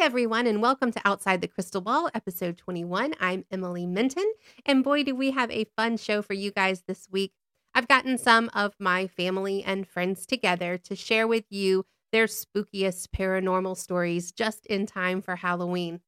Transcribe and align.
everyone, 0.00 0.46
and 0.46 0.62
welcome 0.62 0.90
to 0.90 1.00
Outside 1.04 1.42
the 1.42 1.46
Crystal 1.46 1.82
Ball, 1.82 2.08
episode 2.14 2.56
21. 2.56 3.14
I'm 3.20 3.44
Emily 3.50 3.86
Minton, 3.86 4.32
and 4.64 4.82
boy, 4.82 5.02
do 5.02 5.14
we 5.14 5.32
have 5.32 5.50
a 5.50 5.66
fun 5.76 5.98
show 5.98 6.22
for 6.22 6.32
you 6.32 6.50
guys 6.50 6.84
this 6.88 7.06
week. 7.10 7.34
I've 7.74 7.86
gotten 7.86 8.16
some 8.16 8.48
of 8.54 8.72
my 8.80 9.06
family 9.08 9.62
and 9.62 9.86
friends 9.86 10.24
together 10.24 10.78
to 10.78 10.96
share 10.96 11.28
with 11.28 11.44
you 11.50 11.84
their 12.12 12.24
spookiest 12.24 13.08
paranormal 13.08 13.76
stories 13.76 14.32
just 14.32 14.64
in 14.66 14.86
time 14.86 15.20
for 15.20 15.36
Halloween. 15.36 16.00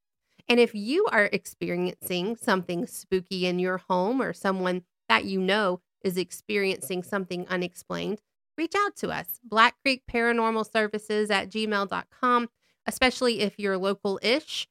And 0.48 0.58
if 0.58 0.74
you 0.74 1.04
are 1.12 1.28
experiencing 1.30 2.36
something 2.36 2.86
spooky 2.86 3.44
in 3.46 3.58
your 3.58 3.76
home 3.76 4.22
or 4.22 4.32
someone 4.32 4.84
that 5.10 5.26
you 5.26 5.38
know 5.38 5.82
is 6.02 6.16
experiencing 6.16 7.02
something 7.02 7.46
unexplained, 7.48 8.22
reach 8.56 8.72
out 8.74 8.96
to 8.96 9.10
us. 9.10 9.38
Black 9.44 9.74
Creek 9.82 10.04
Paranormal 10.10 10.72
Services 10.72 11.30
at 11.30 11.50
gmail.com 11.50 12.48
especially 12.86 13.40
if 13.40 13.58
you're 13.58 13.78
local 13.78 14.18
ish 14.22 14.66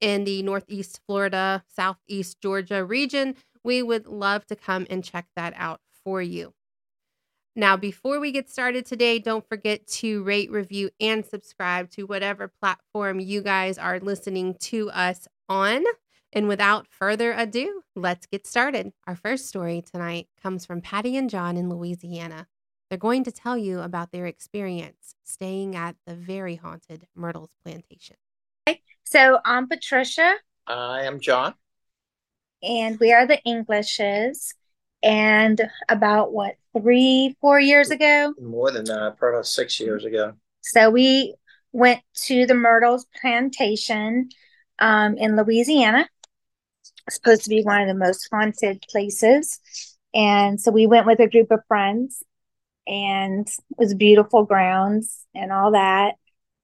in 0.00 0.24
the 0.24 0.42
Northeast 0.42 1.00
Florida, 1.06 1.64
Southeast 1.68 2.40
Georgia 2.40 2.84
region. 2.84 3.34
We 3.62 3.82
would 3.82 4.06
love 4.06 4.46
to 4.46 4.56
come 4.56 4.86
and 4.90 5.04
check 5.04 5.26
that 5.36 5.52
out 5.56 5.80
for 6.04 6.22
you. 6.22 6.54
Now, 7.56 7.76
before 7.76 8.20
we 8.20 8.32
get 8.32 8.48
started 8.48 8.86
today, 8.86 9.18
don't 9.18 9.46
forget 9.48 9.86
to 9.88 10.22
rate, 10.22 10.50
review, 10.50 10.90
and 11.00 11.26
subscribe 11.26 11.90
to 11.90 12.04
whatever 12.04 12.52
platform 12.60 13.18
you 13.20 13.42
guys 13.42 13.76
are 13.76 13.98
listening 13.98 14.54
to 14.60 14.90
us 14.90 15.26
on. 15.48 15.84
And 16.32 16.46
without 16.46 16.86
further 16.86 17.32
ado, 17.32 17.82
let's 17.96 18.26
get 18.26 18.46
started. 18.46 18.92
Our 19.06 19.16
first 19.16 19.46
story 19.46 19.82
tonight 19.82 20.28
comes 20.40 20.64
from 20.64 20.80
Patty 20.80 21.16
and 21.16 21.28
John 21.28 21.56
in 21.56 21.68
Louisiana. 21.68 22.46
They're 22.90 22.98
going 22.98 23.22
to 23.24 23.32
tell 23.32 23.56
you 23.56 23.80
about 23.80 24.10
their 24.10 24.26
experience 24.26 25.14
staying 25.22 25.76
at 25.76 25.94
the 26.08 26.14
very 26.16 26.56
haunted 26.56 27.06
Myrtles 27.14 27.50
Plantation. 27.64 28.16
So 29.04 29.38
I'm 29.44 29.68
Patricia. 29.68 30.34
I 30.66 31.04
am 31.04 31.20
John. 31.20 31.54
And 32.64 32.98
we 32.98 33.12
are 33.12 33.28
the 33.28 33.40
Englishes. 33.46 34.54
And 35.04 35.60
about 35.88 36.32
what, 36.32 36.56
three, 36.76 37.36
four 37.40 37.60
years 37.60 37.90
ago? 37.90 38.34
More 38.40 38.72
than 38.72 38.84
that, 38.86 39.16
probably 39.18 39.44
six 39.44 39.78
years 39.78 40.04
ago. 40.04 40.34
So 40.60 40.90
we 40.90 41.36
went 41.72 42.00
to 42.24 42.44
the 42.44 42.54
Myrtles 42.54 43.06
Plantation 43.20 44.30
um, 44.80 45.16
in 45.16 45.36
Louisiana. 45.36 46.08
It's 47.06 47.16
supposed 47.16 47.44
to 47.44 47.50
be 47.50 47.62
one 47.62 47.80
of 47.80 47.86
the 47.88 47.94
most 47.94 48.28
haunted 48.32 48.84
places. 48.90 49.60
And 50.12 50.60
so 50.60 50.72
we 50.72 50.86
went 50.86 51.06
with 51.06 51.20
a 51.20 51.28
group 51.28 51.52
of 51.52 51.60
friends 51.68 52.24
and 52.90 53.46
it 53.46 53.78
was 53.78 53.94
beautiful 53.94 54.44
grounds 54.44 55.24
and 55.32 55.52
all 55.52 55.70
that. 55.72 56.14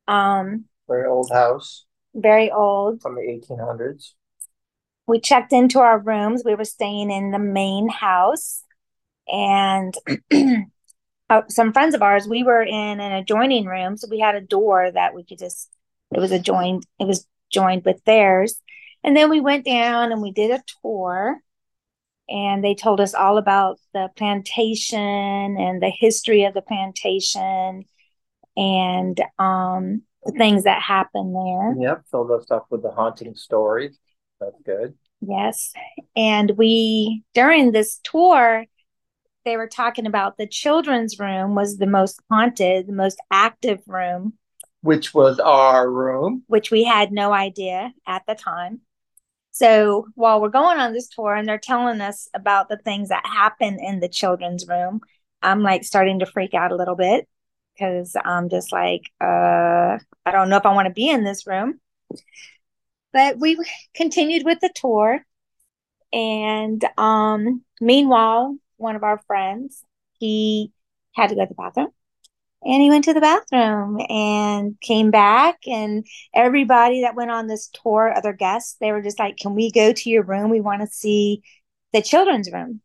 Um, 0.08 0.64
very 0.88 1.06
old 1.06 1.30
house. 1.32 1.84
Very 2.14 2.50
old. 2.50 3.00
From 3.00 3.14
the 3.14 3.20
1800s. 3.20 4.12
We 5.06 5.20
checked 5.20 5.52
into 5.52 5.78
our 5.78 6.00
rooms. 6.00 6.42
We 6.44 6.56
were 6.56 6.64
staying 6.64 7.12
in 7.12 7.30
the 7.30 7.38
main 7.38 7.88
house. 7.88 8.64
And 9.28 9.94
uh, 11.30 11.42
some 11.48 11.72
friends 11.72 11.94
of 11.94 12.02
ours, 12.02 12.26
we 12.26 12.42
were 12.42 12.62
in 12.62 13.00
an 13.00 13.12
adjoining 13.12 13.66
room. 13.66 13.96
So 13.96 14.08
we 14.10 14.18
had 14.18 14.34
a 14.34 14.40
door 14.40 14.90
that 14.90 15.14
we 15.14 15.22
could 15.22 15.38
just, 15.38 15.70
it 16.12 16.18
was 16.18 16.32
adjoined, 16.32 16.86
it 16.98 17.06
was 17.06 17.24
joined 17.52 17.84
with 17.84 18.02
theirs. 18.04 18.60
And 19.04 19.16
then 19.16 19.30
we 19.30 19.38
went 19.38 19.64
down 19.64 20.10
and 20.10 20.20
we 20.20 20.32
did 20.32 20.50
a 20.50 20.64
tour 20.82 21.40
and 22.28 22.64
they 22.64 22.74
told 22.74 23.00
us 23.00 23.14
all 23.14 23.38
about 23.38 23.78
the 23.92 24.08
plantation 24.16 24.98
and 24.98 25.82
the 25.82 25.90
history 25.90 26.44
of 26.44 26.54
the 26.54 26.62
plantation 26.62 27.84
and 28.56 29.20
um, 29.38 30.02
the 30.24 30.32
things 30.32 30.64
that 30.64 30.82
happened 30.82 31.34
there. 31.34 31.74
Yep, 31.78 32.04
filled 32.10 32.30
us 32.30 32.50
up 32.50 32.66
with 32.70 32.82
the 32.82 32.90
haunting 32.90 33.34
stories. 33.34 33.98
That's 34.40 34.60
good. 34.64 34.94
Yes. 35.20 35.72
And 36.14 36.52
we, 36.56 37.22
during 37.34 37.72
this 37.72 38.00
tour, 38.04 38.64
they 39.44 39.56
were 39.56 39.68
talking 39.68 40.06
about 40.06 40.36
the 40.36 40.46
children's 40.46 41.18
room 41.18 41.54
was 41.54 41.78
the 41.78 41.86
most 41.86 42.20
haunted, 42.30 42.86
the 42.86 42.92
most 42.92 43.18
active 43.30 43.80
room. 43.86 44.34
Which 44.82 45.14
was 45.14 45.38
our 45.38 45.90
room. 45.90 46.42
Which 46.48 46.70
we 46.70 46.84
had 46.84 47.12
no 47.12 47.32
idea 47.32 47.92
at 48.06 48.22
the 48.26 48.34
time. 48.34 48.80
So 49.56 50.08
while 50.16 50.42
we're 50.42 50.50
going 50.50 50.78
on 50.78 50.92
this 50.92 51.08
tour 51.08 51.34
and 51.34 51.48
they're 51.48 51.56
telling 51.56 52.02
us 52.02 52.28
about 52.34 52.68
the 52.68 52.76
things 52.76 53.08
that 53.08 53.24
happen 53.24 53.78
in 53.80 54.00
the 54.00 54.08
children's 54.08 54.68
room, 54.68 55.00
I'm 55.40 55.62
like 55.62 55.82
starting 55.82 56.18
to 56.18 56.26
freak 56.26 56.52
out 56.52 56.72
a 56.72 56.76
little 56.76 56.94
bit 56.94 57.26
because 57.72 58.14
I'm 58.22 58.50
just 58.50 58.70
like, 58.70 59.04
uh, 59.18 59.96
I 60.26 60.30
don't 60.30 60.50
know 60.50 60.58
if 60.58 60.66
I 60.66 60.74
want 60.74 60.88
to 60.88 60.92
be 60.92 61.08
in 61.08 61.24
this 61.24 61.46
room. 61.46 61.80
But 63.14 63.38
we 63.38 63.58
continued 63.94 64.44
with 64.44 64.60
the 64.60 64.70
tour. 64.74 65.24
And 66.12 66.84
um, 66.98 67.62
meanwhile, 67.80 68.58
one 68.76 68.94
of 68.94 69.04
our 69.04 69.22
friends, 69.26 69.82
he 70.18 70.70
had 71.14 71.30
to 71.30 71.34
go 71.34 71.46
to 71.46 71.48
the 71.48 71.54
bathroom 71.54 71.92
and 72.66 72.82
he 72.82 72.90
went 72.90 73.04
to 73.04 73.14
the 73.14 73.20
bathroom 73.20 74.00
and 74.08 74.78
came 74.80 75.10
back 75.10 75.56
and 75.66 76.04
everybody 76.34 77.02
that 77.02 77.14
went 77.14 77.30
on 77.30 77.46
this 77.46 77.70
tour 77.82 78.12
other 78.14 78.32
guests 78.32 78.76
they 78.80 78.90
were 78.90 79.02
just 79.02 79.18
like 79.18 79.36
can 79.36 79.54
we 79.54 79.70
go 79.70 79.92
to 79.92 80.10
your 80.10 80.24
room? 80.24 80.50
We 80.50 80.60
want 80.60 80.82
to 80.82 80.88
see 80.88 81.42
the 81.92 82.02
children's 82.02 82.50
room. 82.52 82.80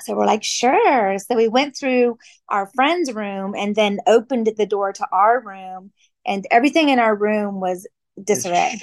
So 0.00 0.14
we're 0.14 0.26
like 0.26 0.44
sure. 0.44 1.18
So 1.18 1.34
we 1.34 1.48
went 1.48 1.76
through 1.76 2.18
our 2.48 2.70
friend's 2.74 3.12
room 3.12 3.54
and 3.56 3.74
then 3.74 3.98
opened 4.06 4.52
the 4.56 4.66
door 4.66 4.92
to 4.92 5.06
our 5.12 5.40
room 5.40 5.92
and 6.26 6.46
everything 6.50 6.90
in 6.90 6.98
our 6.98 7.14
room 7.14 7.60
was 7.60 7.88
disarray. 8.22 8.76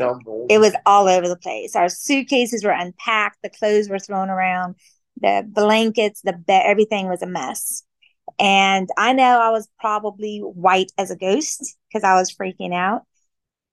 it 0.50 0.60
was 0.60 0.74
all 0.86 1.08
over 1.08 1.28
the 1.28 1.38
place. 1.38 1.76
Our 1.76 1.90
suitcases 1.90 2.64
were 2.64 2.72
unpacked 2.72 3.38
the 3.44 3.50
clothes 3.50 3.88
were 3.90 4.00
thrown 4.00 4.30
around 4.30 4.76
the 5.22 5.44
blankets 5.48 6.22
the 6.22 6.34
bed 6.34 6.64
everything 6.66 7.08
was 7.08 7.22
a 7.22 7.28
mess 7.28 7.84
and 8.40 8.90
I 8.98 9.14
know 9.14 9.40
I 9.40 9.50
was 9.50 9.68
probably 9.80 10.40
white 10.40 10.92
as 10.98 11.12
a 11.12 11.16
ghost 11.16 11.76
because 11.88 12.04
I 12.04 12.16
was 12.16 12.34
freaking 12.34 12.74
out, 12.74 13.04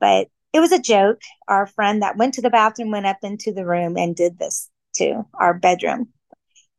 but 0.01 0.29
it 0.53 0.61
was 0.61 0.73
a 0.73 0.81
joke. 0.81 1.21
Our 1.49 1.67
friend 1.67 2.03
that 2.03 2.17
went 2.17 2.35
to 2.35 2.43
the 2.43 2.51
bathroom 2.51 2.91
went 2.91 3.07
up 3.07 3.19
into 3.23 3.53
the 3.53 3.67
room 3.67 3.97
and 3.97 4.17
did 4.17 4.39
this 4.39 4.71
to 4.97 5.25
our 5.35 5.55
bedroom. 5.55 6.09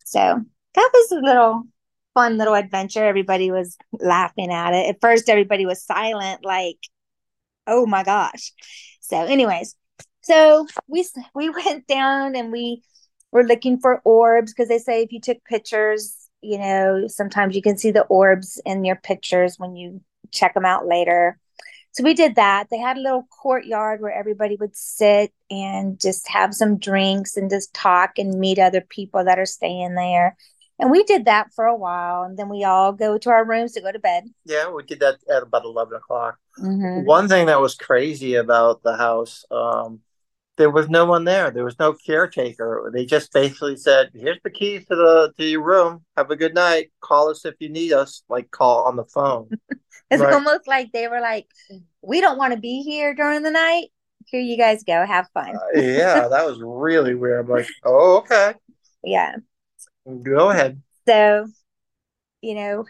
So 0.06 0.42
that 0.76 0.90
was 0.94 1.12
a 1.12 1.22
little 1.26 1.64
fun 2.14 2.38
little 2.38 2.56
adventure. 2.56 3.06
Everybody 3.06 3.52
was 3.52 3.78
laughing 3.92 4.52
at 4.52 4.74
it. 4.74 4.90
At 4.90 5.02
first, 5.02 5.30
everybody 5.30 5.66
was 5.66 5.84
silent, 5.84 6.46
like, 6.46 6.78
oh 7.68 7.86
my 7.86 8.04
gosh. 8.04 8.52
So, 9.02 9.18
anyways, 9.18 9.76
so 10.22 10.66
we 10.88 11.06
we 11.36 11.50
went 11.66 11.88
down 11.88 12.36
and 12.36 12.52
we 12.52 12.84
were 13.32 13.44
looking 13.44 13.80
for 13.80 14.02
orbs 14.06 14.54
because 14.54 14.70
they 14.70 14.80
say 14.80 15.04
if 15.04 15.12
you 15.12 15.20
took 15.20 15.44
pictures 15.44 16.25
you 16.42 16.58
know, 16.58 17.08
sometimes 17.08 17.56
you 17.56 17.62
can 17.62 17.78
see 17.78 17.92
the 17.92 18.04
orbs 18.04 18.62
in 18.66 18.86
your 18.86 18.96
pictures 18.96 19.58
when 19.58 19.76
you 19.76 20.02
check 20.32 20.54
them 20.54 20.66
out 20.66 20.86
later. 20.88 21.40
So 21.92 22.04
we 22.04 22.14
did 22.14 22.36
that. 22.36 22.68
They 22.70 22.78
had 22.78 22.98
a 22.98 23.02
little 23.02 23.24
courtyard 23.24 24.02
where 24.02 24.12
everybody 24.12 24.58
would 24.58 24.76
sit 24.76 25.32
and 25.50 26.00
just 26.00 26.28
have 26.28 26.54
some 26.54 26.78
drinks 26.78 27.38
and 27.38 27.50
just 27.50 27.74
talk 27.74 28.18
and 28.18 28.38
meet 28.38 28.60
other 28.60 28.82
people 28.82 29.24
that 29.24 29.40
are 29.40 29.46
staying 29.46 29.96
there. 29.96 30.36
And 30.78 30.92
we 30.92 31.04
did 31.04 31.24
that 31.26 31.54
for 31.54 31.66
a 31.66 31.76
while. 31.76 32.24
And 32.24 32.38
then 32.38 32.50
we 32.50 32.66
all 32.66 32.92
go 32.92 33.18
to 33.18 33.30
our 33.30 33.46
rooms 33.46 33.72
to 33.74 33.82
go 33.82 33.94
to 33.94 34.00
bed. 34.00 34.26
Yeah, 34.44 34.72
we 34.72 34.84
did 34.84 35.00
that 35.00 35.20
at 35.34 35.44
about 35.44 35.64
11 35.64 35.96
o'clock. 35.96 36.38
Mm-hmm. 36.60 37.06
One 37.06 37.30
thing 37.30 37.46
that 37.46 37.62
was 37.62 37.76
crazy 37.76 38.36
about 38.36 38.84
the 38.84 38.98
house, 38.98 39.46
um, 39.50 40.02
there 40.58 40.70
was 40.70 40.90
no 40.90 41.06
one 41.06 41.26
there. 41.26 41.52
There 41.52 41.66
was 41.66 41.80
no 41.80 41.94
caretaker. 41.94 42.90
They 42.94 43.06
just 43.06 43.34
basically 43.34 43.76
said, 43.76 44.12
"Here's 44.14 44.40
the 44.44 44.50
keys 44.50 44.86
to 44.88 44.96
the 44.96 45.34
to 45.38 45.46
your 45.46 45.64
room. 45.64 46.06
Have 46.16 46.32
a 46.32 46.36
good 46.36 46.54
night. 46.54 46.92
Call 47.02 47.30
us 47.30 47.46
if 47.46 47.56
you 47.60 47.70
need 47.70 47.94
us. 47.94 48.24
Like 48.30 48.52
call 48.52 48.84
on 48.84 48.96
the 48.96 49.06
phone." 49.06 49.50
it's 50.12 50.22
right. 50.22 50.34
almost 50.34 50.68
like 50.68 50.92
they 50.92 51.08
were 51.08 51.22
like, 51.22 51.48
"We 52.02 52.22
don't 52.22 52.38
want 52.38 52.54
to 52.54 52.60
be 52.60 52.82
here 52.84 53.14
during 53.14 53.44
the 53.44 53.52
night. 53.52 53.88
Here 54.28 54.42
you 54.42 54.58
guys 54.58 54.84
go. 54.84 55.06
Have 55.06 55.28
fun." 55.34 55.56
uh, 55.56 55.80
yeah, 55.80 56.28
that 56.28 56.46
was 56.46 56.60
really 56.62 57.16
weird. 57.16 57.46
I'm 57.46 57.52
like, 57.52 57.68
"Oh, 57.84 58.18
okay." 58.18 58.54
Yeah. 59.08 59.36
Go 60.24 60.50
ahead. 60.50 60.82
So, 61.08 61.46
you 62.42 62.56
know, 62.56 62.86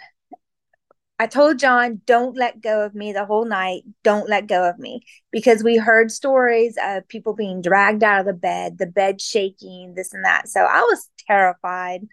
I 1.17 1.27
told 1.27 1.59
John, 1.59 2.01
don't 2.05 2.35
let 2.35 2.61
go 2.61 2.85
of 2.85 2.93
me 2.93 3.13
the 3.13 3.25
whole 3.25 3.45
night. 3.45 3.83
Don't 4.03 4.29
let 4.29 4.47
go 4.47 4.67
of 4.69 4.77
me. 4.77 5.01
Because 5.31 5.63
we 5.63 5.77
heard 5.77 6.11
stories 6.11 6.77
of 6.83 7.07
people 7.07 7.33
being 7.33 7.61
dragged 7.61 8.03
out 8.03 8.19
of 8.19 8.25
the 8.25 8.33
bed, 8.33 8.77
the 8.77 8.85
bed 8.85 9.21
shaking, 9.21 9.93
this 9.95 10.13
and 10.13 10.25
that. 10.25 10.49
So 10.49 10.61
I 10.61 10.81
was 10.81 11.09
terrified. 11.25 12.07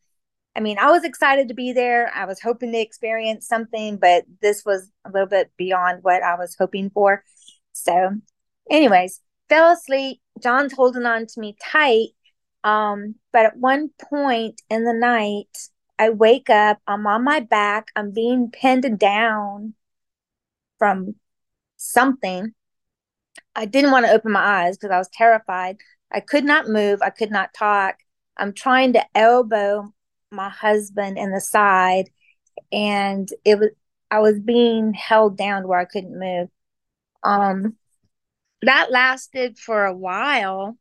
I 0.55 0.61
mean, 0.61 0.79
I 0.79 0.91
was 0.91 1.03
excited 1.03 1.49
to 1.49 1.55
be 1.55 1.73
there. 1.73 2.13
I 2.15 2.27
was 2.27 2.41
hoping 2.41 2.73
to 2.73 2.79
experience 2.79 3.49
something, 3.49 3.97
but 3.97 4.25
this 4.41 4.65
was 4.65 4.89
a 5.05 5.11
little 5.11 5.29
bit 5.29 5.51
beyond 5.57 6.03
what 6.03 6.23
I 6.23 6.37
was 6.37 6.55
hoping 6.57 6.91
for. 6.91 7.25
So, 7.73 8.13
anyways, 8.71 9.21
fell 9.49 9.73
asleep. 9.73 10.21
John's 10.41 10.75
holding 10.75 11.07
on 11.07 11.27
to 11.27 11.41
me 11.41 11.57
tight. 11.61 12.09
Um, 12.65 13.17
but 13.33 13.47
at 13.47 13.57
one 13.57 13.91
point 14.11 14.61
in 14.71 14.85
the 14.85 14.93
night, 14.93 15.49
I 15.99 16.11
wake 16.11 16.51
up, 16.51 16.81
I'm 16.87 17.07
on 17.07 17.25
my 17.25 17.41
back, 17.41 17.89
I'm 17.95 18.13
being 18.13 18.51
pinned 18.51 18.99
down 18.99 19.75
from 20.79 21.15
something. 21.77 22.55
I 23.55 23.67
didn't 23.67 23.93
want 23.93 24.07
to 24.07 24.13
open 24.13 24.33
my 24.33 24.65
eyes 24.65 24.77
because 24.77 24.91
I 24.91 24.99
was 24.99 25.09
terrified. 25.13 25.77
I 26.11 26.21
could 26.21 26.45
not 26.45 26.69
move. 26.69 27.01
I 27.03 27.11
could 27.11 27.31
not 27.31 27.55
talk. 27.55 27.97
I'm 28.37 28.53
trying 28.53 28.95
to 28.95 29.05
elbow 29.15 29.93
my 30.31 30.49
husband 30.49 31.19
in 31.19 31.31
the 31.31 31.41
side, 31.41 32.11
and 32.71 33.29
it 33.45 33.59
was 33.59 33.71
I 34.11 34.21
was 34.21 34.39
being 34.41 34.93
held 34.93 35.39
down 35.39 35.67
where 35.67 35.79
I 35.79 35.85
couldn't 35.85 36.19
move. 36.19 36.49
Um, 37.23 37.77
that 38.63 38.91
lasted 38.91 39.59
for 39.59 39.85
a 39.85 39.95
while, 39.95 40.77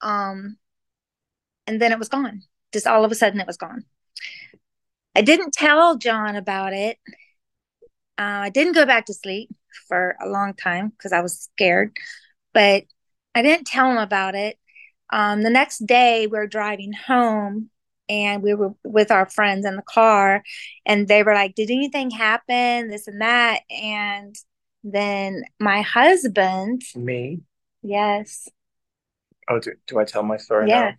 um, 0.00 0.58
and 1.66 1.80
then 1.80 1.92
it 1.92 1.98
was 1.98 2.08
gone. 2.08 2.42
Just 2.72 2.86
all 2.86 3.04
of 3.04 3.12
a 3.12 3.14
sudden, 3.14 3.40
it 3.40 3.46
was 3.46 3.56
gone. 3.56 3.84
I 5.18 5.20
didn't 5.20 5.52
tell 5.52 5.98
John 5.98 6.36
about 6.36 6.72
it. 6.72 6.96
Uh, 8.16 8.46
I 8.46 8.50
didn't 8.50 8.74
go 8.74 8.86
back 8.86 9.06
to 9.06 9.12
sleep 9.14 9.50
for 9.88 10.14
a 10.22 10.28
long 10.28 10.54
time 10.54 10.90
because 10.90 11.12
I 11.12 11.22
was 11.22 11.40
scared, 11.40 11.96
but 12.54 12.84
I 13.34 13.42
didn't 13.42 13.66
tell 13.66 13.90
him 13.90 13.96
about 13.96 14.36
it. 14.36 14.60
Um, 15.10 15.42
the 15.42 15.50
next 15.50 15.84
day, 15.86 16.28
we 16.28 16.38
were 16.38 16.46
driving 16.46 16.92
home 16.92 17.68
and 18.08 18.44
we 18.44 18.54
were 18.54 18.74
with 18.84 19.10
our 19.10 19.28
friends 19.28 19.66
in 19.66 19.74
the 19.74 19.82
car, 19.82 20.44
and 20.86 21.08
they 21.08 21.24
were 21.24 21.34
like, 21.34 21.56
Did 21.56 21.72
anything 21.72 22.10
happen? 22.10 22.88
This 22.88 23.08
and 23.08 23.20
that. 23.20 23.62
And 23.70 24.36
then 24.84 25.42
my 25.58 25.82
husband. 25.82 26.82
Me? 26.94 27.40
Yes. 27.82 28.48
Oh, 29.48 29.58
do, 29.58 29.72
do 29.88 29.98
I 29.98 30.04
tell 30.04 30.22
my 30.22 30.36
story 30.36 30.68
yeah. 30.68 30.90
now? 30.90 30.94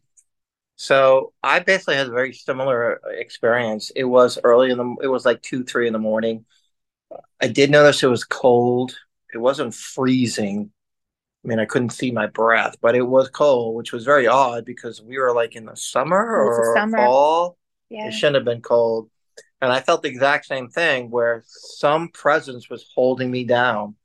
So 0.81 1.34
I 1.44 1.60
basically 1.60 1.96
had 1.96 2.08
a 2.08 2.12
very 2.12 2.31
similar 2.31 3.02
uh, 3.06 3.10
experience. 3.10 3.92
It 3.98 4.06
was 4.06 4.40
early 4.46 4.72
in 4.72 4.78
the, 4.78 4.96
it 5.04 5.08
was 5.08 5.26
like 5.26 5.42
two, 5.42 5.66
three 5.66 5.88
in 5.88 5.94
the 5.94 6.00
morning. 6.00 6.46
I 7.42 7.50
did 7.50 7.70
notice 7.70 8.02
it 8.02 8.08
was 8.08 8.24
cold. 8.24 8.98
It 9.34 9.40
wasn't 9.40 9.76
freezing. 9.76 10.72
I 11.44 11.48
mean, 11.50 11.60
I 11.60 11.66
couldn't 11.66 11.90
see 11.90 12.12
my 12.12 12.28
breath, 12.28 12.78
but 12.80 12.96
it 12.96 13.02
was 13.02 13.28
cold, 13.28 13.76
which 13.76 13.92
was 13.92 14.06
very 14.06 14.26
odd 14.26 14.64
because 14.64 15.02
we 15.02 15.18
were 15.18 15.34
like 15.34 15.54
in 15.58 15.66
the 15.66 15.76
summer 15.76 16.18
or 16.18 16.74
summer. 16.78 16.98
fall. 16.98 17.58
Yeah. 17.90 18.08
It 18.08 18.14
shouldn't 18.14 18.36
have 18.36 18.46
been 18.46 18.62
cold. 18.62 19.10
And 19.62 19.74
I 19.74 19.81
felt 19.81 20.02
the 20.02 20.08
exact 20.08 20.46
same 20.46 20.70
thing 20.70 21.10
where 21.10 21.44
some 21.46 22.08
presence 22.08 22.70
was 22.70 22.90
holding 22.96 23.30
me 23.30 23.44
down 23.44 23.96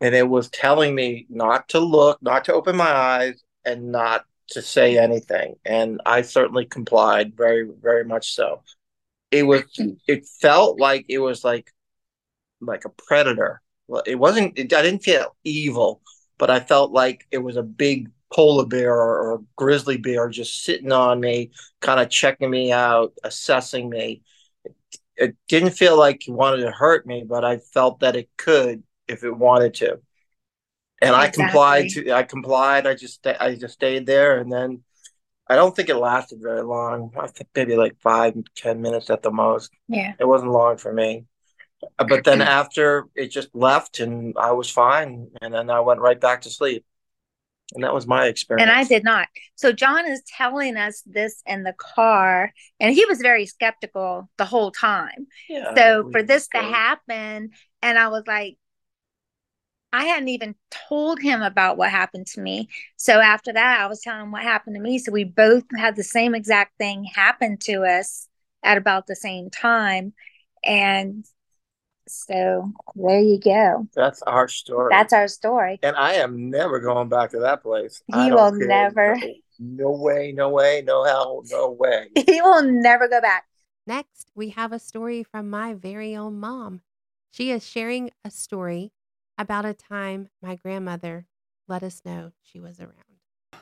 and 0.00 0.14
it 0.14 0.28
was 0.28 0.50
telling 0.50 0.94
me 0.94 1.26
not 1.28 1.68
to 1.70 1.80
look, 1.80 2.22
not 2.22 2.44
to 2.44 2.54
open 2.54 2.76
my 2.76 2.92
eyes, 2.92 3.42
and 3.64 3.90
not 3.90 4.24
to 4.50 4.62
say 4.62 4.98
anything. 4.98 5.56
And 5.64 6.00
I 6.06 6.22
certainly 6.22 6.66
complied 6.66 7.36
very, 7.36 7.68
very 7.80 8.04
much 8.04 8.34
so. 8.34 8.62
It 9.30 9.44
was, 9.44 9.64
it 10.08 10.26
felt 10.40 10.80
like 10.80 11.06
it 11.08 11.18
was 11.18 11.44
like, 11.44 11.72
like 12.60 12.84
a 12.84 12.90
predator. 12.90 13.62
Well, 13.88 14.02
it 14.06 14.16
wasn't, 14.16 14.58
it, 14.58 14.72
I 14.72 14.82
didn't 14.82 15.04
feel 15.04 15.36
evil, 15.44 16.02
but 16.38 16.50
I 16.50 16.60
felt 16.60 16.92
like 16.92 17.26
it 17.30 17.38
was 17.38 17.56
a 17.56 17.62
big 17.62 18.10
polar 18.32 18.66
bear 18.66 18.94
or, 18.94 19.32
or 19.32 19.44
grizzly 19.56 19.96
bear 19.96 20.28
just 20.28 20.64
sitting 20.64 20.92
on 20.92 21.20
me, 21.20 21.50
kind 21.80 22.00
of 22.00 22.10
checking 22.10 22.50
me 22.50 22.72
out, 22.72 23.12
assessing 23.24 23.88
me. 23.88 24.22
It, 24.64 24.74
it 25.16 25.36
didn't 25.48 25.70
feel 25.70 25.96
like 25.96 26.22
he 26.22 26.32
wanted 26.32 26.62
to 26.62 26.70
hurt 26.70 27.06
me, 27.06 27.24
but 27.26 27.44
I 27.44 27.58
felt 27.58 28.00
that 28.00 28.16
it 28.16 28.28
could 28.36 28.82
if 29.08 29.22
it 29.22 29.36
wanted 29.36 29.74
to. 29.74 30.00
And 31.02 31.14
exactly. 31.14 31.44
I 31.44 31.46
complied 31.46 31.88
to 31.90 32.12
I 32.12 32.22
complied. 32.22 32.86
I 32.86 32.94
just 32.94 33.26
I 33.26 33.54
just 33.54 33.74
stayed 33.74 34.06
there 34.06 34.38
and 34.38 34.50
then 34.50 34.82
I 35.48 35.54
don't 35.54 35.76
think 35.76 35.88
it 35.88 35.96
lasted 35.96 36.40
very 36.42 36.62
long. 36.62 37.12
I 37.18 37.28
think 37.28 37.50
maybe 37.54 37.76
like 37.76 37.96
five, 38.00 38.34
ten 38.56 38.80
minutes 38.80 39.10
at 39.10 39.22
the 39.22 39.30
most. 39.30 39.70
Yeah. 39.88 40.14
It 40.18 40.24
wasn't 40.24 40.52
long 40.52 40.76
for 40.76 40.92
me. 40.92 41.26
Uh, 41.98 42.04
but 42.08 42.24
then 42.24 42.38
mm-hmm. 42.38 42.48
after 42.48 43.06
it 43.14 43.28
just 43.28 43.54
left 43.54 44.00
and 44.00 44.34
I 44.38 44.52
was 44.52 44.70
fine. 44.70 45.28
And 45.40 45.54
then 45.54 45.70
I 45.70 45.80
went 45.80 46.00
right 46.00 46.20
back 46.20 46.42
to 46.42 46.50
sleep. 46.50 46.84
And 47.74 47.82
that 47.82 47.92
was 47.92 48.06
my 48.06 48.26
experience. 48.26 48.62
And 48.62 48.70
I 48.70 48.84
did 48.84 49.02
not. 49.02 49.26
So 49.56 49.72
John 49.72 50.08
is 50.08 50.22
telling 50.36 50.76
us 50.76 51.02
this 51.04 51.42
in 51.46 51.64
the 51.64 51.74
car, 51.76 52.52
and 52.78 52.94
he 52.94 53.04
was 53.06 53.18
very 53.18 53.44
skeptical 53.44 54.30
the 54.38 54.44
whole 54.44 54.70
time. 54.70 55.26
Yeah, 55.48 55.74
so 55.74 56.08
for 56.12 56.22
this 56.22 56.46
to 56.54 56.58
happen, 56.58 57.50
and 57.82 57.98
I 57.98 58.06
was 58.06 58.22
like, 58.24 58.56
I 59.96 60.04
hadn't 60.04 60.28
even 60.28 60.54
told 60.90 61.22
him 61.22 61.40
about 61.40 61.78
what 61.78 61.90
happened 61.90 62.26
to 62.28 62.40
me. 62.42 62.68
So 62.98 63.18
after 63.18 63.50
that, 63.54 63.80
I 63.80 63.86
was 63.86 64.02
telling 64.02 64.24
him 64.24 64.30
what 64.30 64.42
happened 64.42 64.76
to 64.76 64.82
me. 64.82 64.98
So 64.98 65.10
we 65.10 65.24
both 65.24 65.64
had 65.74 65.96
the 65.96 66.04
same 66.04 66.34
exact 66.34 66.76
thing 66.76 67.04
happen 67.04 67.56
to 67.62 67.84
us 67.84 68.28
at 68.62 68.76
about 68.76 69.06
the 69.06 69.16
same 69.16 69.48
time. 69.48 70.12
And 70.62 71.24
so 72.06 72.70
there 72.94 73.20
you 73.20 73.40
go. 73.40 73.88
That's 73.94 74.20
our 74.20 74.48
story. 74.48 74.88
That's 74.90 75.14
our 75.14 75.28
story. 75.28 75.78
And 75.82 75.96
I 75.96 76.16
am 76.16 76.50
never 76.50 76.78
going 76.78 77.08
back 77.08 77.30
to 77.30 77.40
that 77.40 77.62
place. 77.62 78.02
He 78.06 78.30
will 78.30 78.52
never. 78.52 79.16
No, 79.58 79.88
no 79.88 79.90
way, 79.92 80.32
no 80.32 80.50
way, 80.50 80.82
no 80.84 81.04
hell, 81.04 81.42
no 81.50 81.70
way. 81.70 82.08
he 82.26 82.42
will 82.42 82.64
never 82.64 83.08
go 83.08 83.22
back. 83.22 83.46
Next, 83.86 84.30
we 84.34 84.50
have 84.50 84.72
a 84.72 84.78
story 84.78 85.22
from 85.22 85.48
my 85.48 85.72
very 85.72 86.14
own 86.14 86.38
mom. 86.38 86.82
She 87.30 87.50
is 87.50 87.66
sharing 87.66 88.10
a 88.26 88.30
story 88.30 88.92
about 89.38 89.64
a 89.64 89.74
time 89.74 90.28
my 90.42 90.56
grandmother 90.56 91.26
let 91.68 91.82
us 91.82 92.02
know 92.04 92.32
she 92.42 92.60
was 92.60 92.80
around. 92.80 92.92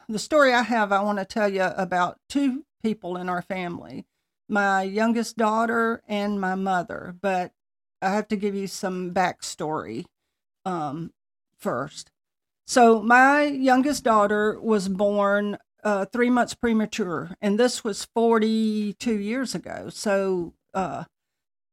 The 0.09 0.19
story 0.19 0.53
I 0.53 0.63
have, 0.63 0.93
I 0.93 1.03
want 1.03 1.19
to 1.19 1.25
tell 1.25 1.49
you 1.49 1.63
about 1.63 2.19
two 2.29 2.65
people 2.83 3.17
in 3.17 3.29
our 3.29 3.43
family 3.43 4.05
my 4.49 4.83
youngest 4.83 5.37
daughter 5.37 6.03
and 6.07 6.41
my 6.41 6.55
mother, 6.55 7.17
but 7.21 7.53
I 8.03 8.11
have 8.11 8.29
to 8.29 8.37
give 8.37 8.55
you 8.55 8.67
some 8.67 9.13
backstory 9.13 10.05
um, 10.65 11.13
first. 11.59 12.11
So, 12.67 13.03
my 13.03 13.45
youngest 13.45 14.05
daughter 14.05 14.59
was 14.61 14.89
born 14.89 15.59
uh, 15.83 16.07
three 16.07 16.31
months 16.31 16.55
premature, 16.55 17.37
and 17.41 17.59
this 17.59 17.85
was 17.85 18.07
42 18.15 19.19
years 19.19 19.55
ago. 19.55 19.89
So, 19.91 20.55
uh, 20.73 21.05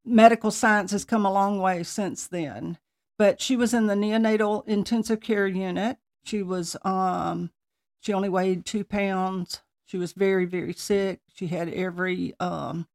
medical 0.06 0.52
science 0.52 0.92
has 0.92 1.06
come 1.06 1.26
a 1.26 1.32
long 1.32 1.60
way 1.60 1.84
since 1.84 2.28
then. 2.28 2.78
But 3.22 3.40
she 3.40 3.56
was 3.56 3.72
in 3.72 3.86
the 3.86 3.94
neonatal 3.94 4.68
intensive 4.68 5.22
care 5.22 5.46
unit. 5.46 5.98
She 6.24 6.42
was, 6.42 6.76
um, 6.84 7.52
she 8.00 8.14
only 8.14 8.30
weighed 8.30 8.66
two 8.66 8.84
pounds. 8.84 9.62
She 9.86 10.00
was 10.00 10.14
very, 10.14 10.46
very 10.46 10.74
sick. 10.74 11.20
She 11.32 11.46
had 11.46 11.70
every 11.70 12.34
um, 12.40 12.88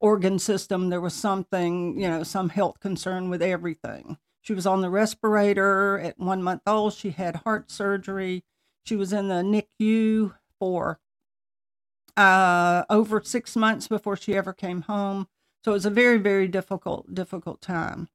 organ 0.00 0.38
system, 0.38 0.88
there 0.88 1.02
was 1.02 1.12
something, 1.12 2.00
you 2.00 2.08
know, 2.08 2.22
some 2.22 2.48
health 2.48 2.80
concern 2.80 3.28
with 3.28 3.42
everything. 3.42 4.16
She 4.40 4.54
was 4.54 4.66
on 4.66 4.80
the 4.80 4.88
respirator 4.88 5.98
at 5.98 6.18
one 6.18 6.42
month 6.42 6.62
old. 6.66 6.94
She 6.94 7.10
had 7.10 7.36
heart 7.44 7.70
surgery. 7.70 8.44
She 8.86 8.96
was 8.96 9.12
in 9.12 9.28
the 9.28 9.42
NICU 9.42 10.32
for 10.58 10.98
uh, 12.16 12.84
over 12.88 13.20
six 13.22 13.54
months 13.54 13.86
before 13.86 14.16
she 14.16 14.34
ever 14.34 14.54
came 14.54 14.80
home. 14.80 15.28
So 15.62 15.72
it 15.72 15.74
was 15.74 15.84
a 15.84 15.90
very, 15.90 16.16
very 16.16 16.48
difficult, 16.48 17.14
difficult 17.14 17.60
time. 17.60 18.08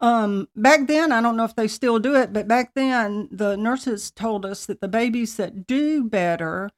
Um, 0.00 0.48
back 0.54 0.86
then, 0.86 1.10
I 1.10 1.20
don't 1.20 1.36
know 1.36 1.44
if 1.44 1.56
they 1.56 1.68
still 1.68 1.98
do 1.98 2.14
it, 2.14 2.32
but 2.32 2.46
back 2.46 2.74
then, 2.74 3.28
the 3.32 3.56
nurses 3.56 4.10
told 4.10 4.46
us 4.46 4.64
that 4.66 4.80
the 4.80 4.88
babies 4.88 5.36
that 5.36 5.66
do 5.66 6.04
better 6.04 6.70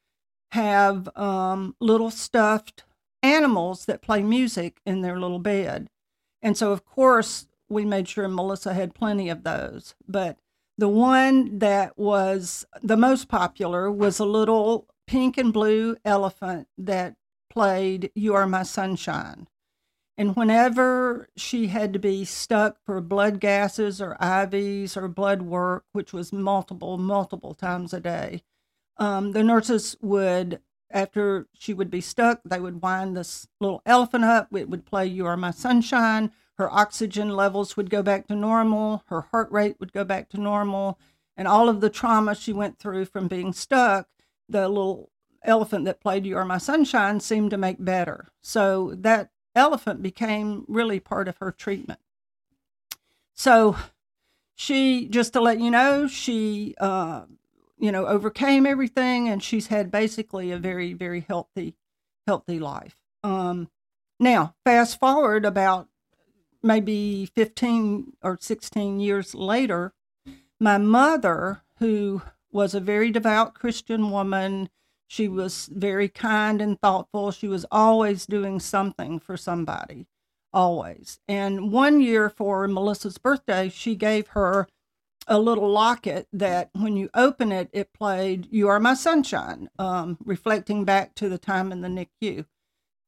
have 0.52 1.14
um, 1.16 1.76
little 1.80 2.10
stuffed 2.10 2.84
animals 3.22 3.84
that 3.84 4.02
play 4.02 4.22
music 4.22 4.80
in 4.86 5.02
their 5.02 5.18
little 5.18 5.38
bed. 5.38 5.88
And 6.42 6.56
so, 6.56 6.72
of 6.72 6.84
course, 6.86 7.46
we 7.68 7.84
made 7.84 8.08
sure 8.08 8.26
Melissa 8.26 8.72
had 8.74 8.94
plenty 8.94 9.28
of 9.28 9.44
those. 9.44 9.94
But 10.08 10.38
the 10.78 10.88
one 10.88 11.58
that 11.58 11.98
was 11.98 12.64
the 12.82 12.96
most 12.96 13.28
popular 13.28 13.90
was 13.90 14.18
a 14.18 14.24
little 14.24 14.86
pink 15.06 15.36
and 15.36 15.52
blue 15.52 15.96
elephant 16.04 16.68
that 16.78 17.16
played 17.50 18.10
You 18.14 18.34
Are 18.34 18.46
My 18.46 18.62
Sunshine. 18.62 19.46
And 20.20 20.36
whenever 20.36 21.30
she 21.34 21.68
had 21.68 21.94
to 21.94 21.98
be 21.98 22.26
stuck 22.26 22.76
for 22.84 23.00
blood 23.00 23.40
gases 23.40 24.02
or 24.02 24.18
IVs 24.20 24.94
or 24.94 25.08
blood 25.08 25.40
work, 25.40 25.86
which 25.92 26.12
was 26.12 26.30
multiple, 26.30 26.98
multiple 26.98 27.54
times 27.54 27.94
a 27.94 28.00
day, 28.00 28.42
um, 28.98 29.32
the 29.32 29.42
nurses 29.42 29.96
would 30.02 30.60
after 30.90 31.48
she 31.54 31.72
would 31.72 31.90
be 31.90 32.02
stuck, 32.02 32.42
they 32.44 32.60
would 32.60 32.82
wind 32.82 33.16
this 33.16 33.48
little 33.60 33.80
elephant 33.86 34.24
up. 34.24 34.54
It 34.54 34.68
would 34.68 34.84
play 34.84 35.06
You 35.06 35.24
Are 35.24 35.38
My 35.38 35.52
Sunshine. 35.52 36.32
Her 36.58 36.70
oxygen 36.70 37.30
levels 37.30 37.78
would 37.78 37.88
go 37.88 38.02
back 38.02 38.26
to 38.26 38.34
normal. 38.34 39.04
Her 39.06 39.22
heart 39.22 39.50
rate 39.50 39.76
would 39.80 39.94
go 39.94 40.04
back 40.04 40.28
to 40.30 40.36
normal. 40.38 40.98
And 41.34 41.48
all 41.48 41.70
of 41.70 41.80
the 41.80 41.88
trauma 41.88 42.34
she 42.34 42.52
went 42.52 42.78
through 42.78 43.06
from 43.06 43.26
being 43.26 43.54
stuck, 43.54 44.06
the 44.46 44.68
little 44.68 45.12
elephant 45.42 45.86
that 45.86 46.02
played 46.02 46.26
You 46.26 46.36
Are 46.36 46.44
My 46.44 46.58
Sunshine 46.58 47.20
seemed 47.20 47.52
to 47.52 47.56
make 47.56 47.82
better. 47.82 48.28
So 48.42 48.94
that 48.98 49.30
elephant 49.54 50.02
became 50.02 50.64
really 50.68 51.00
part 51.00 51.28
of 51.28 51.38
her 51.38 51.52
treatment. 51.52 52.00
So 53.34 53.76
she, 54.54 55.06
just 55.08 55.32
to 55.32 55.40
let 55.40 55.60
you 55.60 55.70
know, 55.70 56.06
she 56.06 56.74
uh, 56.78 57.22
you 57.80 57.90
know, 57.90 58.06
overcame 58.06 58.66
everything, 58.66 59.28
and 59.28 59.42
she's 59.42 59.68
had 59.68 59.90
basically 59.90 60.52
a 60.52 60.58
very, 60.58 60.92
very 60.92 61.24
healthy, 61.26 61.74
healthy 62.26 62.58
life. 62.58 62.96
Um, 63.24 63.70
now, 64.20 64.54
fast 64.64 65.00
forward 65.00 65.46
about 65.46 65.88
maybe 66.62 67.24
15 67.34 68.12
or 68.22 68.36
16 68.38 69.00
years 69.00 69.34
later, 69.34 69.94
my 70.60 70.76
mother, 70.76 71.62
who 71.78 72.20
was 72.52 72.74
a 72.74 72.80
very 72.80 73.10
devout 73.10 73.54
Christian 73.54 74.10
woman. 74.10 74.68
She 75.10 75.26
was 75.26 75.68
very 75.72 76.08
kind 76.08 76.62
and 76.62 76.80
thoughtful. 76.80 77.32
She 77.32 77.48
was 77.48 77.66
always 77.72 78.26
doing 78.26 78.60
something 78.60 79.18
for 79.18 79.36
somebody, 79.36 80.06
always. 80.52 81.18
And 81.26 81.72
one 81.72 82.00
year 82.00 82.30
for 82.30 82.68
Melissa's 82.68 83.18
birthday, 83.18 83.70
she 83.70 83.96
gave 83.96 84.28
her 84.28 84.68
a 85.26 85.40
little 85.40 85.68
locket 85.68 86.28
that 86.32 86.70
when 86.74 86.96
you 86.96 87.10
open 87.12 87.50
it, 87.50 87.70
it 87.72 87.92
played 87.92 88.46
You 88.52 88.68
Are 88.68 88.78
My 88.78 88.94
Sunshine, 88.94 89.68
um, 89.80 90.16
reflecting 90.24 90.84
back 90.84 91.16
to 91.16 91.28
the 91.28 91.38
time 91.38 91.72
in 91.72 91.80
the 91.80 91.88
NICU. 91.88 92.44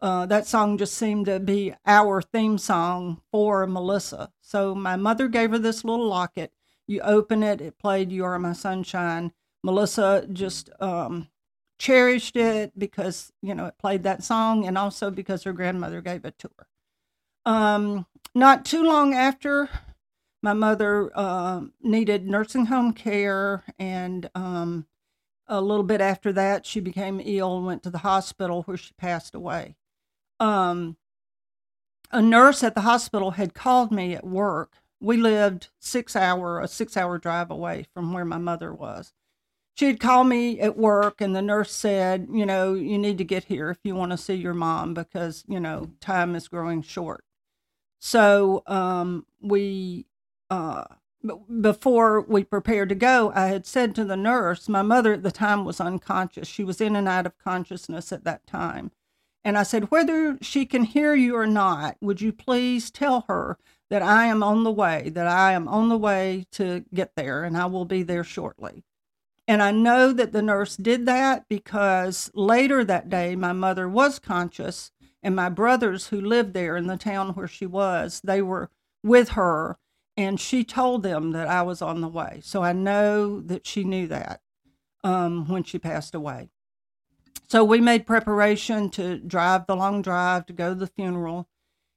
Uh, 0.01 0.27
that 0.27 0.49
song 0.49 0.79
just 0.79 0.95
seemed 0.95 1.27
to 1.27 1.39
be 1.39 1.73
our 1.87 2.21
theme 2.21 2.59
song 2.59 3.23
for 3.31 3.65
Melissa. 3.65 4.33
So 4.41 4.75
my 4.75 4.97
mother 4.97 5.29
gave 5.29 5.53
her 5.53 5.59
this 5.59 5.85
little 5.85 6.09
locket. 6.09 6.53
You 6.89 7.01
open 7.03 7.45
it, 7.45 7.61
it 7.61 7.79
played 7.79 8.11
You 8.11 8.25
Are 8.25 8.41
My 8.41 8.55
Sunshine. 8.55 9.33
Melissa 9.63 10.27
just 10.33 10.69
um, 10.81 11.29
cherished 11.83 12.37
it 12.37 12.79
because, 12.79 13.33
you 13.43 13.55
know, 13.55 13.67
it 13.67 13.79
played 13.79 14.03
that 14.05 14.23
song 14.23 14.67
and 14.67 14.79
also 14.79 15.11
because 15.11 15.45
her 15.45 15.53
grandmother 15.53 16.01
gave 16.01 16.25
it 16.25 16.39
to 16.39 16.51
her. 16.59 16.67
Um, 17.45 18.07
not 18.35 18.65
too 18.65 18.85
long 18.85 19.15
after, 19.15 19.69
my 20.43 20.53
mother 20.53 21.11
uh, 21.15 21.63
needed 21.83 22.27
nursing 22.27 22.67
home 22.67 22.93
care 22.93 23.65
and 23.79 24.31
um, 24.35 24.87
a 25.47 25.61
little 25.61 25.85
bit 25.85 26.01
after 26.01 26.33
that 26.33 26.67
she 26.67 26.81
became 26.81 27.21
ill 27.25 27.57
and 27.57 27.67
went 27.67 27.83
to 27.83 27.91
the 27.91 27.99
hospital 27.99 28.63
where 28.63 28.77
she 28.77 28.93
passed 28.95 29.35
away 29.35 29.77
um, 30.43 30.97
a 32.11 32.21
nurse 32.21 32.63
at 32.65 32.75
the 32.75 32.81
hospital 32.83 33.33
had 33.33 33.55
called 33.55 33.93
me 33.93 34.15
at 34.15 34.27
work. 34.27 34.75
We 35.01 35.17
lived 35.17 35.69
six 35.79 36.17
hour 36.17 36.61
a 36.61 36.69
six 36.69 36.97
hour 36.97 37.17
drive 37.19 37.51
away 37.51 37.87
from 37.95 38.13
where 38.13 38.25
my 38.25 38.39
mother 38.39 38.75
was. 38.75 39.13
She 39.75 39.87
had 39.87 40.01
called 40.01 40.29
me 40.29 40.61
at 40.61 40.77
work, 40.77 41.21
and 41.21 41.35
the 41.35 41.43
nurse 41.43 41.73
said, 41.73 42.29
"You 42.33 42.47
know, 42.47 42.75
you 42.75 42.99
need 42.99 43.19
to 43.19 43.25
get 43.25 43.45
here 43.45 43.71
if 43.71 43.79
you 43.85 43.95
want 43.95 44.13
to 44.13 44.19
see 44.19 44.35
your 44.35 44.55
mom 44.55 44.95
because 44.95 45.45
you 45.49 45.61
know 45.61 45.91
time 46.01 46.35
is 46.37 46.49
growing 46.49 46.83
short." 46.83 47.25
So 48.01 48.63
um, 48.67 49.27
we. 49.41 50.07
Uh, 50.51 50.85
before 51.61 52.21
we 52.23 52.45
prepared 52.45 52.89
to 52.89 52.95
go, 52.95 53.33
I 53.35 53.47
had 53.47 53.67
said 53.67 53.95
to 53.95 54.05
the 54.05 54.17
nurse, 54.17 54.69
my 54.69 54.83
mother 54.83 55.13
at 55.15 55.23
the 55.23 55.31
time 55.31 55.65
was 55.65 55.81
unconscious. 55.81 56.49
She 56.49 56.65
was 56.65 56.81
in 56.81 56.97
and 56.97 57.09
out 57.09 57.27
of 57.27 57.39
consciousness 57.39 58.13
at 58.13 58.25
that 58.25 58.47
time. 58.47 58.91
And 59.45 59.59
I 59.59 59.63
said, 59.65 59.91
whether 59.91 60.39
she 60.41 60.67
can 60.67 60.85
hear 60.85 61.15
you 61.15 61.37
or 61.37 61.47
not, 61.47 61.97
would 62.01 62.21
you 62.21 62.33
please 62.33 62.91
tell 62.91 63.25
her 63.29 63.59
that 63.91 64.03
I 64.03 64.27
am 64.27 64.43
on 64.43 64.65
the 64.65 64.71
way, 64.71 65.11
that 65.11 65.27
I 65.27 65.53
am 65.53 65.69
on 65.69 65.89
the 65.89 65.99
way 65.99 66.47
to 66.53 66.85
get 66.95 67.15
there 67.17 67.45
and 67.45 67.57
I 67.57 67.67
will 67.67 67.85
be 67.85 68.03
there 68.03 68.25
shortly. 68.25 68.85
And 69.49 69.63
I 69.63 69.73
know 69.73 70.13
that 70.13 70.33
the 70.33 70.43
nurse 70.43 70.77
did 70.77 71.05
that 71.07 71.49
because 71.49 72.31
later 72.35 72.85
that 72.85 73.09
day, 73.09 73.35
my 73.35 73.53
mother 73.53 73.89
was 73.89 74.19
conscious, 74.19 74.93
and 75.23 75.35
my 75.35 75.49
brothers 75.49 76.09
who 76.09 76.21
lived 76.21 76.55
there 76.55 76.77
in 76.77 76.87
the 76.87 76.97
town 76.97 77.31
where 77.31 77.49
she 77.49 77.67
was, 77.67 78.21
they 78.23 78.41
were 78.41 78.71
with 79.03 79.31
her, 79.31 79.79
and 80.17 80.39
she 80.39 80.65
told 80.65 81.03
them 81.03 81.33
that 81.33 81.49
I 81.49 81.63
was 81.63 81.83
on 81.83 82.01
the 82.01 82.09
way. 82.09 82.41
So 82.43 82.63
I 82.63 82.73
know 82.73 83.41
that 83.41 83.67
she 83.67 83.83
knew 83.83 84.07
that 84.09 84.41
um, 85.03 85.49
when 85.49 85.65
she 85.65 85.79
passed 85.79 86.15
away. 86.15 86.51
So 87.49 87.65
we 87.65 87.81
made 87.81 88.07
preparation 88.07 88.89
to 88.91 89.19
drive 89.19 89.67
the 89.67 89.77
long 89.77 90.03
drive 90.03 90.47
to 90.47 90.53
go 90.53 90.71
to 90.71 90.75
the 90.75 90.87
funeral. 90.87 91.49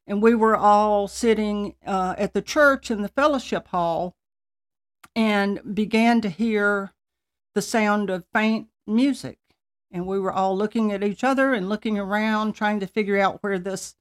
And 0.07 0.21
we 0.21 0.35
were 0.35 0.57
all 0.57 1.07
sitting 1.07 1.75
uh, 1.85 2.15
at 2.17 2.33
the 2.33 2.41
church 2.41 2.91
in 2.91 3.01
the 3.01 3.09
fellowship 3.09 3.69
hall 3.69 4.15
and 5.15 5.75
began 5.75 6.21
to 6.21 6.29
hear 6.29 6.91
the 7.55 7.61
sound 7.61 8.11
of 8.11 8.25
faint 8.31 8.67
music. 8.85 9.39
And 9.91 10.05
we 10.05 10.19
were 10.19 10.31
all 10.31 10.55
looking 10.55 10.91
at 10.91 11.03
each 11.03 11.23
other 11.23 11.53
and 11.53 11.69
looking 11.69 11.97
around, 11.97 12.53
trying 12.53 12.79
to 12.81 12.87
figure 12.87 13.17
out 13.17 13.41
where 13.41 13.57
this 13.57 13.95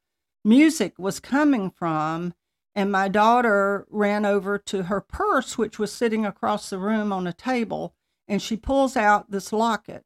music 0.45 0.95
was 0.99 1.21
coming 1.21 1.71
from. 1.71 2.35
And 2.75 2.91
my 2.91 3.09
daughter 3.09 3.87
ran 3.89 4.27
over 4.27 4.59
to 4.59 4.85
her 4.85 5.01
purse, 5.01 5.57
which 5.57 5.79
was 5.79 5.93
sitting 5.93 6.27
across 6.27 6.69
the 6.69 6.79
room 6.79 7.13
on 7.13 7.27
a 7.27 7.33
table, 7.33 7.95
and 8.27 8.43
she 8.43 8.57
pulls 8.57 8.97
out 8.97 9.31
this 9.31 9.53
locket. 9.53 10.05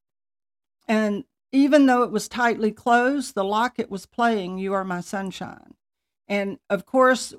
And 0.87 1.25
even 1.51 1.87
though 1.87 2.03
it 2.03 2.11
was 2.11 2.29
tightly 2.29 2.71
closed, 2.71 3.35
the 3.35 3.45
locket 3.45 3.91
was 3.91 4.05
playing 4.05 4.59
You 4.59 4.75
Are 4.75 4.85
My 4.85 5.01
Sunshine. 5.01 5.75
And 6.27 6.59
of 6.69 6.85
course, 6.85 7.33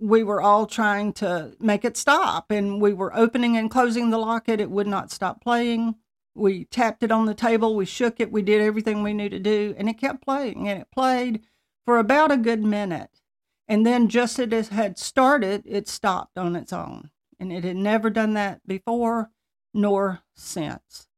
we 0.00 0.22
were 0.22 0.42
all 0.42 0.66
trying 0.66 1.12
to 1.14 1.56
make 1.60 1.84
it 1.84 1.96
stop, 1.96 2.50
and 2.50 2.80
we 2.80 2.92
were 2.92 3.16
opening 3.16 3.56
and 3.56 3.70
closing 3.70 4.10
the 4.10 4.18
locket. 4.18 4.60
It 4.60 4.70
would 4.70 4.86
not 4.86 5.10
stop 5.10 5.42
playing. 5.42 5.96
We 6.34 6.64
tapped 6.64 7.02
it 7.02 7.12
on 7.12 7.26
the 7.26 7.34
table, 7.34 7.76
we 7.76 7.86
shook 7.86 8.18
it, 8.18 8.32
we 8.32 8.42
did 8.42 8.60
everything 8.60 9.02
we 9.02 9.12
knew 9.14 9.28
to 9.28 9.38
do, 9.38 9.72
and 9.78 9.88
it 9.88 9.98
kept 9.98 10.24
playing. 10.24 10.68
And 10.68 10.80
it 10.80 10.90
played 10.90 11.42
for 11.84 11.98
about 11.98 12.32
a 12.32 12.36
good 12.36 12.62
minute. 12.62 13.20
And 13.68 13.86
then, 13.86 14.08
just 14.08 14.38
as 14.38 14.52
it 14.52 14.68
had 14.68 14.98
started, 14.98 15.62
it 15.64 15.88
stopped 15.88 16.36
on 16.36 16.56
its 16.56 16.72
own. 16.72 17.10
And 17.38 17.52
it 17.52 17.64
had 17.64 17.76
never 17.76 18.10
done 18.10 18.34
that 18.34 18.66
before 18.66 19.30
nor 19.72 20.22
since. 20.34 21.08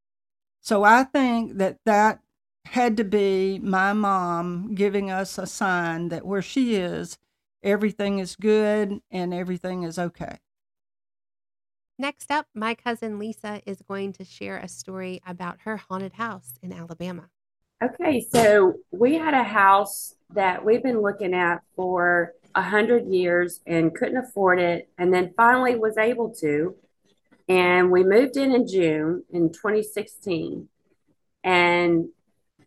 So 0.61 0.83
I 0.83 1.03
think 1.03 1.57
that 1.57 1.79
that 1.85 2.19
had 2.65 2.97
to 2.97 3.03
be 3.03 3.59
my 3.59 3.93
mom 3.93 4.75
giving 4.75 5.09
us 5.09 5.37
a 5.37 5.47
sign 5.47 6.09
that 6.09 6.25
where 6.25 6.41
she 6.41 6.75
is, 6.75 7.17
everything 7.63 8.19
is 8.19 8.35
good 8.35 8.99
and 9.11 9.33
everything 9.33 9.83
is 9.83 9.97
okay. 9.99 10.37
Next 11.99 12.29
up, 12.29 12.45
my 12.53 12.75
cousin 12.75 13.17
Lisa 13.17 13.61
is 13.65 13.81
going 13.81 14.13
to 14.13 14.23
share 14.23 14.57
a 14.57 14.67
story 14.67 15.19
about 15.25 15.61
her 15.61 15.77
haunted 15.77 16.13
house 16.13 16.53
in 16.61 16.71
Alabama. 16.71 17.29
Okay, 17.83 18.25
so 18.31 18.75
we 18.91 19.15
had 19.15 19.33
a 19.33 19.43
house 19.43 20.15
that 20.33 20.63
we've 20.63 20.83
been 20.83 21.01
looking 21.01 21.33
at 21.33 21.61
for 21.75 22.33
a 22.53 22.61
hundred 22.61 23.07
years 23.07 23.61
and 23.65 23.93
couldn't 23.93 24.17
afford 24.17 24.59
it, 24.59 24.89
and 24.97 25.13
then 25.13 25.33
finally 25.37 25.75
was 25.75 25.97
able 25.97 26.33
to. 26.35 26.75
And 27.49 27.91
we 27.91 28.03
moved 28.03 28.35
in 28.35 28.51
in 28.51 28.67
June 28.67 29.23
in 29.31 29.51
2016. 29.51 30.67
And 31.43 32.09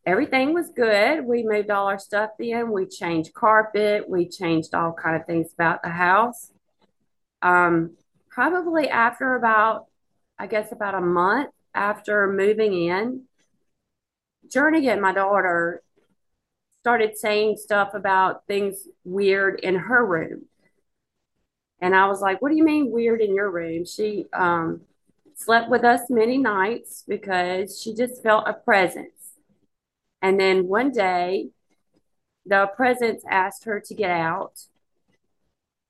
everything 0.07 0.55
was 0.55 0.71
good. 0.71 1.25
We 1.25 1.43
moved 1.43 1.71
all 1.71 1.87
our 1.87 1.99
stuff 1.99 2.31
in. 2.39 2.73
We 2.73 2.87
changed 2.87 3.35
carpet. 3.35 4.09
We 4.09 4.29
changed 4.29 4.75
all 4.75 4.93
kind 4.93 5.17
of 5.17 5.27
things 5.27 5.53
about 5.53 5.83
the 5.83 5.91
house. 5.91 6.53
Um, 7.43 7.97
probably 8.29 8.89
after 8.89 9.35
about, 9.35 9.87
I 10.39 10.47
guess, 10.47 10.73
about 10.73 10.95
a 10.95 11.01
month 11.01 11.51
after 11.75 12.33
moving 12.33 12.73
in, 12.75 13.23
Jernigan, 14.49 15.01
my 15.01 15.13
daughter, 15.13 15.83
started 16.81 17.17
saying 17.17 17.57
stuff 17.59 17.95
about 17.95 18.47
things 18.47 18.89
weird 19.05 19.61
in 19.61 19.75
her 19.77 20.05
room. 20.05 20.47
And 21.81 21.95
I 21.95 22.07
was 22.09 22.21
like, 22.21 22.43
what 22.43 22.51
do 22.51 22.57
you 22.57 22.65
mean 22.65 22.91
weird 22.91 23.21
in 23.21 23.35
your 23.35 23.51
room? 23.51 23.85
She 23.85 24.27
um, 24.33 24.83
slept 25.35 25.71
with 25.71 25.85
us 25.85 26.01
many 26.11 26.37
nights 26.37 27.05
because 27.07 27.81
she 27.81 27.95
just 27.95 28.23
felt 28.23 28.49
a 28.49 28.55
presence. 28.55 29.20
And 30.23 30.39
then 30.39 30.67
one 30.67 30.91
day, 30.91 31.49
the 32.47 32.71
presence 32.77 33.23
asked 33.29 33.65
her 33.65 33.81
to 33.81 33.95
get 33.95 34.11
out. 34.11 34.61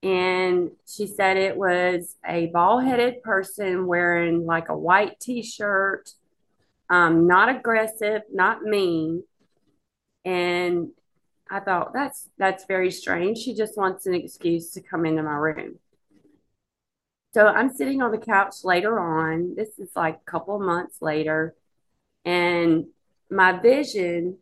And 0.02 0.70
she 0.86 1.06
said 1.06 1.36
it 1.36 1.56
was 1.56 2.16
a 2.26 2.46
bald 2.46 2.84
headed 2.84 3.22
person 3.22 3.86
wearing 3.86 4.46
like 4.46 4.68
a 4.68 4.76
white 4.76 5.20
t 5.20 5.42
shirt, 5.42 6.12
um, 6.88 7.26
not 7.26 7.54
aggressive, 7.54 8.22
not 8.32 8.62
mean. 8.62 9.24
And 10.24 10.90
I 11.50 11.60
thought 11.60 11.92
that's 11.92 12.28
that's 12.38 12.64
very 12.64 12.90
strange. 12.90 13.38
She 13.38 13.54
just 13.54 13.76
wants 13.76 14.06
an 14.06 14.14
excuse 14.14 14.70
to 14.72 14.80
come 14.80 15.04
into 15.04 15.22
my 15.22 15.34
room. 15.34 15.78
So 17.34 17.46
I'm 17.46 17.72
sitting 17.72 18.02
on 18.02 18.10
the 18.10 18.18
couch 18.18 18.64
later 18.64 18.98
on. 18.98 19.54
This 19.54 19.78
is 19.78 19.90
like 19.94 20.16
a 20.16 20.30
couple 20.30 20.58
months 20.58 21.02
later, 21.02 21.54
and 22.24 22.86
my 23.30 23.52
vision, 23.52 24.38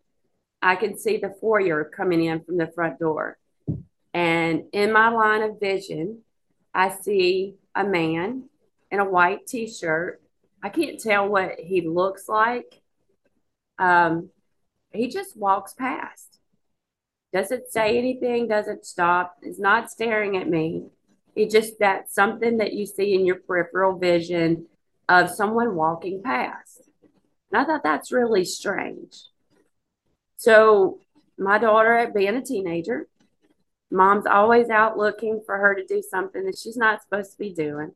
I 0.61 0.77
can 0.77 0.99
see 0.99 1.19
the 1.19 1.35
foyer 1.41 1.85
coming 1.85 2.25
in 2.25 2.43
from 2.43 2.57
the 2.57 2.71
front 2.75 2.99
door. 2.99 3.39
And 4.15 4.65
in 4.73 4.93
my 4.93 5.09
line 5.11 5.43
of 5.43 5.61
vision, 5.61 6.23
I 6.75 6.91
see 6.91 7.55
a 7.75 7.85
man 7.85 8.45
in 8.91 9.01
a 9.01 9.05
white 9.05 9.47
t 9.47 9.69
shirt. 9.69 10.21
I 10.63 10.71
can't 10.71 11.01
tell 11.01 11.29
what 11.29 11.61
he 11.61 11.83
looks 11.83 12.29
like. 12.29 12.81
Um, 13.79 14.31
he 14.93 15.09
just 15.09 15.37
walks 15.37 15.75
past 15.75 16.39
doesn't 17.33 17.71
say 17.71 17.99
anything, 17.99 18.49
doesn't 18.49 18.87
stop, 18.87 19.37
is 19.43 19.59
not 19.59 19.91
staring 19.91 20.37
at 20.37 20.49
me. 20.49 20.87
It 21.37 21.51
just 21.51 21.75
that's 21.79 22.15
something 22.15 22.59
that 22.59 22.73
you 22.73 22.87
see 22.87 23.15
in 23.15 23.27
your 23.27 23.37
peripheral 23.37 23.99
vision 23.99 24.67
of 25.09 25.31
someone 25.31 25.75
walking 25.75 26.23
past. 26.23 26.68
And 27.51 27.61
I 27.61 27.65
thought 27.65 27.83
that's 27.83 28.13
really 28.13 28.45
strange. 28.45 29.17
So 30.37 31.01
my 31.39 31.59
daughter, 31.59 32.11
being 32.15 32.37
a 32.37 32.43
teenager, 32.43 33.09
mom's 33.91 34.27
always 34.27 34.71
out 34.71 34.99
looking 34.99 35.41
for 35.45 35.57
her 35.57 35.75
to 35.75 35.85
do 35.85 36.03
something 36.03 36.45
that 36.45 36.59
she's 36.59 36.77
not 36.77 37.03
supposed 37.03 37.33
to 37.33 37.39
be 37.39 37.53
doing. 37.53 37.93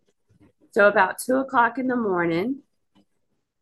So 0.72 0.88
about 0.88 1.18
two 1.18 1.36
o'clock 1.36 1.78
in 1.78 1.86
the 1.86 1.96
morning, 1.96 2.60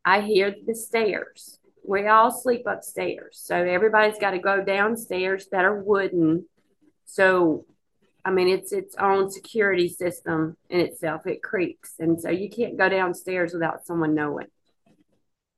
I 0.05 0.21
hear 0.21 0.55
the 0.65 0.75
stairs. 0.75 1.59
We 1.83 2.07
all 2.07 2.31
sleep 2.31 2.63
upstairs. 2.67 3.41
So 3.43 3.55
everybody's 3.55 4.19
got 4.19 4.31
to 4.31 4.39
go 4.39 4.63
downstairs 4.63 5.47
that 5.51 5.65
are 5.65 5.81
wooden. 5.81 6.45
So 7.05 7.65
I 8.23 8.31
mean, 8.31 8.47
it's 8.47 8.71
its 8.71 8.95
own 8.95 9.31
security 9.31 9.89
system 9.89 10.55
in 10.69 10.79
itself. 10.81 11.25
It 11.25 11.41
creaks. 11.41 11.95
And 11.99 12.21
so 12.21 12.29
you 12.29 12.49
can't 12.49 12.77
go 12.77 12.87
downstairs 12.87 13.53
without 13.53 13.85
someone 13.85 14.13
knowing. 14.13 14.47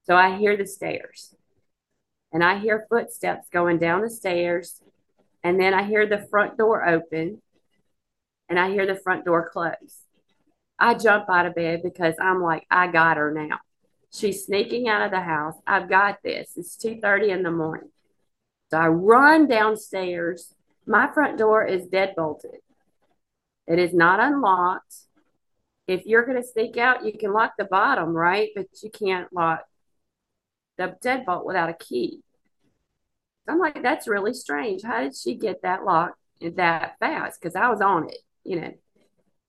So 0.05 0.15
I 0.15 0.37
hear 0.37 0.57
the 0.57 0.67
stairs 0.67 1.35
and 2.31 2.43
I 2.43 2.59
hear 2.59 2.85
footsteps 2.89 3.47
going 3.49 3.79
down 3.79 4.01
the 4.01 4.09
stairs. 4.09 4.81
And 5.43 5.59
then 5.59 5.73
I 5.73 5.83
hear 5.83 6.07
the 6.07 6.25
front 6.29 6.57
door 6.57 6.87
open 6.87 7.41
and 8.49 8.59
I 8.59 8.69
hear 8.71 8.85
the 8.85 8.99
front 8.99 9.25
door 9.25 9.49
close. 9.49 10.03
I 10.79 10.93
jump 10.95 11.29
out 11.29 11.45
of 11.45 11.55
bed 11.55 11.81
because 11.83 12.15
I'm 12.21 12.41
like, 12.41 12.65
I 12.69 12.87
got 12.87 13.17
her 13.17 13.31
now. 13.31 13.59
She's 14.11 14.45
sneaking 14.45 14.87
out 14.87 15.01
of 15.01 15.11
the 15.11 15.21
house. 15.21 15.55
I've 15.65 15.89
got 15.89 16.19
this. 16.23 16.51
It's 16.55 16.77
2:30 16.77 17.29
in 17.29 17.43
the 17.43 17.51
morning. 17.51 17.89
So 18.69 18.77
I 18.77 18.87
run 18.87 19.47
downstairs 19.47 20.53
my 20.85 21.11
front 21.13 21.37
door 21.37 21.65
is 21.65 21.87
dead 21.87 22.13
bolted. 22.15 22.59
It 23.67 23.79
is 23.79 23.93
not 23.93 24.19
unlocked. 24.19 24.95
If 25.87 26.05
you're 26.05 26.25
going 26.25 26.41
to 26.41 26.47
sneak 26.47 26.77
out, 26.77 27.05
you 27.05 27.17
can 27.17 27.33
lock 27.33 27.53
the 27.57 27.65
bottom, 27.65 28.09
right? 28.09 28.49
But 28.55 28.67
you 28.81 28.89
can't 28.89 29.31
lock 29.33 29.63
the 30.77 30.95
deadbolt 31.03 31.45
without 31.45 31.69
a 31.69 31.73
key. 31.73 32.21
So 33.45 33.53
I'm 33.53 33.59
like, 33.59 33.81
that's 33.83 34.07
really 34.07 34.33
strange. 34.33 34.83
How 34.83 35.01
did 35.01 35.15
she 35.15 35.35
get 35.35 35.61
that 35.63 35.83
lock 35.83 36.13
that 36.41 36.95
fast? 36.99 37.39
Because 37.41 37.55
I 37.55 37.69
was 37.69 37.81
on 37.81 38.09
it, 38.09 38.19
you 38.43 38.59
know. 38.59 38.73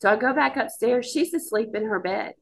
So 0.02 0.10
I 0.10 0.16
go 0.16 0.34
back 0.34 0.56
upstairs. 0.56 1.06
She's 1.10 1.32
asleep 1.32 1.70
in 1.74 1.84
her 1.84 2.00
bed. 2.00 2.34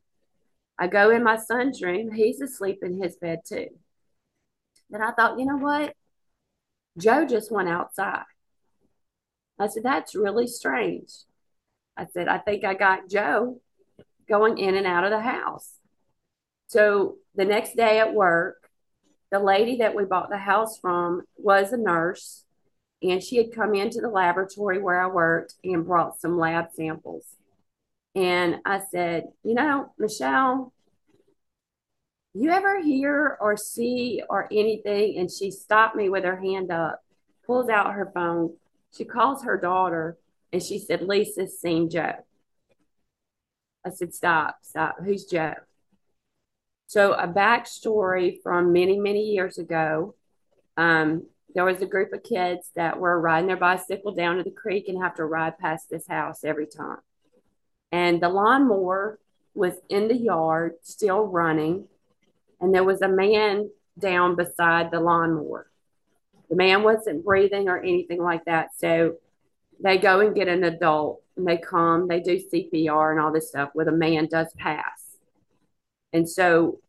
I 0.78 0.88
go 0.88 1.10
in 1.10 1.22
my 1.22 1.36
son's 1.36 1.82
room. 1.82 2.10
He's 2.12 2.40
asleep 2.40 2.78
in 2.82 3.00
his 3.00 3.16
bed 3.16 3.40
too. 3.46 3.68
Then 4.90 5.02
I 5.02 5.12
thought, 5.12 5.38
you 5.38 5.46
know 5.46 5.58
what? 5.58 5.94
Joe 6.98 7.26
just 7.26 7.52
went 7.52 7.68
outside. 7.68 8.24
I 9.58 9.68
said, 9.68 9.82
That's 9.84 10.14
really 10.14 10.46
strange. 10.46 11.10
I 11.96 12.06
said, 12.06 12.26
I 12.26 12.38
think 12.38 12.64
I 12.64 12.74
got 12.74 13.08
Joe 13.08 13.60
going 14.28 14.58
in 14.58 14.74
and 14.74 14.86
out 14.86 15.04
of 15.04 15.10
the 15.10 15.20
house. 15.20 15.70
So 16.68 17.16
the 17.34 17.44
next 17.44 17.76
day 17.76 17.98
at 18.00 18.14
work, 18.14 18.61
the 19.32 19.40
lady 19.40 19.76
that 19.78 19.96
we 19.96 20.04
bought 20.04 20.28
the 20.28 20.36
house 20.36 20.78
from 20.78 21.22
was 21.38 21.72
a 21.72 21.78
nurse, 21.78 22.44
and 23.02 23.22
she 23.22 23.38
had 23.38 23.52
come 23.52 23.74
into 23.74 24.00
the 24.00 24.08
laboratory 24.08 24.80
where 24.80 25.00
I 25.00 25.06
worked 25.06 25.54
and 25.64 25.86
brought 25.86 26.20
some 26.20 26.38
lab 26.38 26.66
samples. 26.76 27.24
And 28.14 28.56
I 28.66 28.82
said, 28.90 29.24
You 29.42 29.54
know, 29.54 29.92
Michelle, 29.98 30.72
you 32.34 32.50
ever 32.50 32.82
hear 32.82 33.38
or 33.40 33.56
see 33.56 34.22
or 34.28 34.48
anything? 34.52 35.16
And 35.16 35.30
she 35.30 35.50
stopped 35.50 35.96
me 35.96 36.10
with 36.10 36.24
her 36.24 36.36
hand 36.36 36.70
up, 36.70 37.00
pulls 37.46 37.70
out 37.70 37.94
her 37.94 38.10
phone, 38.14 38.54
she 38.96 39.06
calls 39.06 39.44
her 39.44 39.56
daughter 39.56 40.18
and 40.52 40.62
she 40.62 40.78
said, 40.78 41.00
Lisa's 41.00 41.58
seen 41.58 41.88
Joe. 41.88 42.12
I 43.84 43.90
said, 43.90 44.12
Stop, 44.14 44.58
stop. 44.62 44.96
Who's 45.02 45.24
Joe? 45.24 45.54
So, 46.92 47.14
a 47.14 47.26
backstory 47.26 48.42
from 48.42 48.74
many, 48.74 48.98
many 48.98 49.22
years 49.22 49.56
ago. 49.56 50.14
Um, 50.76 51.22
there 51.54 51.64
was 51.64 51.80
a 51.80 51.86
group 51.86 52.12
of 52.12 52.22
kids 52.22 52.70
that 52.76 53.00
were 53.00 53.18
riding 53.18 53.46
their 53.46 53.56
bicycle 53.56 54.12
down 54.12 54.36
to 54.36 54.42
the 54.42 54.50
creek 54.50 54.88
and 54.88 55.02
have 55.02 55.14
to 55.14 55.24
ride 55.24 55.56
past 55.56 55.88
this 55.88 56.06
house 56.06 56.44
every 56.44 56.66
time. 56.66 56.98
And 57.92 58.20
the 58.22 58.28
lawnmower 58.28 59.18
was 59.54 59.72
in 59.88 60.08
the 60.08 60.14
yard, 60.14 60.74
still 60.82 61.22
running. 61.22 61.86
And 62.60 62.74
there 62.74 62.84
was 62.84 63.00
a 63.00 63.08
man 63.08 63.70
down 63.98 64.36
beside 64.36 64.90
the 64.90 65.00
lawnmower. 65.00 65.70
The 66.50 66.56
man 66.56 66.82
wasn't 66.82 67.24
breathing 67.24 67.70
or 67.70 67.78
anything 67.78 68.22
like 68.22 68.44
that. 68.44 68.76
So 68.76 69.14
they 69.82 69.96
go 69.96 70.20
and 70.20 70.34
get 70.34 70.46
an 70.46 70.62
adult 70.62 71.22
and 71.38 71.48
they 71.48 71.56
come, 71.56 72.06
they 72.06 72.20
do 72.20 72.38
CPR 72.52 73.12
and 73.12 73.18
all 73.18 73.32
this 73.32 73.48
stuff 73.48 73.70
where 73.72 73.86
the 73.86 73.92
man 73.92 74.28
does 74.30 74.52
pass. 74.58 75.11
And 76.12 76.28
so 76.28 76.80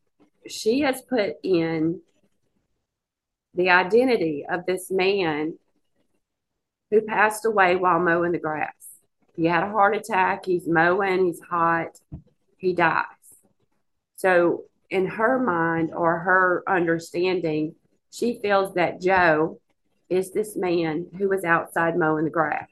she 0.48 0.82
has 0.82 1.02
put 1.02 1.36
in 1.44 2.02
the 3.54 3.70
identity 3.70 4.46
of 4.50 4.66
this 4.66 4.90
man 4.92 5.58
who 6.92 7.02
passed 7.02 7.46
away 7.46 7.76
while 7.76 8.00
mowing 8.00 8.32
the 8.32 8.40
grass. 8.40 8.74
He 9.36 9.46
had 9.46 9.64
a 9.64 9.70
heart 9.70 9.96
attack, 9.96 10.46
he's 10.46 10.68
mowing, 10.68 11.26
he's 11.26 11.42
hot, 11.42 12.00
he 12.58 12.74
dies. 12.74 13.06
So, 14.16 14.66
in 14.90 15.08
her 15.08 15.40
mind 15.40 15.92
or 15.92 16.20
her 16.20 16.64
understanding, 16.68 17.76
she 18.12 18.40
feels 18.42 18.76
that 18.76 19.02
Joe 19.02 19.60
is 20.08 20.32
this 20.32 20.56
man 20.56 21.08
who 21.18 21.30
was 21.30 21.44
outside 21.44 21.98
mowing 21.98 22.26
the 22.26 22.30
grass. 22.30 22.70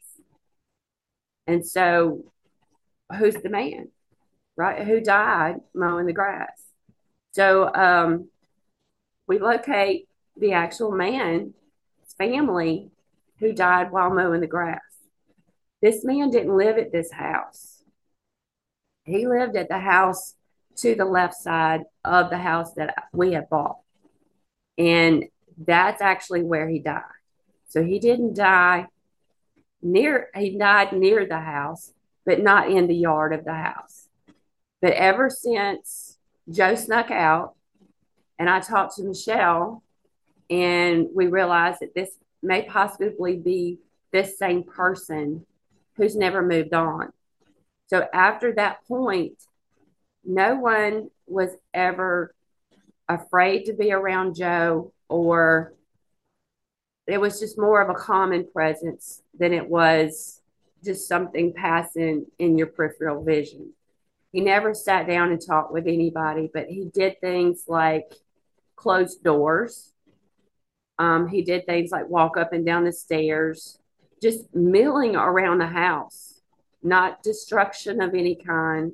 And 1.48 1.66
so, 1.66 2.24
who's 3.18 3.36
the 3.36 3.50
man, 3.50 3.90
right? 4.62 4.86
Who 4.86 5.02
died 5.02 5.56
mowing 5.74 6.06
the 6.06 6.14
grass? 6.14 6.62
So, 7.32 7.74
um, 7.74 8.30
we 9.28 9.40
locate 9.40 10.08
the 10.38 10.54
actual 10.54 10.92
man's 10.92 11.54
family 12.16 12.92
who 13.40 13.54
died 13.54 13.92
while 13.92 14.14
mowing 14.14 14.42
the 14.42 14.48
grass. 14.48 14.80
This 15.82 16.06
man 16.06 16.30
didn't 16.30 16.56
live 16.56 16.78
at 16.78 16.92
this 16.92 17.12
house. 17.12 17.82
He 19.04 19.26
lived 19.26 19.56
at 19.56 19.68
the 19.68 19.80
house 19.80 20.36
to 20.78 20.94
the 20.94 21.06
left 21.06 21.34
side 21.34 21.82
of 22.06 22.30
the 22.30 22.38
house 22.38 22.74
that 22.76 22.94
we 23.14 23.34
had 23.34 23.50
bought. 23.50 23.78
And 24.78 25.26
that's 25.58 26.02
actually 26.02 26.44
where 26.44 26.70
he 26.70 26.78
died. 26.78 27.02
So 27.68 27.84
he 27.84 27.98
didn't 27.98 28.36
die 28.36 28.86
near, 29.82 30.28
he 30.36 30.56
died 30.56 30.94
near 30.94 31.26
the 31.26 31.40
house, 31.40 31.94
but 32.28 32.40
not 32.40 32.70
in 32.70 32.86
the 32.86 32.96
yard 32.96 33.34
of 33.34 33.44
the 33.44 33.54
house. 33.54 34.08
But 34.82 34.94
ever 34.94 35.30
since 35.30 36.18
Joe 36.50 36.76
snuck 36.76 37.12
out 37.12 37.56
and 38.40 38.50
I 38.50 38.60
talked 38.60 38.96
to 38.96 39.04
Michelle, 39.04 39.84
and 40.50 41.08
we 41.14 41.28
realized 41.28 41.80
that 41.82 41.94
this 41.94 42.10
may 42.42 42.64
possibly 42.64 43.38
be 43.38 43.80
this 44.12 44.38
same 44.38 44.64
person 44.64 45.46
who's 45.96 46.16
never 46.16 46.42
moved 46.42 46.74
on. 46.74 47.14
So 47.88 48.08
after 48.14 48.54
that 48.54 48.86
point, 48.88 49.34
no 50.26 50.56
one 50.56 51.10
was 51.28 51.52
ever 51.74 52.34
afraid 53.08 53.66
to 53.66 53.74
be 53.74 53.92
around 53.92 54.36
Joe 54.36 54.94
or 55.10 55.74
it 57.08 57.20
was 57.20 57.40
just 57.40 57.58
more 57.58 57.82
of 57.82 57.90
a 57.90 58.00
common 58.00 58.48
presence 58.52 59.22
than 59.38 59.54
it 59.54 59.68
was 59.68 60.42
just 60.84 61.08
something 61.08 61.54
passing 61.54 62.26
in 62.40 62.58
your 62.58 62.68
peripheral 62.68 63.24
vision. 63.24 63.74
He 64.32 64.42
never 64.42 64.74
sat 64.74 65.08
down 65.08 65.32
and 65.32 65.42
talked 65.46 65.74
with 65.74 65.88
anybody, 65.88 66.50
but 66.54 66.68
he 66.68 66.86
did 66.86 67.20
things 67.20 67.66
like 67.68 68.14
close 68.76 69.16
doors. 69.16 69.94
Um, 70.98 71.28
he 71.28 71.42
did 71.42 71.66
things 71.66 71.92
like 71.92 72.08
walk 72.08 72.38
up 72.38 72.54
and 72.54 72.66
down 72.66 72.86
the 72.86 72.94
stairs, 72.94 73.80
just 74.22 74.54
milling 74.56 75.16
around 75.16 75.58
the 75.58 75.68
house, 75.68 76.42
not 76.82 77.24
destruction 77.24 78.02
of 78.02 78.14
any 78.14 78.36
kind. 78.36 78.94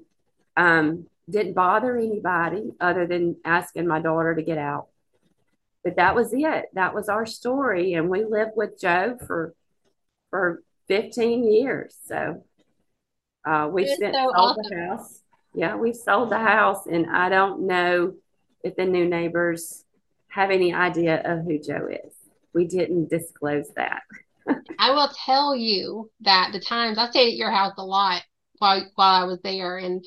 Um, 0.56 1.08
didn't 1.30 1.54
bother 1.54 1.97
anybody 1.97 2.71
other 2.80 3.06
than 3.06 3.36
asking 3.43 3.88
my 3.88 4.00
daughter 4.00 4.34
to 4.34 4.41
get 4.41 4.58
out. 4.58 4.88
But 5.84 5.97
that 5.97 6.15
was 6.15 6.34
it. 6.34 6.65
That 6.73 6.93
was 6.95 7.10
our 7.10 7.26
story, 7.26 7.93
and 7.93 8.10
we 8.10 8.26
lived 8.26 8.52
with 8.56 8.80
Joe 8.80 9.17
for 9.26 9.54
for 10.30 10.63
15 10.88 11.50
years. 11.50 11.95
So 12.06 12.43
uh, 13.45 13.69
we 13.71 13.88
spent 13.88 14.15
so 14.15 14.32
sold 14.36 14.36
awesome. 14.36 14.63
the 14.69 14.86
house. 14.86 15.21
Yeah, 15.58 15.76
we 15.76 15.91
sold 15.91 16.30
the 16.30 16.38
house, 16.38 16.86
and 16.86 17.08
I 17.08 17.30
don't 17.30 17.65
know 17.65 18.13
if 18.63 18.76
the 18.76 18.86
new 18.86 19.10
neighbors 19.10 19.84
have 20.28 20.52
any 20.52 20.72
idea 20.72 21.20
of 21.26 21.46
who 21.46 21.58
Joe 21.58 21.88
is. 21.89 22.13
We 22.54 22.67
didn't 22.67 23.10
disclose 23.10 23.67
that. 23.76 24.04
I 24.78 24.91
will 24.91 25.10
tell 25.26 25.56
you 25.56 26.12
that 26.22 26.52
the 26.54 26.60
times 26.60 27.00
I 27.00 27.10
stayed 27.10 27.32
at 27.32 27.38
your 27.38 27.50
house 27.50 27.74
a 27.80 27.84
lot 27.84 28.22
while 28.60 28.86
while 28.93 29.24
I 29.24 29.26
was 29.26 29.39
there, 29.41 29.80
and 29.80 30.06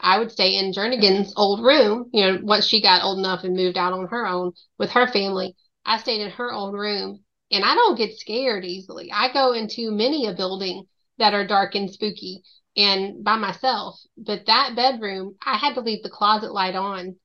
I 0.00 0.18
would 0.18 0.32
stay 0.32 0.56
in 0.56 0.72
Jernigan's 0.72 1.32
old 1.36 1.64
room. 1.64 2.10
You 2.12 2.26
know, 2.26 2.38
once 2.42 2.66
she 2.66 2.82
got 2.82 3.04
old 3.04 3.20
enough 3.20 3.44
and 3.44 3.54
moved 3.54 3.78
out 3.78 3.92
on 3.92 4.08
her 4.08 4.26
own 4.26 4.50
with 4.78 4.90
her 4.90 5.06
family, 5.06 5.54
I 5.86 5.98
stayed 5.98 6.22
in 6.22 6.30
her 6.30 6.52
old 6.52 6.74
room, 6.74 7.20
and 7.52 7.64
I 7.64 7.76
don't 7.76 7.96
get 7.96 8.18
scared 8.18 8.64
easily. 8.64 9.12
I 9.12 9.32
go 9.32 9.52
into 9.52 9.92
many 9.92 10.26
a 10.26 10.34
building 10.34 10.88
that 11.18 11.34
are 11.34 11.46
dark 11.46 11.76
and 11.76 11.88
spooky 11.88 12.42
and 12.76 13.22
by 13.22 13.36
myself, 13.36 13.98
but 14.16 14.46
that 14.46 14.74
bedroom, 14.74 15.36
I 15.44 15.56
had 15.56 15.74
to 15.74 15.80
leave 15.80 16.02
the 16.02 16.10
closet 16.10 16.52
light 16.52 16.74
on 16.74 17.16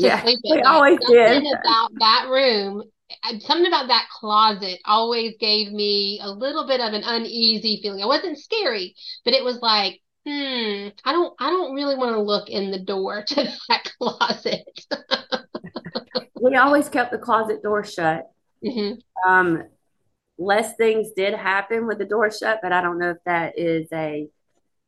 to 0.00 0.06
yeah, 0.06 0.22
sleep 0.22 0.38
at 0.50 0.56
we 0.56 0.62
always 0.62 0.98
did. 1.08 1.42
about 1.42 1.90
that 1.98 2.28
room 2.30 2.82
something 3.40 3.66
about 3.66 3.88
that 3.88 4.08
closet 4.10 4.80
always 4.84 5.34
gave 5.38 5.70
me 5.70 6.20
a 6.22 6.30
little 6.30 6.66
bit 6.66 6.80
of 6.80 6.92
an 6.92 7.02
uneasy 7.04 7.80
feeling. 7.82 8.00
It 8.00 8.06
wasn't 8.06 8.38
scary, 8.38 8.94
but 9.24 9.34
it 9.34 9.44
was 9.44 9.58
like 9.60 10.00
hmm, 10.26 10.88
I 11.04 11.12
don't 11.12 11.34
I 11.38 11.50
don't 11.50 11.74
really 11.74 11.96
want 11.96 12.12
to 12.12 12.22
look 12.22 12.48
in 12.48 12.70
the 12.70 12.78
door 12.78 13.22
to 13.26 13.52
that 13.68 13.92
closet. 13.98 14.86
we 16.40 16.56
always 16.56 16.88
kept 16.88 17.12
the 17.12 17.18
closet 17.18 17.62
door 17.62 17.84
shut. 17.84 18.30
Mm-hmm. 18.64 19.28
Um, 19.28 19.64
less 20.38 20.74
things 20.76 21.10
did 21.16 21.34
happen 21.34 21.86
with 21.86 21.98
the 21.98 22.06
door 22.06 22.30
shut, 22.30 22.60
but 22.62 22.72
I 22.72 22.80
don't 22.80 22.98
know 22.98 23.10
if 23.10 23.18
that 23.26 23.58
is 23.58 23.88
a 23.92 24.28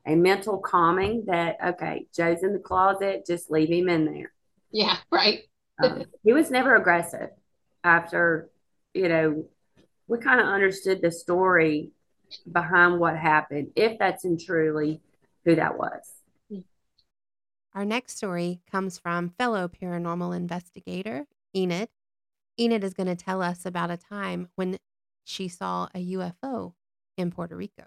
a 0.07 0.14
mental 0.14 0.59
calming 0.59 1.25
that 1.27 1.57
okay, 1.64 2.07
Joe's 2.14 2.42
in 2.42 2.53
the 2.53 2.59
closet, 2.59 3.27
just 3.27 3.51
leave 3.51 3.71
him 3.71 3.88
in 3.88 4.05
there. 4.05 4.33
Yeah, 4.71 4.97
right. 5.11 5.40
um, 5.83 6.05
he 6.23 6.33
was 6.33 6.51
never 6.51 6.75
aggressive. 6.77 7.31
After 7.85 8.51
you 8.95 9.09
know, 9.09 9.45
we 10.07 10.19
kind 10.19 10.40
of 10.40 10.47
understood 10.47 11.03
the 11.03 11.11
story 11.11 11.90
behind 12.51 12.99
what 12.99 13.16
happened, 13.16 13.69
if 13.77 13.99
that's 13.99 14.25
in 14.25 14.38
truly 14.38 15.01
who 15.45 15.55
that 15.57 15.79
was. 15.79 16.12
Our 17.75 17.85
next 17.85 18.16
story 18.16 18.62
comes 18.71 18.99
from 18.99 19.35
fellow 19.38 19.69
paranormal 19.69 20.35
investigator 20.35 21.27
Enid. 21.55 21.90
Enid 22.59 22.83
is 22.83 22.95
going 22.95 23.07
to 23.07 23.16
tell 23.16 23.42
us 23.42 23.66
about 23.66 23.90
a 23.90 23.99
time 23.99 24.49
when 24.55 24.79
she 25.25 25.49
saw 25.49 25.88
a 25.95 26.12
UFO 26.12 26.73
in 27.19 27.31
Puerto 27.31 27.55
Rico. 27.55 27.85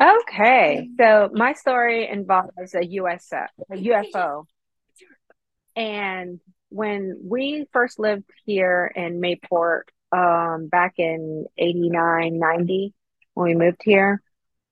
Okay, 0.00 0.88
so 0.98 1.28
my 1.32 1.52
story 1.52 2.08
involves 2.08 2.74
a 2.74 2.82
USO, 2.84 3.44
a 3.70 3.76
UFO. 3.76 4.44
And 5.76 6.40
when 6.70 7.20
we 7.22 7.66
first 7.72 7.98
lived 7.98 8.24
here 8.46 8.90
in 8.94 9.20
Mayport 9.20 9.82
um, 10.10 10.68
back 10.68 10.94
in 10.96 11.44
89, 11.58 12.38
90, 12.38 12.94
when 13.34 13.48
we 13.48 13.54
moved 13.54 13.82
here, 13.84 14.22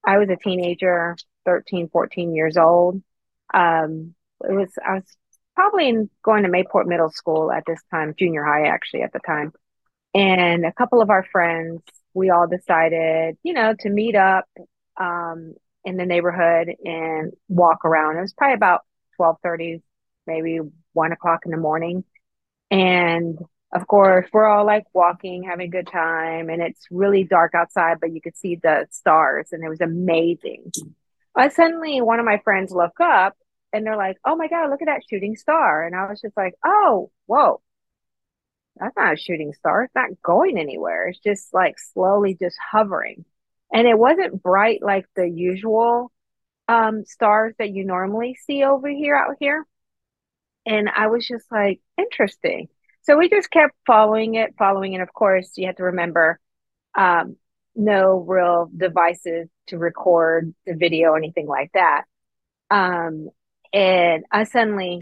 I 0.03 0.17
was 0.17 0.31
a 0.31 0.37
teenager, 0.37 1.14
13, 1.45 1.91
14 1.91 2.35
years 2.35 2.57
old. 2.57 3.03
Um, 3.53 4.14
it 4.49 4.53
was, 4.53 4.71
I 4.83 4.95
was 4.95 5.17
probably 5.55 5.91
in, 5.91 6.11
going 6.23 6.45
to 6.45 6.49
Mayport 6.49 6.87
Middle 6.87 7.11
School 7.11 7.53
at 7.53 7.64
this 7.67 7.81
time, 7.91 8.14
junior 8.19 8.45
high 8.45 8.69
actually 8.69 9.03
at 9.03 9.12
the 9.12 9.21
time. 9.21 9.53
And 10.14 10.64
a 10.64 10.73
couple 10.73 11.03
of 11.03 11.11
our 11.11 11.25
friends, 11.25 11.83
we 12.14 12.31
all 12.31 12.47
decided, 12.49 13.37
you 13.43 13.53
know, 13.53 13.75
to 13.81 13.91
meet 13.91 14.14
up 14.14 14.47
um, 14.98 15.54
in 15.84 15.96
the 15.96 16.06
neighborhood 16.06 16.74
and 16.84 17.32
walk 17.48 17.84
around. 17.84 18.16
It 18.16 18.20
was 18.22 18.32
probably 18.32 18.54
about 18.54 18.82
1230, 19.16 19.82
maybe 20.26 20.61
one 20.92 21.12
o'clock 21.12 21.40
in 21.44 21.50
the 21.50 21.56
morning. 21.56 22.04
And 22.70 23.38
of 23.72 23.87
course, 23.87 24.28
we're 24.32 24.46
all 24.46 24.64
like 24.66 24.84
walking, 24.94 25.44
having 25.44 25.68
a 25.68 25.70
good 25.70 25.88
time, 25.88 26.48
and 26.50 26.62
it's 26.62 26.87
really 26.90 27.24
dark 27.24 27.54
outside, 27.54 27.98
but 28.00 28.12
you 28.12 28.20
could 28.20 28.37
see 28.37 28.56
the 28.56 28.87
stars, 28.90 29.48
and 29.52 29.64
it 29.64 29.68
was 29.68 29.80
amazing. 29.80 30.72
Suddenly, 31.50 32.00
one 32.02 32.18
of 32.18 32.26
my 32.26 32.38
friends 32.38 32.72
look 32.72 33.00
up, 33.00 33.37
and 33.72 33.87
they're 33.87 33.96
like, 33.96 34.18
"Oh 34.24 34.37
my 34.37 34.48
god, 34.48 34.70
look 34.70 34.82
at 34.82 34.87
that 34.87 35.04
shooting 35.08 35.37
star!" 35.37 35.84
And 35.84 35.94
I 35.96 36.08
was 36.08 36.20
just 36.20 36.37
like, 36.37 36.54
"Oh, 36.64 37.11
whoa, 37.26 37.62
that's 38.76 38.96
not 38.96 39.14
a 39.14 39.16
shooting 39.16 39.52
star. 39.54 39.84
It's 39.84 39.94
not 39.94 40.22
going 40.22 40.58
anywhere. 40.58 41.08
It's 41.08 41.18
just 41.20 41.52
like 41.54 41.78
slowly 41.78 42.34
just 42.34 42.56
hovering." 42.72 43.24
And 43.72 43.87
it 43.87 43.98
wasn't 43.98 44.42
bright 44.42 44.81
like 44.83 45.07
the 45.14 45.28
usual 45.28 46.11
um, 46.68 47.04
stars 47.04 47.54
that 47.59 47.70
you 47.70 47.85
normally 47.85 48.37
see 48.46 48.64
over 48.64 48.88
here 48.88 49.14
out 49.14 49.37
here. 49.40 49.66
And 50.66 50.88
I 50.88 51.07
was 51.09 51.26
just 51.26 51.50
like, 51.50 51.81
interesting. 51.96 52.68
So 53.02 53.16
we 53.16 53.28
just 53.28 53.50
kept 53.50 53.74
following 53.87 54.35
it, 54.35 54.54
following 54.59 54.92
it. 54.92 55.00
Of 55.00 55.12
course, 55.12 55.52
you 55.57 55.66
have 55.66 55.76
to 55.76 55.85
remember 55.85 56.38
um, 56.94 57.37
no 57.74 58.18
real 58.18 58.70
devices 58.76 59.48
to 59.68 59.78
record 59.78 60.54
the 60.66 60.74
video, 60.74 61.14
anything 61.14 61.46
like 61.46 61.70
that. 61.72 62.04
Um, 62.70 63.28
and 63.72 64.24
I 64.31 64.44
suddenly, 64.44 65.00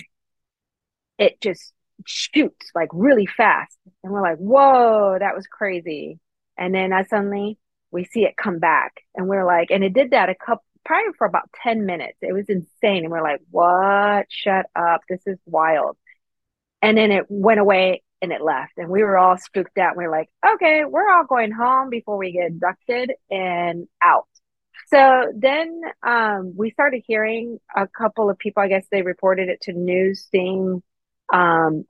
it 1.19 1.41
just 1.41 1.73
shoots 2.05 2.71
like 2.75 2.91
really 2.93 3.27
fast. 3.27 3.77
And 4.05 4.13
we're 4.13 4.23
like, 4.23 4.39
whoa, 4.39 5.17
that 5.19 5.35
was 5.35 5.47
crazy. 5.47 6.21
And 6.57 6.75
then 6.75 6.93
I 6.93 7.05
suddenly, 7.05 7.59
we 7.97 8.05
see 8.05 8.25
it 8.25 8.37
come 8.37 8.59
back. 8.59 9.03
And 9.15 9.27
we're 9.27 9.47
like, 9.47 9.71
and 9.71 9.83
it 9.83 9.95
did 9.95 10.11
that 10.11 10.29
a 10.29 10.35
couple, 10.35 10.65
probably 10.85 11.13
for 11.17 11.27
about 11.27 11.51
10 11.63 11.87
minutes. 11.87 12.19
It 12.21 12.35
was 12.35 12.45
insane. 12.49 13.05
And 13.05 13.11
we're 13.11 13.23
like, 13.23 13.41
what? 13.51 14.27
Shut 14.29 14.67
up. 14.77 15.01
This 15.09 15.23
is 15.27 15.39
wild. 15.47 15.97
And 16.83 16.97
then 16.97 17.11
it 17.11 17.25
went 17.29 17.59
away 17.59 18.03
and 18.21 18.33
it 18.33 18.43
left. 18.43 18.73
And 18.77 18.91
we 18.91 19.03
were 19.03 19.17
all 19.17 19.39
spooked 19.39 19.79
out. 19.79 19.97
We 19.97 20.05
are 20.05 20.11
like, 20.11 20.29
okay, 20.47 20.85
we're 20.85 21.11
all 21.11 21.25
going 21.25 21.53
home 21.53 21.89
before 21.89 22.19
we 22.19 22.33
get 22.33 22.49
abducted 22.49 23.13
and 23.31 23.89
out. 24.03 24.29
So 24.89 25.33
then 25.35 25.81
um, 26.03 26.53
we 26.55 26.71
started 26.71 27.03
hearing 27.07 27.59
a 27.75 27.89
couple 27.89 28.31
of 28.31 28.39
people, 28.39 28.63
I 28.63 28.69
guess 28.69 28.85
they 28.91 29.03
reported 29.03 29.49
it 29.49 29.63
to 29.63 29.73
news, 29.73 30.29
seeing 30.31 30.83
um, 31.33 31.85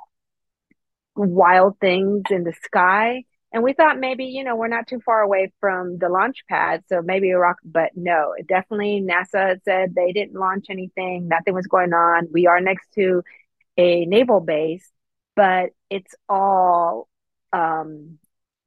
wild 1.16 1.78
things 1.80 2.22
in 2.30 2.44
the 2.44 2.54
sky. 2.62 3.24
And 3.52 3.62
we 3.62 3.72
thought 3.72 3.98
maybe, 3.98 4.26
you 4.26 4.44
know, 4.44 4.56
we're 4.56 4.68
not 4.68 4.87
too 4.87 5.00
far 5.00 5.22
away 5.22 5.52
from 5.61 5.98
the 5.98 6.09
launch 6.09 6.44
pad. 6.48 6.82
So 6.88 7.00
maybe 7.00 7.32
rock, 7.32 7.56
but 7.64 7.92
no, 7.94 8.35
definitely 8.46 9.00
NASA 9.00 9.61
said 9.64 9.94
they 9.94 10.12
didn't 10.12 10.38
launch 10.38 10.66
anything. 10.68 11.28
Nothing 11.28 11.54
was 11.54 11.66
going 11.66 11.92
on. 11.92 12.28
We 12.32 12.46
are 12.46 12.61
next 12.61 12.88
to 12.96 13.22
a 13.76 14.04
naval 14.04 14.40
base, 14.40 14.90
but 15.37 15.70
it's 15.88 16.14
all 16.28 17.09
um, 17.52 18.18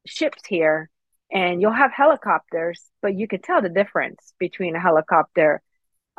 ships 0.06 0.42
here. 0.48 0.90
And 1.32 1.62
you'll 1.62 1.72
have 1.72 1.92
helicopters, 1.92 2.82
but 3.02 3.16
you 3.16 3.28
could 3.28 3.44
tell 3.44 3.62
the 3.62 3.70
difference 3.70 4.34
between 4.40 4.76
a 4.76 4.80
helicopter 4.80 5.62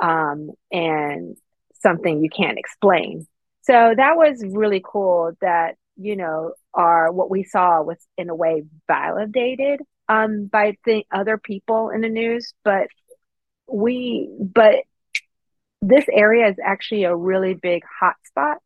um, 0.01 0.51
and 0.70 1.37
something 1.81 2.23
you 2.23 2.31
can't 2.31 2.59
explain. 2.59 3.27
So 3.62 3.94
that 3.96 4.16
was 4.16 4.44
really 4.46 4.83
cool 4.85 5.33
that, 5.40 5.77
you 5.96 6.14
know, 6.14 6.53
our 6.74 7.12
what 7.12 7.30
we 7.30 7.44
saw 7.44 7.83
was 7.83 7.98
in 8.16 8.28
a 8.28 8.35
way 8.35 8.62
validated 8.87 9.80
um, 10.09 10.46
by 10.46 10.76
the 10.85 11.04
other 11.12 11.38
people 11.38 11.90
in 11.90 12.00
the 12.00 12.09
news, 12.09 12.52
but 12.64 12.88
we 13.66 14.28
but 14.38 14.85
this 15.83 16.04
area 16.12 16.48
is 16.48 16.56
actually 16.62 17.04
a 17.04 17.14
really 17.14 17.54
big 17.54 17.83
hotspot 18.02 18.56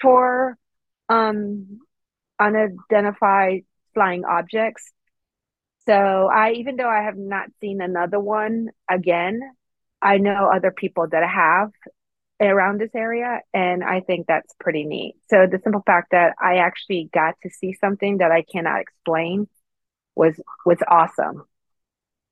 for 0.00 0.56
um, 1.08 1.80
unidentified 2.38 3.64
flying 3.94 4.24
objects. 4.24 4.90
So 5.86 6.30
I, 6.32 6.52
even 6.52 6.76
though 6.76 6.88
I 6.88 7.02
have 7.02 7.16
not 7.16 7.48
seen 7.60 7.80
another 7.80 8.20
one 8.20 8.68
again, 8.88 9.40
I 10.00 10.18
know 10.18 10.50
other 10.52 10.70
people 10.70 11.08
that 11.10 11.28
have 11.28 11.70
around 12.50 12.80
this 12.80 12.94
area, 12.94 13.40
and 13.52 13.84
I 13.84 14.00
think 14.00 14.26
that's 14.26 14.54
pretty 14.58 14.84
neat. 14.84 15.16
So 15.28 15.46
the 15.46 15.60
simple 15.62 15.82
fact 15.86 16.12
that 16.12 16.34
I 16.40 16.56
actually 16.56 17.10
got 17.12 17.34
to 17.42 17.50
see 17.50 17.74
something 17.74 18.18
that 18.18 18.30
I 18.30 18.42
cannot 18.42 18.80
explain 18.80 19.48
was 20.14 20.40
was 20.64 20.78
awesome. 20.88 21.44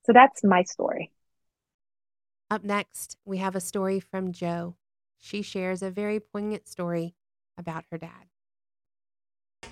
So 0.07 0.13
that's 0.13 0.43
my 0.43 0.63
story. 0.65 1.11
Up 2.51 2.65
next, 2.65 3.17
we 3.25 3.39
have 3.39 3.55
a 3.55 3.61
story 3.61 4.01
from 4.01 4.33
Joe. 4.33 4.77
She 5.19 5.43
shares 5.43 5.83
a 5.83 5.91
very 5.91 6.19
poignant 6.19 6.67
story 6.67 7.15
about 7.57 7.85
her 7.91 7.99
dad. 7.99 8.27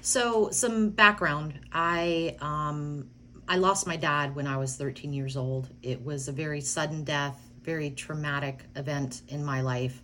So, 0.01 0.51
some 0.51 0.91
background. 0.91 1.59
I 1.73 2.37
um, 2.41 3.11
I 3.49 3.57
lost 3.57 3.87
my 3.87 3.97
dad 3.97 4.37
when 4.37 4.47
I 4.47 4.57
was 4.57 4.77
13 4.77 5.13
years 5.13 5.37
old. 5.37 5.71
It 5.83 6.05
was 6.05 6.29
a 6.29 6.33
very 6.33 6.61
sudden 6.61 7.03
death, 7.03 7.41
very 7.63 7.91
traumatic 7.91 8.65
event 8.77 9.23
in 9.29 9.45
my 9.45 9.63
life. 9.63 10.03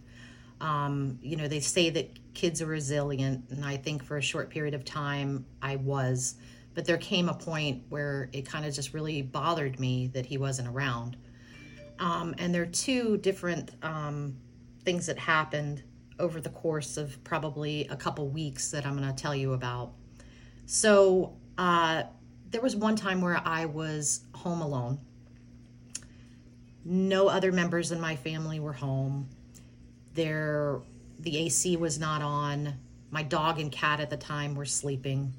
Um, 0.65 1.19
you 1.21 1.37
know, 1.37 1.47
they 1.47 1.61
say 1.61 1.91
that 1.91 2.33
kids 2.33 2.63
are 2.63 2.67
resilient, 2.67 3.45
and 3.51 3.63
I 3.63 3.77
think 3.77 4.03
for 4.03 4.17
a 4.17 4.23
short 4.23 4.49
period 4.49 4.73
of 4.73 4.83
time 4.83 5.45
I 5.61 5.77
was. 5.77 6.37
But 6.73 6.87
there 6.87 6.97
came 6.97 7.29
a 7.29 7.35
point 7.35 7.83
where 7.91 8.31
it 8.33 8.47
kind 8.47 8.65
of 8.65 8.73
just 8.73 8.95
really 8.95 9.21
bothered 9.21 9.79
me 9.79 10.07
that 10.15 10.25
he 10.25 10.39
wasn't 10.39 10.69
around. 10.69 11.19
Um, 11.99 12.35
and 12.39 12.55
there 12.55 12.63
are 12.63 12.67
two 12.67 13.19
different 13.19 13.73
um, 13.83 14.39
things 14.85 15.05
that 15.07 15.19
happened 15.19 15.83
over 16.19 16.41
the 16.41 16.49
course 16.49 16.97
of 16.97 17.23
probably 17.25 17.87
a 17.89 17.97
couple 17.97 18.27
weeks 18.31 18.71
that 18.71 18.87
I'm 18.87 18.97
going 18.97 19.07
to 19.07 19.23
tell 19.23 19.35
you 19.35 19.53
about. 19.53 19.93
So, 20.65 21.37
uh, 21.59 22.05
there 22.51 22.63
was 22.63 22.75
one 22.75 22.97
time 22.97 23.21
where 23.21 23.41
I 23.45 23.67
was 23.67 24.23
home 24.35 24.63
alone. 24.63 24.99
No 26.87 27.29
other 27.29 27.53
members 27.53 27.93
in 27.93 28.01
my 28.01 28.17
family 28.17 28.61
were 28.61 28.73
home. 28.73 29.29
There, 30.15 30.81
the 31.21 31.39
AC 31.39 31.77
was 31.77 31.99
not 31.99 32.23
on. 32.23 32.75
My 33.11 33.23
dog 33.23 33.61
and 33.61 33.71
cat 33.71 34.01
at 34.01 34.11
the 34.11 34.17
time 34.17 34.55
were 34.55 34.65
sleeping. 34.65 35.33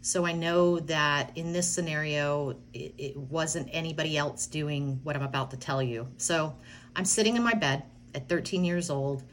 So 0.00 0.24
I 0.24 0.32
know 0.32 0.78
that 0.80 1.32
in 1.36 1.52
this 1.52 1.68
scenario, 1.68 2.56
it, 2.72 2.94
it 2.96 3.16
wasn't 3.16 3.68
anybody 3.72 4.16
else 4.16 4.46
doing 4.46 5.00
what 5.02 5.16
I'm 5.16 5.22
about 5.22 5.50
to 5.50 5.56
tell 5.56 5.82
you. 5.82 6.08
So 6.16 6.54
I'm 6.94 7.04
sitting 7.04 7.36
in 7.36 7.42
my 7.42 7.54
bed 7.54 7.82
at 8.14 8.28
13 8.28 8.64
years 8.64 8.88
old 8.88 9.24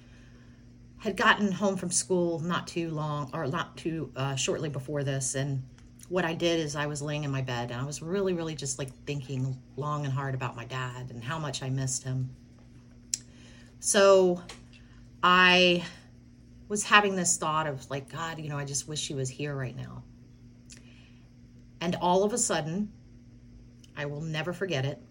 had 0.97 1.17
gotten 1.17 1.51
home 1.51 1.75
from 1.75 1.91
school 1.91 2.39
not 2.39 2.65
too 2.65 2.89
long 2.89 3.29
or 3.33 3.45
not 3.47 3.75
too 3.75 4.09
uh, 4.15 4.36
shortly 4.36 4.69
before 4.69 5.03
this 5.03 5.36
and 5.36 5.62
what 6.09 6.25
I 6.25 6.33
did 6.33 6.59
is 6.59 6.75
I 6.75 6.86
was 6.86 7.01
laying 7.01 7.23
in 7.23 7.31
my 7.31 7.41
bed 7.41 7.71
and 7.71 7.81
I 7.81 7.86
was 7.86 8.01
really, 8.01 8.33
really 8.33 8.55
just 8.55 8.77
like 8.77 8.93
thinking 9.05 9.57
long 9.77 10.05
and 10.05 10.13
hard 10.13 10.36
about 10.36 10.55
my 10.55 10.65
dad 10.65 11.09
and 11.09 11.23
how 11.23 11.39
much 11.39 11.63
I 11.63 11.69
missed 11.69 12.03
him. 12.03 12.29
So 13.79 14.41
I 15.23 15.83
was 16.67 16.83
having 16.83 17.15
this 17.15 17.38
thought 17.38 17.65
of 17.65 17.89
like, 17.89 18.09
God, 18.09 18.39
you 18.39 18.49
know, 18.49 18.57
I 18.57 18.65
just 18.65 18.88
wish 18.88 19.07
he 19.07 19.15
was 19.15 19.29
here 19.29 19.55
right 19.55 19.75
now. 19.75 20.03
And 21.79 21.95
all 22.01 22.23
of 22.23 22.33
a 22.33 22.38
sudden, 22.38 22.91
I 23.95 24.05
will 24.05 24.21
never 24.21 24.53
forget 24.53 24.86
it. 24.86 25.01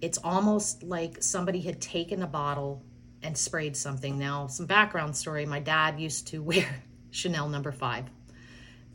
It's 0.00 0.18
almost 0.18 0.82
like 0.82 1.22
somebody 1.22 1.60
had 1.60 1.80
taken 1.80 2.22
a 2.22 2.26
bottle 2.26 2.82
and 3.22 3.38
sprayed 3.38 3.76
something. 3.76 4.18
Now, 4.18 4.48
some 4.48 4.66
background 4.66 5.16
story 5.16 5.46
my 5.46 5.60
dad 5.60 6.00
used 6.00 6.26
to 6.28 6.42
wear 6.42 6.82
Chanel 7.10 7.48
number 7.48 7.70
five. 7.70 8.06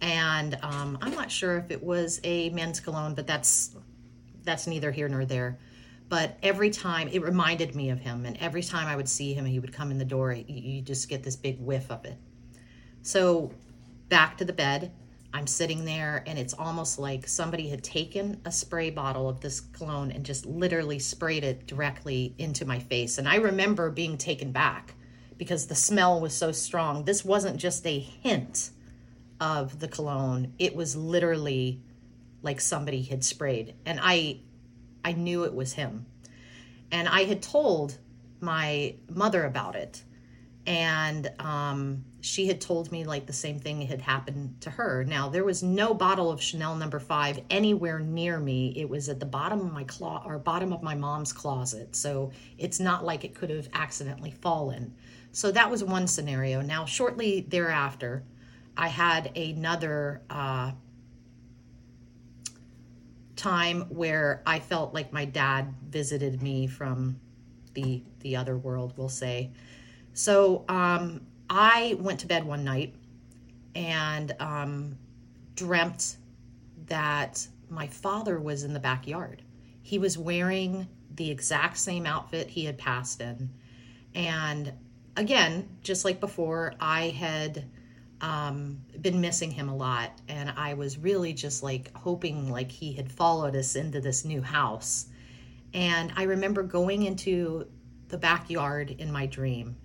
And 0.02 0.58
um, 0.62 0.98
I'm 1.02 1.14
not 1.14 1.32
sure 1.32 1.58
if 1.58 1.72
it 1.72 1.82
was 1.82 2.20
a 2.24 2.50
men's 2.50 2.80
cologne, 2.80 3.16
but 3.16 3.26
that's 3.26 3.76
that's 4.44 4.68
neither 4.68 4.92
here 4.92 5.10
nor 5.10 5.26
there. 5.26 5.58
But 6.10 6.38
every 6.42 6.70
time 6.70 7.10
it 7.10 7.22
reminded 7.22 7.76
me 7.76 7.90
of 7.90 8.00
him, 8.00 8.26
and 8.26 8.38
every 8.38 8.64
time 8.64 8.88
I 8.88 8.96
would 8.96 9.10
see 9.10 9.34
him, 9.34 9.46
he 9.46 9.60
would 9.60 9.74
come 9.74 9.92
in 9.92 9.98
the 9.98 10.06
door. 10.06 10.32
You, 10.32 10.46
you 10.48 10.82
just 10.82 11.10
get 11.10 11.24
this 11.24 11.36
big 11.36 11.60
whiff 11.60 11.92
of 11.92 12.06
it. 12.06 12.18
So 13.02 13.52
back 14.08 14.38
to 14.38 14.46
the 14.46 14.54
bed, 14.54 14.92
I'm 15.34 15.48
sitting 15.48 15.84
there, 15.84 16.24
and 16.26 16.40
it's 16.40 16.54
almost 16.54 16.98
like 16.98 17.28
somebody 17.28 17.68
had 17.68 17.84
taken 17.84 18.40
a 18.46 18.52
spray 18.52 18.90
bottle 18.90 19.28
of 19.28 19.42
this 19.42 19.60
cologne 19.60 20.12
and 20.12 20.26
just 20.26 20.46
literally 20.46 21.00
sprayed 21.00 21.44
it 21.44 21.68
directly 21.68 22.34
into 22.38 22.66
my 22.66 22.80
face. 22.80 23.18
And 23.18 23.28
I 23.28 23.36
remember 23.36 23.92
being 23.92 24.18
taken 24.18 24.52
back 24.52 24.96
because 25.38 25.68
the 25.68 25.76
smell 25.76 26.20
was 26.22 26.34
so 26.34 26.52
strong. 26.52 27.04
This 27.04 27.26
wasn't 27.26 27.58
just 27.58 27.86
a 27.86 28.00
hint 28.00 28.72
of 29.40 29.80
the 29.80 29.88
cologne, 29.88 30.54
it 30.58 30.76
was 30.76 30.96
literally 30.96 31.82
like 32.42 32.60
somebody 32.60 33.04
had 33.04 33.24
sprayed. 33.24 33.76
And 33.86 34.00
I 34.02 34.40
I 35.08 35.14
knew 35.14 35.46
it 35.46 35.54
was 35.54 35.72
him. 35.72 36.06
And 36.92 37.08
I 37.08 37.24
had 37.24 37.42
told 37.42 37.98
my 38.42 38.96
mother 39.10 39.46
about 39.46 39.78
it. 39.78 40.04
And 40.66 41.32
um, 41.40 42.04
she 42.20 42.48
had 42.48 42.60
told 42.60 42.92
me 42.92 43.06
like 43.06 43.26
the 43.26 43.32
same 43.32 43.58
thing 43.58 43.82
had 43.84 44.02
happened 44.02 44.60
to 44.60 44.70
her. 44.70 45.06
Now, 45.06 45.30
there 45.30 45.46
was 45.46 45.64
no 45.64 45.94
bottle 45.94 46.30
of 46.30 46.42
Chanel 46.42 46.76
number 46.76 47.00
five 47.00 47.40
anywhere 47.50 48.00
near 48.00 48.38
me. 48.38 48.74
It 48.76 48.90
was 48.90 49.08
at 49.08 49.22
the 49.22 49.26
bottom 49.26 49.62
of 49.62 49.72
my 49.72 49.86
closet 49.86 50.28
or 50.28 50.38
bottom 50.40 50.74
of 50.74 50.84
my 50.84 50.94
mom's 50.94 51.32
closet. 51.32 51.96
So 51.96 52.32
it's 52.58 52.82
not 52.82 53.06
like 53.06 53.24
it 53.24 53.34
could 53.34 53.50
have 53.50 53.70
accidentally 53.72 54.32
fallen. 54.32 54.94
So 55.32 55.52
that 55.52 55.72
was 55.72 55.86
one 55.86 56.08
scenario. 56.08 56.60
Now, 56.60 56.84
shortly 56.84 57.46
thereafter, 57.48 58.26
I 58.76 58.90
had 58.90 59.38
another 59.38 60.22
uh, 60.30 60.72
time 63.38 63.82
where 63.90 64.42
I 64.46 64.60
felt 64.60 64.94
like 64.94 65.14
my 65.14 65.26
dad 65.26 65.74
visited 65.90 66.42
me 66.42 66.68
from 66.68 67.20
the 67.74 68.04
the 68.20 68.36
other 68.36 68.58
world, 68.58 68.94
we'll 68.98 69.10
say. 69.10 69.52
So 70.14 70.66
um, 70.68 71.22
I 71.50 71.96
went 72.00 72.20
to 72.22 72.28
bed 72.28 72.46
one 72.46 72.64
night 72.64 72.96
and 73.76 74.36
um, 74.40 74.98
dreamt 75.56 76.18
that 76.88 77.48
my 77.70 77.88
father 77.88 78.40
was 78.40 78.64
in 78.64 78.74
the 78.74 78.80
backyard. 78.80 79.44
He 79.84 80.00
was 80.00 80.18
wearing 80.18 80.88
the 81.16 81.30
exact 81.30 81.78
same 81.78 82.06
outfit 82.06 82.50
he 82.50 82.66
had 82.66 82.78
passed 82.78 83.22
in. 83.22 83.50
And 84.16 84.74
again, 85.16 85.70
just 85.82 86.06
like 86.06 86.20
before, 86.20 86.74
I 86.80 87.10
had 87.10 87.66
um, 88.22 88.82
been 89.02 89.22
missing 89.22 89.52
him 89.52 89.70
a 89.70 89.76
lot. 89.76 90.12
And 90.28 90.52
I 90.56 90.74
was 90.74 90.98
really 90.98 91.34
just 91.34 91.64
like 91.64 91.96
hoping 91.96 92.52
like 92.52 92.72
he 92.72 92.94
had 92.94 93.12
followed 93.12 93.56
us 93.56 93.76
into 93.76 94.02
this 94.02 94.26
new 94.26 94.42
house. 94.42 95.08
And 95.74 96.12
I 96.16 96.24
remember 96.24 96.64
going 96.64 97.04
into 97.04 97.68
the 98.10 98.18
backyard 98.18 98.96
in 98.98 99.12
my 99.12 99.26
dream. 99.26 99.76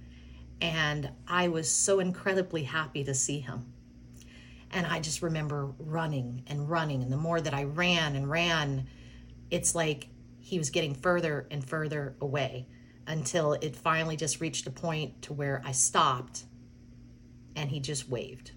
And 0.60 1.10
I 1.26 1.48
was 1.48 1.70
so 1.70 1.98
incredibly 1.98 2.62
happy 2.62 3.04
to 3.04 3.14
see 3.14 3.40
him. 3.40 3.72
And 4.70 4.86
I 4.86 5.00
just 5.00 5.20
remember 5.20 5.72
running 5.78 6.44
and 6.46 6.70
running. 6.70 7.02
And 7.02 7.12
the 7.12 7.16
more 7.16 7.40
that 7.40 7.52
I 7.52 7.64
ran 7.64 8.16
and 8.16 8.30
ran, 8.30 8.86
it's 9.50 9.74
like 9.74 10.08
he 10.38 10.58
was 10.58 10.70
getting 10.70 10.94
further 10.94 11.46
and 11.50 11.66
further 11.68 12.16
away 12.20 12.66
until 13.06 13.54
it 13.54 13.76
finally 13.76 14.16
just 14.16 14.40
reached 14.40 14.66
a 14.66 14.70
point 14.70 15.20
to 15.22 15.32
where 15.32 15.60
I 15.64 15.72
stopped 15.72 16.44
and 17.56 17.70
he 17.70 17.80
just 17.80 18.08
waved. 18.08 18.52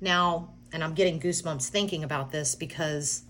Now, 0.00 0.54
and 0.72 0.82
I'm 0.82 0.94
getting 0.94 1.20
goosebumps 1.20 1.68
thinking 1.68 2.04
about 2.04 2.30
this 2.30 2.54
because 2.54 3.22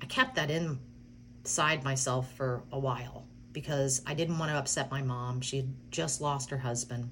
I 0.00 0.06
kept 0.06 0.36
that 0.36 0.50
inside 0.50 1.84
myself 1.84 2.32
for 2.34 2.62
a 2.72 2.78
while 2.78 3.26
because 3.52 4.02
I 4.06 4.14
didn't 4.14 4.38
want 4.38 4.50
to 4.50 4.56
upset 4.56 4.90
my 4.90 5.02
mom. 5.02 5.40
She 5.40 5.58
had 5.58 5.74
just 5.90 6.20
lost 6.20 6.50
her 6.50 6.58
husband. 6.58 7.10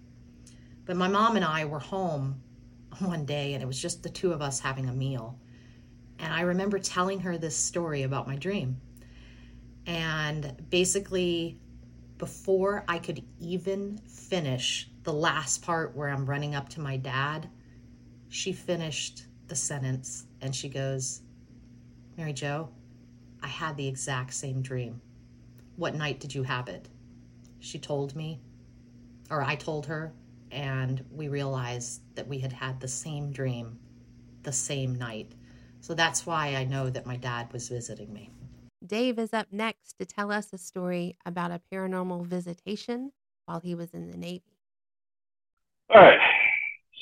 But 0.85 0.97
my 0.97 1.09
mom 1.09 1.37
and 1.37 1.45
I 1.45 1.65
were 1.65 1.81
home 1.81 2.41
one 3.01 3.25
day 3.25 3.55
and 3.55 3.63
it 3.63 3.67
was 3.67 3.81
just 3.81 4.03
the 4.03 4.09
two 4.09 4.33
of 4.33 4.41
us 4.41 4.61
having 4.61 4.89
a 4.89 4.93
meal. 4.93 5.39
And 6.19 6.33
I 6.33 6.43
remember 6.43 6.79
telling 6.79 7.21
her 7.21 7.39
this 7.39 7.57
story 7.57 8.03
about 8.03 8.27
my 8.27 8.37
dream. 8.37 8.81
And 9.87 10.65
basically, 10.71 11.61
before 12.19 12.85
I 12.89 12.99
could 12.99 13.23
even 13.41 13.99
finish 14.07 14.88
the 15.09 15.15
last 15.15 15.63
part 15.63 15.97
where 15.97 16.11
I'm 16.11 16.27
running 16.27 16.55
up 16.55 16.69
to 16.69 16.83
my 16.83 16.99
dad, 16.99 17.49
she 18.29 18.53
finished 18.53 19.23
the 19.47 19.57
sentence 19.57 20.27
and 20.43 20.55
she 20.55 20.69
goes, 20.69 21.23
Mary 22.19 22.35
Jo, 22.35 22.69
I 23.43 23.47
had 23.47 23.79
the 23.79 23.89
exact 23.89 24.35
same 24.35 24.61
dream. 24.61 25.01
What 25.77 25.95
night 25.95 26.21
did 26.21 26.35
you 26.35 26.43
have 26.43 26.69
it? 26.69 26.91
She 27.59 27.79
told 27.79 28.15
me, 28.17 28.43
or 29.31 29.43
I 29.43 29.55
told 29.55 29.87
her, 29.87 30.13
and 30.51 31.03
we 31.11 31.29
realized 31.29 32.03
that 32.15 32.29
we 32.29 32.39
had 32.39 32.53
had 32.53 32.79
the 32.79 32.87
same 32.87 33.33
dream 33.33 33.79
the 34.43 34.53
same 34.53 34.95
night. 34.95 35.33
So 35.81 35.95
that's 35.95 36.27
why 36.27 36.49
I 36.49 36.65
know 36.65 36.91
that 36.91 37.07
my 37.07 37.17
dad 37.17 37.51
was 37.51 37.71
visiting 37.71 38.13
me. 38.13 38.31
Dave 38.87 39.19
is 39.19 39.33
up 39.33 39.47
next 39.51 39.95
to 40.01 40.05
tell 40.05 40.31
us 40.31 40.53
a 40.53 40.59
story 40.59 41.17
about 41.25 41.51
a 41.51 41.63
paranormal 41.73 42.27
visitation 42.27 43.13
while 43.47 43.61
he 43.61 43.75
was 43.75 43.95
in 43.95 44.11
the 44.11 44.19
Navy. 44.19 44.58
All 45.91 46.01
right. 46.01 46.19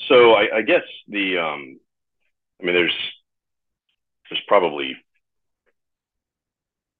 So 0.07 0.33
I, 0.33 0.57
I 0.57 0.61
guess 0.61 0.83
the, 1.07 1.37
um, 1.37 1.79
I 2.61 2.65
mean, 2.65 2.75
there's, 2.75 2.95
there's 4.29 4.41
probably 4.47 4.95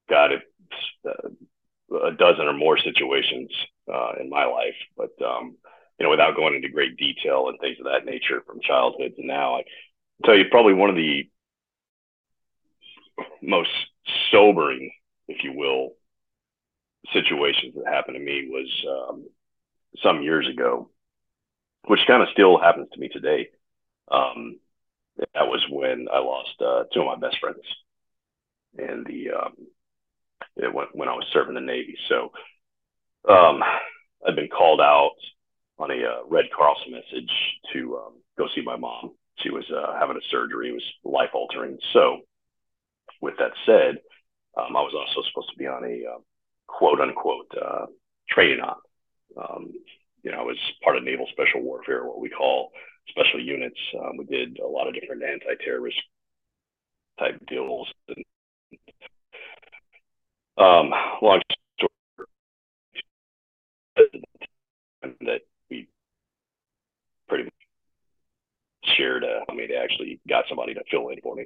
got 0.10 0.32
uh, 0.32 1.30
a 2.06 2.12
dozen 2.12 2.45
or 2.47 2.54
more 2.54 2.78
situations 2.78 3.50
uh, 3.93 4.13
in 4.19 4.30
my 4.30 4.45
life, 4.45 4.76
but 4.97 5.12
um, 5.26 5.56
you 6.00 6.06
know, 6.06 6.10
without 6.10 6.36
going 6.36 6.56
into 6.56 6.69
great 6.69 6.97
detail 6.97 7.47
and 7.50 7.60
things 7.60 7.78
of 7.80 7.86
that 7.86 8.06
nature 8.06 8.41
from 8.45 8.60
childhood 8.62 9.13
to 9.15 9.26
now, 9.26 9.56
I 9.58 9.63
tell 10.26 10.38
you 10.38 10.45
probably 10.52 10.73
one 10.73 10.89
of 10.89 10.95
the 10.95 11.30
most 13.41 13.69
sobering, 14.32 14.91
if 15.28 15.43
you 15.43 15.54
will, 15.54 15.91
situations 17.13 17.73
that 17.76 17.91
happened 17.91 18.15
to 18.15 18.23
me 18.23 18.47
was 18.50 18.86
um, 18.89 19.26
some 20.04 20.21
years 20.21 20.47
ago, 20.47 20.89
which 21.86 22.02
kind 22.08 22.22
of 22.22 22.30
still 22.34 22.60
happens 22.60 22.88
to 22.92 23.00
me 23.00 23.10
today. 23.10 23.50
Um, 24.12 24.60
that 25.18 25.48
was 25.48 25.66
when 25.70 26.08
I 26.13 26.20
lost 26.20 26.62
uh, 26.62 26.84
two 26.94 27.02
of 27.02 27.08
my 27.08 27.16
best 27.16 27.40
friends, 27.40 27.63
and 28.78 29.06
the 29.06 29.32
um, 29.32 29.54
when, 30.74 30.88
when 30.94 31.10
I 31.10 31.13
was 31.13 31.26
serving 31.34 31.56
the 31.56 31.62
Navy. 31.62 31.98
So 32.08 32.32
um, 33.30 33.63
I'd 34.28 34.36
been 34.36 34.50
called 34.50 34.82
out 34.82 35.16
on 35.80 35.92
a 35.92 35.96
uh, 35.96 36.20
Red 36.30 36.50
Cross 36.52 36.78
message 36.90 37.32
to 37.74 37.98
um, 37.98 38.13
go 38.38 38.48
see 38.56 38.62
my 38.62 38.76
mom. 38.76 39.12
She 39.38 39.50
was 39.50 39.66
uh, 39.72 39.98
having 40.00 40.18
a 40.18 40.30
surgery; 40.30 40.70
it 40.70 40.74
was 40.74 40.84
life 41.04 41.32
altering. 41.34 41.78
So 41.94 42.22
with 43.22 43.36
that 43.40 43.52
said, 43.66 43.98
um, 44.58 44.76
I 44.76 44.82
was 44.82 44.94
also 44.94 45.28
supposed 45.28 45.50
to 45.52 45.58
be 45.58 45.68
on 45.68 45.84
a 45.84 46.16
uh, 46.16 46.20
quote 46.68 47.02
unquote 47.02 47.52
uh, 47.60 47.86
training 48.30 48.60
op. 48.62 48.82
You 50.28 50.34
know, 50.34 50.42
I 50.42 50.44
was 50.44 50.58
part 50.84 50.98
of 50.98 51.06
Naval 51.06 51.26
Special 51.32 51.62
Warfare, 51.62 52.06
what 52.06 52.20
we 52.20 52.28
call 52.28 52.72
special 53.08 53.40
units. 53.40 53.80
Um, 53.98 54.18
we 54.18 54.26
did 54.26 54.60
a 54.60 54.68
lot 54.68 54.90
of 54.90 54.94
different 54.94 55.24
anti-terrorist 55.24 55.96
type 57.18 57.40
deals. 57.48 57.88
And, 58.10 58.26
um, 60.58 60.92
long 61.22 61.42
story 61.78 61.90
that 65.22 65.42
we 65.70 65.88
pretty 67.30 67.46
much 67.46 67.54
shared. 68.98 69.24
Uh, 69.24 69.46
I 69.50 69.54
mean, 69.54 69.70
they 69.70 69.78
actually 69.78 70.20
got 70.28 70.44
somebody 70.50 70.74
to 70.74 70.84
fill 70.92 71.08
in 71.08 71.22
for 71.22 71.36
me. 71.36 71.46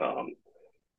Um, 0.00 0.36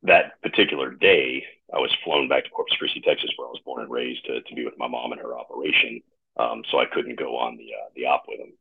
that 0.04 0.41
particular 0.41 0.91
day, 0.91 1.46
I 1.74 1.78
was 1.78 1.96
flown 2.04 2.28
back 2.28 2.43
to 2.43 2.50
Corpus 2.50 2.76
Christi, 2.78 3.00
Texas, 3.00 3.32
where 3.38 3.48
I 3.48 3.52
was 3.52 3.62
born 3.63 3.84
and 3.84 3.89
raised, 3.89 4.26
to, 4.26 4.41
to 4.41 4.56
be 4.56 4.65
with 4.65 4.78
my 4.78 4.89
mom 4.89 5.13
in 5.13 5.20
her 5.20 5.39
operation. 5.39 6.02
Um, 6.39 6.62
so 6.71 6.80
I 6.80 6.86
couldn't 6.86 7.19
go 7.19 7.38
on 7.38 7.58
the 7.58 7.65
uh, 7.73 7.89
the 7.95 8.06
op 8.06 8.26
with 8.28 8.39
him. 8.39 8.54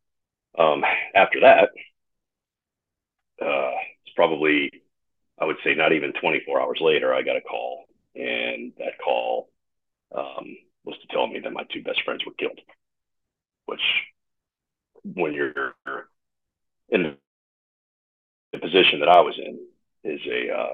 Um, 0.59 0.85
after 1.15 1.41
that, 1.41 1.71
uh, 3.43 3.73
it's 4.05 4.15
probably, 4.15 4.71
I 5.39 5.45
would 5.45 5.57
say, 5.63 5.75
not 5.75 5.93
even 5.93 6.13
24 6.15 6.61
hours 6.61 6.79
later, 6.81 7.13
I 7.15 7.23
got 7.23 7.37
a 7.37 7.43
call, 7.43 7.85
and 8.15 8.73
that 8.79 8.99
call 9.05 9.51
um, 10.17 10.57
was 10.85 10.97
to 11.03 11.07
tell 11.09 11.27
me 11.27 11.41
that 11.41 11.53
my 11.53 11.65
two 11.71 11.83
best 11.83 12.03
friends 12.05 12.25
were 12.25 12.33
killed. 12.39 12.59
Which, 13.67 13.81
when 15.15 15.35
you're 15.35 15.75
in 16.89 17.17
the 18.53 18.59
position 18.59 19.01
that 19.01 19.09
I 19.09 19.21
was 19.21 19.39
in, 19.39 19.59
is 20.05 20.21
a 20.27 20.57
uh, 20.57 20.73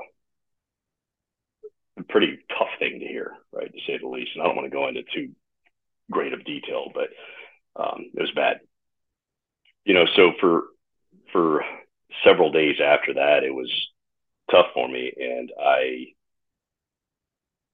a 1.99 2.03
pretty 2.05 2.39
tough 2.57 2.69
thing 2.79 3.01
to 3.01 3.07
hear, 3.07 3.33
right, 3.53 3.73
to 3.73 3.81
say 3.87 3.99
the 3.99 4.07
least. 4.07 4.31
And 4.35 4.43
I 4.43 4.47
don't 4.47 4.57
want 4.57 4.67
to 4.67 4.71
go 4.77 4.89
into 4.89 5.03
too 5.15 5.31
great 6.13 6.33
of 6.33 6.45
detail, 6.45 6.93
but 6.95 7.09
um, 7.77 8.11
it 8.15 8.21
was 8.21 8.31
bad. 8.35 8.61
You 9.85 9.95
know, 9.95 10.07
so 10.15 10.33
for 10.41 10.63
for 11.33 11.65
several 12.25 12.53
days 12.53 12.77
after 12.85 13.15
that, 13.15 13.43
it 13.43 13.55
was 13.55 13.71
tough 14.51 14.67
for 14.75 14.89
me, 14.89 15.13
and 15.17 15.51
I 15.61 16.07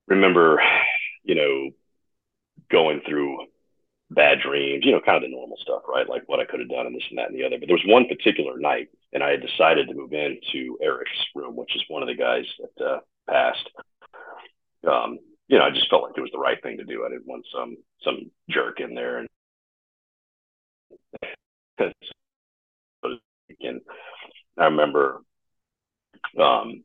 remember, 0.07 0.61
you 1.25 1.35
know, 1.35 1.71
going 2.71 3.01
through 3.07 3.47
bad 4.11 4.39
dreams, 4.41 4.85
you 4.85 4.93
know, 4.93 5.01
kind 5.01 5.17
of 5.17 5.23
the 5.23 5.35
normal 5.35 5.59
stuff, 5.61 5.83
right? 5.87 6.09
Like 6.09 6.23
what 6.27 6.41
I 6.41 6.47
could 6.47 6.61
have 6.61 6.69
done 6.69 6.87
and 6.87 6.95
this 6.97 7.05
and 7.11 7.19
that 7.19 7.29
and 7.31 7.39
the 7.39 7.45
other. 7.45 7.59
But 7.59 7.69
there 7.69 7.77
was 7.77 7.85
one 7.87 8.09
particular 8.09 8.59
night, 8.59 8.89
and 9.13 9.23
I 9.23 9.31
had 9.31 9.43
decided 9.43 9.89
to 9.89 9.95
move 9.95 10.13
into 10.13 10.79
Eric's 10.83 11.11
room, 11.35 11.57
which 11.57 11.75
is 11.77 11.83
one 11.89 12.03
of 12.03 12.09
the 12.09 12.15
guys 12.15 12.45
that 12.59 12.85
uh, 12.85 12.99
passed 13.29 13.69
um, 14.89 15.19
you 15.49 15.59
know, 15.59 15.65
I 15.65 15.71
just 15.71 15.89
felt 15.89 16.03
like 16.03 16.17
it 16.17 16.21
was 16.21 16.31
the 16.33 16.39
right 16.39 16.63
thing 16.63 16.77
to 16.77 16.85
do. 16.85 17.05
I 17.05 17.09
didn't 17.09 17.27
want 17.27 17.47
some 17.53 17.77
some 18.05 18.31
jerk 18.51 18.81
in 18.81 18.95
there 18.95 19.19
and 19.19 19.29
and 23.61 23.81
I 24.59 24.65
remember 24.65 25.23
um, 26.39 26.85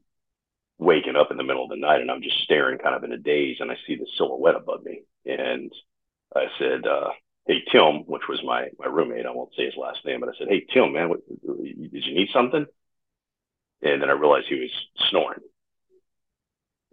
waking 0.80 1.16
up 1.16 1.30
in 1.30 1.38
the 1.38 1.44
middle 1.44 1.64
of 1.64 1.70
the 1.70 1.76
night 1.76 2.02
and 2.02 2.10
I'm 2.10 2.22
just 2.22 2.40
staring 2.44 2.80
kind 2.80 2.96
of 2.96 3.04
in 3.04 3.12
a 3.12 3.18
daze 3.18 3.58
and 3.60 3.72
I 3.72 3.76
see 3.86 3.96
the 3.96 4.08
silhouette 4.18 4.56
above 4.56 4.84
me 4.84 5.02
and 5.26 5.72
I 6.36 6.46
said, 6.58 6.88
uh, 6.88 7.10
"Hey 7.46 7.64
Tim," 7.72 8.06
which 8.08 8.28
was 8.28 8.42
my 8.44 8.70
my 8.80 8.88
roommate. 8.88 9.26
I 9.26 9.32
won't 9.32 9.54
say 9.56 9.66
his 9.66 9.78
last 9.78 10.00
name, 10.06 10.22
but 10.22 10.30
I 10.30 10.34
said, 10.38 10.48
"Hey 10.50 10.66
Tim, 10.74 10.94
man, 10.94 11.10
what, 11.10 11.20
did 11.28 12.06
you 12.06 12.16
need 12.16 12.30
something?" 12.34 12.66
And 13.82 14.02
then 14.02 14.10
I 14.10 14.14
realized 14.14 14.48
he 14.48 14.60
was 14.60 14.72
snoring 15.10 15.42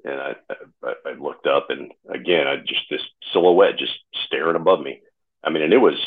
and 0.04 0.20
I, 0.20 0.34
I, 0.82 0.92
I 1.06 1.12
looked 1.18 1.46
up 1.46 1.66
and 1.70 1.92
again 2.12 2.46
I 2.46 2.56
just 2.56 2.82
this 2.90 3.02
silhouette 3.32 3.78
just 3.78 3.92
staring 4.26 4.56
above 4.56 4.80
me. 4.80 5.00
I 5.42 5.50
mean, 5.50 5.62
and 5.62 5.72
it 5.72 5.78
was 5.78 5.98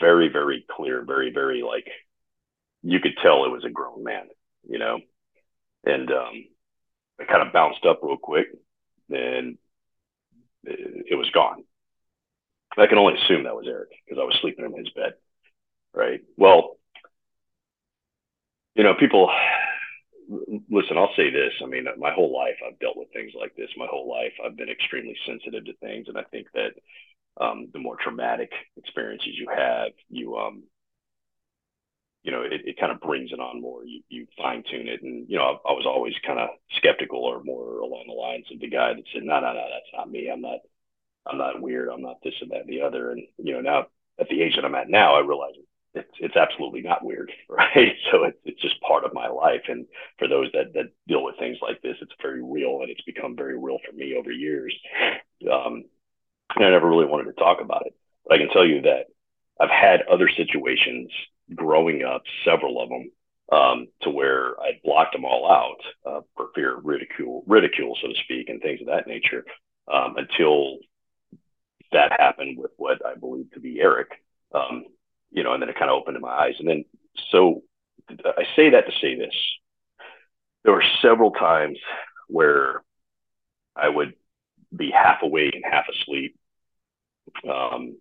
very 0.00 0.28
very 0.28 0.64
clear, 0.70 1.04
very 1.04 1.32
very 1.32 1.62
like 1.62 1.86
you 2.82 3.00
could 3.00 3.16
tell 3.22 3.44
it 3.44 3.50
was 3.50 3.64
a 3.64 3.70
grown 3.70 4.04
man, 4.04 4.28
you 4.68 4.78
know. 4.78 5.00
And 5.84 6.10
um, 6.10 6.44
I 7.20 7.24
kind 7.24 7.46
of 7.46 7.52
bounced 7.52 7.84
up 7.86 8.00
real 8.02 8.16
quick, 8.16 8.46
and 9.10 9.56
it, 10.64 11.06
it 11.12 11.14
was 11.14 11.30
gone. 11.30 11.64
I 12.76 12.86
can 12.86 12.98
only 12.98 13.14
assume 13.14 13.44
that 13.44 13.56
was 13.56 13.66
Eric 13.66 13.90
because 14.04 14.20
I 14.20 14.24
was 14.24 14.38
sleeping 14.40 14.64
in 14.64 14.76
his 14.76 14.90
bed, 14.90 15.14
right? 15.92 16.20
Well, 16.36 16.76
you 18.74 18.84
know, 18.84 18.94
people 18.94 19.30
listen, 20.70 20.96
I'll 20.96 21.14
say 21.16 21.30
this. 21.30 21.52
I 21.62 21.66
mean, 21.66 21.86
my 21.98 22.12
whole 22.12 22.32
life 22.34 22.56
I've 22.66 22.78
dealt 22.78 22.96
with 22.96 23.12
things 23.12 23.32
like 23.38 23.54
this. 23.56 23.70
My 23.76 23.86
whole 23.86 24.08
life 24.08 24.32
I've 24.44 24.56
been 24.56 24.70
extremely 24.70 25.16
sensitive 25.26 25.64
to 25.66 25.74
things, 25.76 26.08
and 26.08 26.18
I 26.18 26.22
think 26.24 26.46
that 26.54 26.72
um, 27.40 27.68
the 27.72 27.78
more 27.78 27.96
traumatic 27.96 28.50
experiences 28.76 29.32
you 29.34 29.48
have, 29.54 29.92
you 30.08 30.36
um, 30.36 30.64
you 32.22 32.32
know, 32.32 32.42
it, 32.42 32.62
it 32.64 32.78
kind 32.78 32.92
of 32.92 33.00
brings 33.00 33.32
it 33.32 33.40
on 33.40 33.60
more. 33.62 33.84
You 33.84 34.02
you 34.08 34.26
fine 34.36 34.62
tune 34.70 34.88
it, 34.88 35.02
and 35.02 35.28
you 35.28 35.38
know, 35.38 35.44
I, 35.44 35.70
I 35.70 35.72
was 35.72 35.86
always 35.86 36.14
kind 36.26 36.38
of 36.38 36.50
skeptical 36.76 37.24
or 37.24 37.42
more 37.42 37.78
along 37.80 38.04
the 38.06 38.14
lines 38.14 38.46
of 38.52 38.60
the 38.60 38.68
guy 38.68 38.92
that 38.94 39.04
said, 39.12 39.22
"No, 39.22 39.40
no, 39.40 39.52
no, 39.52 39.66
that's 39.70 39.92
not 39.94 40.10
me. 40.10 40.28
I'm 40.30 40.42
not, 40.42 40.58
I'm 41.26 41.38
not 41.38 41.60
weird. 41.62 41.88
I'm 41.88 42.02
not 42.02 42.18
this 42.22 42.34
and 42.42 42.50
that 42.50 42.62
and 42.62 42.68
the 42.68 42.82
other." 42.82 43.12
And 43.12 43.22
you 43.38 43.54
know, 43.54 43.60
now 43.62 43.86
at 44.18 44.28
the 44.28 44.42
age 44.42 44.56
that 44.56 44.64
I'm 44.64 44.74
at 44.74 44.90
now, 44.90 45.14
I 45.14 45.20
realize 45.20 45.54
it's 45.94 46.10
it's 46.20 46.36
absolutely 46.36 46.82
not 46.82 47.04
weird, 47.04 47.32
right? 47.48 47.94
So 48.10 48.24
it's 48.24 48.38
it's 48.44 48.60
just 48.60 48.80
part 48.80 49.04
of 49.04 49.14
my 49.14 49.28
life, 49.28 49.62
and 49.68 49.86
for 50.18 50.28
those 50.28 50.50
that 50.52 50.72
that 50.74 50.90
deal 51.08 51.24
with 51.24 51.38
things 51.38 51.58
like 51.62 51.82
this, 51.82 51.96
it's 52.00 52.12
very 52.22 52.42
real, 52.42 52.80
and 52.82 52.90
it's 52.90 53.02
become 53.02 53.36
very 53.36 53.58
real 53.58 53.78
for 53.84 53.94
me 53.94 54.14
over 54.16 54.30
years. 54.30 54.74
Um, 55.50 55.84
and 56.56 56.64
I 56.66 56.70
never 56.70 56.88
really 56.88 57.06
wanted 57.06 57.24
to 57.24 57.32
talk 57.32 57.60
about 57.60 57.86
it, 57.86 57.94
but 58.26 58.34
I 58.34 58.38
can 58.38 58.50
tell 58.50 58.66
you 58.66 58.82
that 58.82 59.06
I've 59.60 59.70
had 59.70 60.02
other 60.02 60.28
situations 60.28 61.10
growing 61.54 62.02
up, 62.02 62.22
several 62.44 62.80
of 62.80 62.88
them, 62.88 63.10
um, 63.52 63.88
to 64.02 64.10
where 64.10 64.60
I 64.60 64.80
blocked 64.84 65.12
them 65.12 65.24
all 65.24 65.50
out 65.50 65.80
uh, 66.10 66.20
for 66.36 66.48
fear 66.54 66.78
of 66.78 66.84
ridicule, 66.84 67.44
ridicule, 67.46 67.96
so 68.00 68.08
to 68.08 68.14
speak, 68.24 68.48
and 68.48 68.60
things 68.60 68.80
of 68.80 68.86
that 68.88 69.06
nature, 69.06 69.44
um, 69.92 70.16
until 70.16 70.78
that 71.92 72.12
happened 72.12 72.58
with 72.58 72.70
what 72.76 73.04
I 73.04 73.14
believe 73.14 73.50
to 73.52 73.60
be 73.60 73.80
Eric. 73.80 74.08
Um, 74.54 74.84
you 75.30 75.42
know, 75.42 75.52
and 75.52 75.62
then 75.62 75.68
it 75.68 75.78
kind 75.78 75.90
of 75.90 76.00
opened 76.00 76.20
my 76.20 76.28
eyes. 76.28 76.54
And 76.58 76.68
then, 76.68 76.84
so 77.30 77.62
I 78.08 78.44
say 78.56 78.70
that 78.70 78.86
to 78.86 78.92
say 79.00 79.16
this 79.16 79.34
there 80.64 80.74
were 80.74 80.84
several 81.00 81.30
times 81.30 81.78
where 82.28 82.82
I 83.74 83.88
would 83.88 84.14
be 84.74 84.90
half 84.90 85.22
awake 85.22 85.54
and 85.54 85.64
half 85.64 85.86
asleep. 85.88 86.36
Um, 87.48 87.96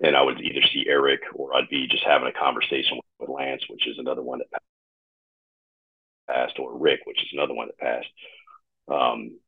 and 0.00 0.16
I 0.16 0.22
would 0.22 0.40
either 0.40 0.66
see 0.72 0.84
Eric 0.88 1.20
or 1.34 1.54
I'd 1.54 1.68
be 1.68 1.86
just 1.88 2.04
having 2.04 2.28
a 2.28 2.38
conversation 2.38 3.00
with 3.18 3.28
Lance, 3.28 3.62
which 3.68 3.86
is 3.86 3.98
another 3.98 4.22
one 4.22 4.38
that 4.38 4.62
passed, 6.28 6.58
or 6.58 6.76
Rick, 6.78 7.00
which 7.04 7.20
is 7.22 7.28
another 7.32 7.54
one 7.54 7.68
that 7.68 7.78
passed. 7.78 8.08
Um, 8.88 9.38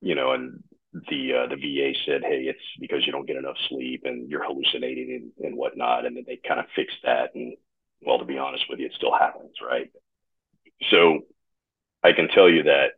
you 0.00 0.14
know, 0.14 0.32
and 0.32 0.62
the 1.10 1.32
uh, 1.34 1.46
the 1.48 1.56
VA 1.56 1.92
said, 2.06 2.22
"Hey, 2.22 2.44
it's 2.44 2.60
because 2.80 3.04
you 3.06 3.12
don't 3.12 3.26
get 3.26 3.36
enough 3.36 3.56
sleep 3.68 4.02
and 4.04 4.28
you're 4.30 4.44
hallucinating 4.44 5.32
and, 5.38 5.46
and 5.46 5.56
whatnot," 5.56 6.06
and 6.06 6.16
then 6.16 6.24
they 6.26 6.38
kind 6.46 6.60
of 6.60 6.66
fixed 6.74 6.98
that. 7.04 7.34
And 7.34 7.56
well, 8.02 8.18
to 8.18 8.24
be 8.24 8.38
honest 8.38 8.64
with 8.68 8.78
you, 8.78 8.86
it 8.86 8.92
still 8.96 9.12
happens, 9.12 9.54
right? 9.62 9.90
So 10.90 11.20
I 12.02 12.12
can 12.12 12.28
tell 12.28 12.48
you 12.48 12.64
that 12.64 12.92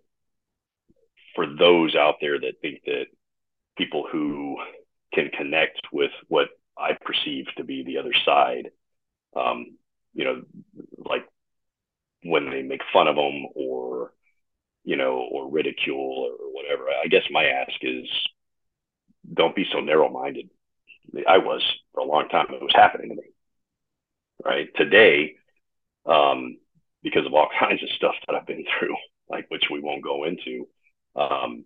for 1.35 1.47
those 1.47 1.95
out 1.95 2.17
there 2.21 2.39
that 2.39 2.61
think 2.61 2.81
that 2.87 3.07
people 3.77 4.07
who 4.11 4.59
can 5.15 5.31
connect 5.31 5.81
with 5.93 6.11
what 6.29 6.49
I 6.77 6.97
perceive 7.01 7.47
to 7.57 7.65
be 7.65 7.85
the 7.85 7.99
other 7.99 8.13
side, 8.25 8.71
um, 9.37 9.77
you 10.15 10.25
know, 10.25 10.43
like 10.99 11.25
when 12.23 12.51
they 12.51 12.63
make 12.63 12.81
fun 12.93 13.09
of 13.09 13.17
them 13.17 13.47
or 13.55 14.13
you 14.85 14.97
know, 14.97 15.27
or 15.31 15.51
ridicule 15.51 15.97
or 15.99 16.53
whatever. 16.53 16.89
I 16.89 17.09
guess 17.09 17.25
my 17.31 17.45
ask 17.45 17.73
is 17.83 18.07
don't 19.33 19.57
be 19.57 19.67
so 19.73 19.81
narrow 19.81 20.09
minded. 20.09 20.49
I 21.27 21.39
was 21.39 21.63
for 21.93 22.01
a 22.01 22.05
long 22.05 22.29
time. 22.29 22.47
It 22.51 22.63
was 22.63 22.75
happening 22.75 23.11
to 23.11 23.15
me. 23.17 23.23
Right. 24.45 24.69
Today, 24.77 25.35
um, 26.07 26.59
because 27.03 27.27
of 27.27 27.35
all 27.35 27.49
kinds 27.59 27.83
of 27.83 27.89
stuff 27.91 28.15
that 28.27 28.37
I've 28.37 28.47
been 28.47 28.65
through, 28.79 28.97
like 29.29 29.47
which 29.49 29.65
we 29.71 29.81
won't 29.81 30.03
go 30.03 30.25
into, 30.25 30.69
um, 31.17 31.65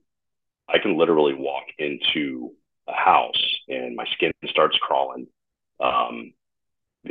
I 0.68 0.79
can 0.79 0.96
literally 0.96 1.35
walk 1.35 1.64
into 1.79 2.53
a 2.88 2.92
house 2.92 3.42
and 3.68 3.94
my 3.94 4.07
skin 4.12 4.33
starts 4.46 4.77
crawling. 4.81 5.27
Um, 5.81 6.33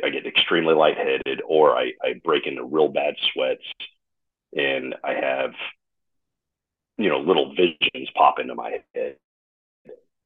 I 0.04 0.10
get 0.10 0.26
extremely 0.26 0.74
lightheaded, 0.74 1.42
or 1.46 1.78
I, 1.78 1.92
I 2.02 2.14
break 2.24 2.48
into 2.48 2.64
real 2.64 2.88
bad 2.88 3.16
sweats, 3.34 3.64
and 4.56 4.96
I 5.04 5.14
have 5.14 5.52
you 7.04 7.10
know, 7.10 7.20
little 7.20 7.54
visions 7.56 8.10
pop 8.16 8.40
into 8.40 8.56
my 8.56 8.78
head, 8.94 9.18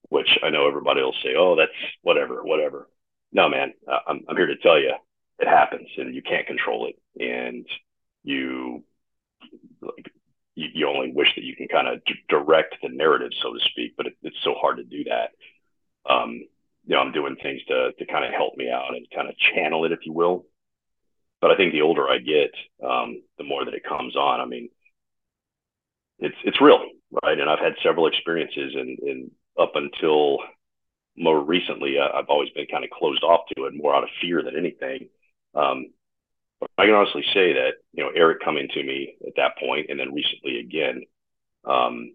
which 0.10 0.30
I 0.44 0.50
know 0.50 0.68
everybody 0.68 1.02
will 1.02 1.16
say, 1.24 1.36
oh, 1.38 1.56
that's 1.56 1.72
whatever, 2.02 2.44
whatever. 2.44 2.88
No, 3.32 3.50
man, 3.50 3.74
I'm, 4.08 4.24
I'm 4.28 4.38
here 4.38 4.48
to 4.48 4.58
tell 4.58 4.80
you 4.80 4.94
it 5.40 5.48
happens 5.48 5.90
and 5.98 6.16
you 6.16 6.22
can't 6.22 6.48
control 6.48 6.88
it. 6.88 6.96
And 7.22 7.66
you, 8.24 8.84
like, 9.82 10.12
you, 10.56 10.70
you 10.74 10.88
only 10.88 11.12
wish 11.12 11.28
that 11.36 11.44
you 11.44 11.56
can 11.56 11.68
kind 11.68 11.88
of 11.88 12.04
d- 12.06 12.14
direct 12.30 12.76
the 12.82 12.90
narrative, 12.90 13.32
so 13.42 13.54
to 13.54 13.60
speak, 13.72 13.94
but 13.98 14.08
it, 14.08 14.14
it's 14.22 14.42
so 14.44 14.54
hard 14.54 14.78
to 14.78 14.84
do 14.84 15.04
that. 15.06 15.32
Um, 16.10 16.46
you 16.86 16.96
know, 16.96 17.00
I'm 17.02 17.12
doing 17.12 17.36
things 17.42 17.62
to, 17.68 17.92
to 17.92 18.06
kind 18.06 18.24
of 18.24 18.32
help 18.32 18.56
me 18.58 18.70
out 18.70 18.96
and 18.96 19.06
kind 19.14 19.28
of 19.28 19.36
channel 19.38 19.86
it, 19.86 19.92
if 19.92 20.00
you 20.06 20.14
will. 20.14 20.46
But 21.42 21.52
I 21.52 21.58
think 21.58 21.74
the 21.74 21.82
older 21.82 22.08
I 22.08 22.20
get, 22.20 22.52
um, 22.84 23.22
the 23.38 23.44
more 23.44 23.66
that 23.66 23.74
it 23.74 23.84
comes 23.84 24.16
on. 24.16 24.40
I 24.40 24.46
mean, 24.46 24.70
it's 26.20 26.36
it's 26.44 26.62
real, 26.62 26.80
right? 27.24 27.40
And 27.40 27.50
I've 27.50 27.60
had 27.60 27.76
several 27.84 28.08
experiences, 28.08 28.74
and, 28.76 29.00
and 29.00 29.32
up 29.60 29.74
until 29.76 30.40
more 31.18 31.42
recently, 31.42 31.98
I, 32.00 32.18
have 32.18 32.30
always 32.30 32.50
been 32.52 32.68
kind 32.68 32.84
of 32.84 32.90
closed 32.90 33.24
off 33.24 33.42
to 33.56 33.66
it, 33.66 33.74
more 33.76 33.96
out 33.96 34.04
of 34.04 34.10
fear 34.22 34.44
than 34.44 34.58
anything. 34.58 35.10
Um, 35.54 35.88
but 36.60 36.70
I 36.78 36.86
can 36.86 36.96
honestly 36.96 37.24
say 37.34 37.54
that 37.54 37.74
you 37.94 38.04
know 38.04 38.12
Eric 38.16 38.40
coming 38.44 38.68
to 38.74 38.84
me 38.84 39.16
at 39.26 39.34
that 39.38 39.58
point, 39.58 39.88
and 39.90 40.00
then 40.00 40.14
recently 40.14 40.60
again, 40.60 41.04
um, 41.66 42.12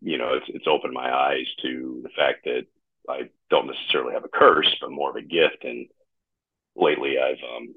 you 0.00 0.18
know, 0.18 0.34
it's 0.34 0.46
it's 0.48 0.66
opened 0.66 0.94
my 0.94 1.12
eyes 1.12 1.46
to 1.62 2.00
the 2.02 2.10
fact 2.10 2.44
that 2.44 2.66
I 3.08 3.28
don't 3.50 3.66
necessarily 3.66 4.14
have 4.14 4.24
a 4.24 4.28
curse, 4.28 4.74
but 4.80 4.90
more 4.90 5.10
of 5.10 5.16
a 5.16 5.22
gift. 5.22 5.64
And 5.64 5.88
lately, 6.76 7.16
I've 7.18 7.42
um, 7.56 7.74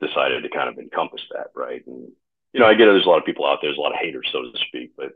decided 0.00 0.42
to 0.42 0.48
kind 0.50 0.68
of 0.68 0.78
encompass 0.78 1.22
that, 1.32 1.48
right? 1.54 1.84
And 1.86 2.12
you 2.52 2.60
know, 2.60 2.66
I 2.66 2.74
get 2.74 2.88
it. 2.88 2.92
there's 2.92 3.06
a 3.06 3.08
lot 3.08 3.18
of 3.18 3.26
people 3.26 3.46
out 3.46 3.58
there, 3.60 3.70
there's 3.70 3.78
a 3.78 3.80
lot 3.80 3.92
of 3.92 3.98
haters, 4.00 4.28
so 4.32 4.42
to 4.42 4.52
speak, 4.68 4.92
but 4.96 5.12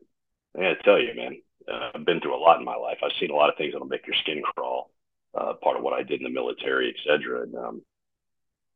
I 0.57 0.61
gotta 0.63 0.83
tell 0.83 1.01
you, 1.01 1.15
man, 1.15 1.41
uh, 1.71 1.91
I've 1.95 2.05
been 2.05 2.21
through 2.21 2.37
a 2.37 2.41
lot 2.41 2.59
in 2.59 2.65
my 2.65 2.77
life. 2.77 2.99
I've 3.03 3.17
seen 3.19 3.31
a 3.31 3.35
lot 3.35 3.49
of 3.49 3.57
things 3.57 3.73
that'll 3.73 3.87
make 3.87 4.07
your 4.07 4.17
skin 4.17 4.43
crawl. 4.43 4.91
Uh, 5.35 5.55
part 5.63 5.79
of 5.79 5.83
what 5.83 5.95
I 5.95 6.03
did 6.03 6.21
in 6.21 6.25
the 6.25 6.29
military, 6.29 6.91
et 6.91 6.97
cetera. 7.07 7.45
And 7.45 7.55
um, 7.55 7.83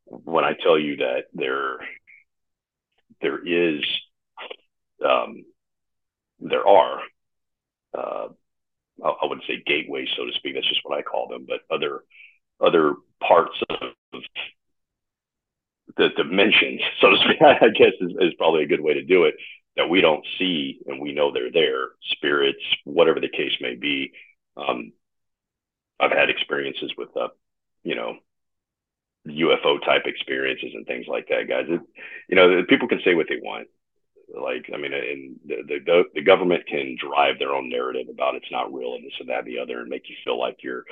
when 0.06 0.42
I 0.42 0.54
tell 0.54 0.78
you 0.78 0.96
that 0.96 1.24
there, 1.34 1.76
there 3.20 3.46
is, 3.46 3.84
um, 5.06 5.44
there 6.40 6.66
are, 6.66 7.00
uh, 7.92 8.28
I, 9.04 9.08
I 9.08 9.26
wouldn't 9.26 9.46
say 9.46 9.62
gateways, 9.66 10.08
so 10.16 10.24
to 10.24 10.32
speak. 10.32 10.54
That's 10.54 10.66
just 10.66 10.80
what 10.82 10.98
I 10.98 11.02
call 11.02 11.28
them, 11.28 11.46
but 11.46 11.60
other, 11.70 12.04
other 12.58 12.94
parts 13.20 13.60
of 13.68 14.22
the 15.96 16.08
dimensions, 16.16 16.80
so 17.00 17.10
to 17.10 17.16
speak, 17.18 17.42
I 17.42 17.68
guess 17.68 17.92
is, 18.00 18.12
is 18.20 18.34
probably 18.38 18.64
a 18.64 18.68
good 18.68 18.80
way 18.80 18.94
to 18.94 19.02
do 19.02 19.24
it 19.24 19.34
that 19.76 19.90
we 19.90 20.00
don't 20.00 20.24
see 20.38 20.80
and 20.86 21.00
we 21.00 21.12
know 21.12 21.32
they're 21.32 21.52
there, 21.52 21.88
spirits, 22.12 22.62
whatever 22.84 23.20
the 23.20 23.28
case 23.28 23.52
may 23.60 23.74
be. 23.74 24.12
Um, 24.56 24.92
I've 26.00 26.12
had 26.12 26.30
experiences 26.30 26.92
with, 26.96 27.14
uh, 27.16 27.28
you 27.82 27.94
know, 27.94 28.16
UFO 29.26 29.80
type 29.84 30.02
experiences 30.06 30.70
and 30.74 30.86
things 30.86 31.06
like 31.08 31.28
that, 31.28 31.48
guys. 31.48 31.66
It, 31.68 31.80
you 32.28 32.36
know, 32.36 32.62
people 32.68 32.88
can 32.88 33.00
say 33.04 33.14
what 33.14 33.26
they 33.28 33.36
want. 33.42 33.68
Like, 34.28 34.70
I 34.72 34.76
mean, 34.76 34.92
and 34.92 35.36
the, 35.46 35.78
the 35.86 36.04
the 36.14 36.22
government 36.22 36.66
can 36.66 36.96
drive 36.98 37.38
their 37.38 37.54
own 37.54 37.68
narrative 37.68 38.06
about 38.10 38.34
it's 38.34 38.50
not 38.50 38.72
real 38.72 38.94
and 38.94 39.04
this 39.04 39.12
and 39.20 39.28
that 39.28 39.40
and 39.40 39.46
the 39.46 39.58
other, 39.58 39.80
and 39.80 39.88
make 39.88 40.08
you 40.08 40.16
feel 40.24 40.38
like 40.38 40.58
you're 40.62 40.84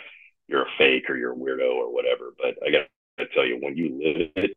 you're 0.47 0.63
a 0.63 0.77
fake 0.79 1.11
or 1.11 1.17
you're 1.17 1.33
a 1.33 1.37
weirdo 1.37 1.75
or 1.75 1.93
whatever. 1.93 2.33
But 2.39 2.55
I 2.65 2.71
got 2.71 2.87
to 3.19 3.27
tell 3.35 3.45
you, 3.45 3.59
when 3.61 3.77
you 3.77 4.01
live 4.03 4.31
it 4.37 4.57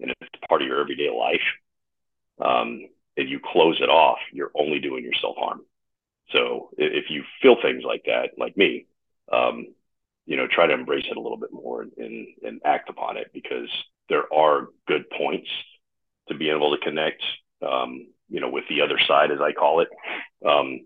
and 0.00 0.12
it's 0.20 0.30
part 0.48 0.62
of 0.62 0.68
your 0.68 0.80
everyday 0.80 1.10
life, 1.10 1.40
um, 2.40 2.88
and 3.16 3.28
you 3.28 3.40
close 3.44 3.80
it 3.80 3.88
off, 3.88 4.18
you're 4.32 4.52
only 4.54 4.78
doing 4.78 5.04
yourself 5.04 5.36
harm. 5.38 5.62
So 6.30 6.70
if 6.76 7.10
you 7.10 7.24
feel 7.40 7.56
things 7.60 7.82
like 7.84 8.04
that, 8.04 8.30
like 8.38 8.56
me, 8.56 8.86
um, 9.32 9.66
you 10.26 10.36
know, 10.36 10.46
try 10.46 10.66
to 10.66 10.74
embrace 10.74 11.06
it 11.10 11.16
a 11.16 11.20
little 11.20 11.38
bit 11.38 11.52
more 11.52 11.82
and, 11.82 11.92
and, 11.96 12.26
and 12.42 12.60
act 12.64 12.90
upon 12.90 13.16
it 13.16 13.30
because 13.32 13.68
there 14.08 14.32
are 14.32 14.68
good 14.86 15.08
points 15.10 15.48
to 16.28 16.34
be 16.34 16.50
able 16.50 16.76
to 16.76 16.84
connect, 16.84 17.22
um, 17.66 18.08
you 18.28 18.40
know, 18.40 18.50
with 18.50 18.64
the 18.68 18.82
other 18.82 18.98
side, 19.08 19.30
as 19.30 19.40
I 19.40 19.52
call 19.52 19.80
it. 19.80 19.88
Um, 20.46 20.80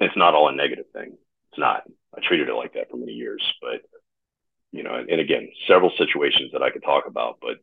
it's 0.00 0.16
not 0.16 0.34
all 0.34 0.48
a 0.48 0.54
negative 0.54 0.86
thing. 0.94 1.18
It's 1.50 1.58
not. 1.58 1.82
I 2.16 2.20
treated 2.26 2.48
it 2.48 2.54
like 2.54 2.72
that 2.74 2.90
for 2.90 2.96
many 2.96 3.12
years, 3.12 3.42
but 3.60 3.82
you 4.72 4.82
know, 4.82 4.94
and, 4.94 5.10
and 5.10 5.20
again, 5.20 5.50
several 5.68 5.92
situations 5.98 6.52
that 6.52 6.62
I 6.62 6.70
could 6.70 6.82
talk 6.82 7.04
about, 7.06 7.38
but 7.40 7.56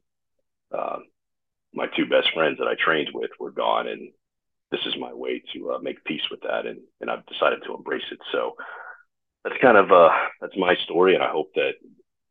my 1.78 1.88
two 1.96 2.08
best 2.08 2.30
friends 2.34 2.58
that 2.58 2.68
I 2.68 2.74
trained 2.74 3.10
with 3.14 3.30
were 3.40 3.52
gone, 3.52 3.88
and 3.88 4.10
this 4.72 4.82
is 4.86 4.96
my 5.00 5.14
way 5.14 5.44
to 5.54 5.74
uh, 5.74 5.80
make 5.80 6.04
peace 6.04 6.28
with 6.32 6.42
that, 6.42 6.66
and 6.66 6.80
and 7.00 7.10
I've 7.10 7.26
decided 7.28 7.60
to 7.66 7.76
embrace 7.76 8.10
it. 8.12 8.20
So 8.32 8.56
that's 9.44 9.62
kind 9.62 9.78
of 9.78 9.92
uh 9.92 10.10
that's 10.42 10.58
my 10.58 10.76
story, 10.84 11.14
and 11.14 11.24
I 11.24 11.30
hope 11.30 11.52
that 11.56 11.74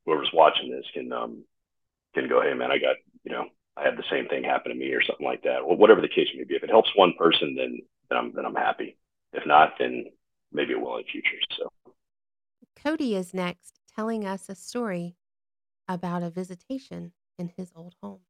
whoever's 0.05 0.30
watching 0.34 0.70
this 0.70 0.84
can 0.92 1.12
um 1.12 1.44
can 2.14 2.28
go, 2.28 2.42
hey 2.42 2.55
man, 2.55 2.72
I 2.72 2.78
got 2.78 2.97
you 3.24 3.32
know 3.32 3.47
I 3.76 3.84
had 3.84 3.97
the 3.97 4.11
same 4.11 4.26
thing 4.28 4.42
happen 4.42 4.72
to 4.72 4.78
me 4.78 4.92
or 4.92 5.03
something 5.03 5.26
like 5.26 5.42
that, 5.44 5.61
or 5.61 5.76
whatever 5.76 6.01
the 6.01 6.09
case 6.09 6.28
may 6.36 6.44
be. 6.44 6.57
If 6.57 6.64
it 6.64 6.70
helps 6.70 6.90
one 6.97 7.14
person, 7.16 7.55
then 7.57 7.78
then 8.11 8.18
I'm 8.18 8.32
then 8.34 8.44
I'm 8.44 8.55
happy. 8.55 8.99
If 9.32 9.47
not, 9.47 9.74
then 9.78 10.07
maybe 10.53 10.72
it 10.72 10.80
will 10.80 10.99
in 10.99 11.05
future. 11.05 11.38
So 11.57 11.70
Cody 12.82 13.14
is 13.14 13.32
next, 13.32 13.78
telling 13.94 14.24
us 14.24 14.49
a 14.49 14.55
story 14.55 15.16
about 15.88 16.22
a 16.22 16.30
visitation 16.30 17.12
in 17.38 17.53
his 17.57 17.72
old 17.76 17.94
home. 18.03 18.26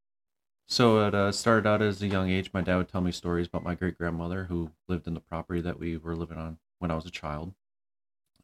So 0.69 1.07
it 1.07 1.15
uh, 1.15 1.31
started 1.31 1.69
out 1.69 1.81
as 1.81 2.03
a 2.03 2.09
young 2.09 2.29
age. 2.29 2.51
My 2.53 2.61
dad 2.61 2.77
would 2.77 2.89
tell 2.89 3.01
me 3.01 3.13
stories 3.13 3.47
about 3.47 3.63
my 3.63 3.77
great 3.77 3.97
grandmother 3.97 4.45
who 4.45 4.73
lived 4.89 5.07
in 5.07 5.15
the 5.15 5.21
property 5.21 5.61
that 5.61 5.79
we 5.79 5.97
were 5.97 6.17
living 6.17 6.39
on 6.39 6.59
when 6.81 6.91
I 6.91 6.97
was 6.97 7.07
a 7.07 7.11
child. 7.11 7.55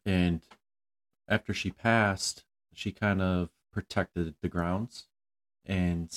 And 0.06 0.40
after 1.28 1.52
she 1.52 1.70
passed, 1.70 2.44
she 2.72 2.92
kind 2.92 3.20
of 3.20 3.50
protected 3.72 4.34
the 4.40 4.48
grounds. 4.48 5.08
And 5.66 6.10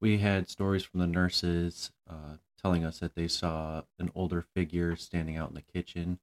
we 0.00 0.18
had 0.18 0.50
stories 0.50 0.84
from 0.84 1.00
the 1.00 1.06
nurses 1.06 1.92
uh, 2.08 2.36
telling 2.60 2.84
us 2.84 2.98
that 2.98 3.14
they 3.14 3.28
saw 3.28 3.82
an 3.98 4.10
older 4.14 4.42
figure 4.42 4.96
standing 4.96 5.36
out 5.36 5.48
in 5.48 5.54
the 5.54 5.62
kitchen 5.62 6.18